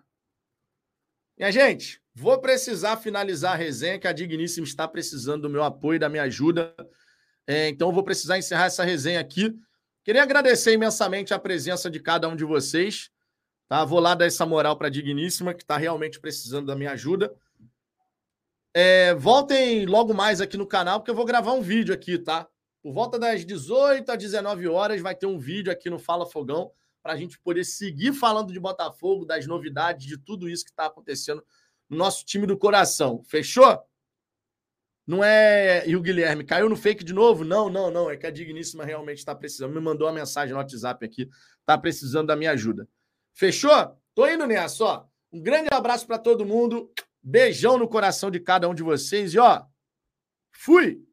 [1.37, 5.99] Minha gente, Vou precisar finalizar a resenha, que a Digníssima está precisando do meu apoio,
[5.99, 6.75] da minha ajuda.
[7.47, 9.53] É, então, vou precisar encerrar essa resenha aqui.
[10.03, 13.09] Queria agradecer imensamente a presença de cada um de vocês.
[13.67, 13.83] Tá?
[13.83, 17.33] Vou lá dar essa moral para a Digníssima, que está realmente precisando da minha ajuda.
[18.75, 22.47] É, voltem logo mais aqui no canal, porque eu vou gravar um vídeo aqui, tá?
[22.81, 26.71] Por volta das 18 às 19 horas vai ter um vídeo aqui no Fala Fogão
[27.01, 30.85] para a gente poder seguir falando de Botafogo, das novidades, de tudo isso que está
[30.85, 31.43] acontecendo
[31.89, 33.23] nosso time do coração.
[33.23, 33.81] Fechou?
[35.05, 35.87] Não é.
[35.87, 37.43] E o Guilherme caiu no fake de novo?
[37.43, 38.09] Não, não, não.
[38.09, 39.73] É que a Digníssima realmente está precisando.
[39.73, 41.29] Me mandou uma mensagem no WhatsApp aqui.
[41.59, 42.87] Está precisando da minha ajuda.
[43.33, 43.97] Fechou?
[44.15, 45.05] Tô indo nessa, ó.
[45.31, 46.91] Um grande abraço para todo mundo.
[47.21, 49.33] Beijão no coração de cada um de vocês.
[49.33, 49.65] E ó,
[50.51, 51.03] fui!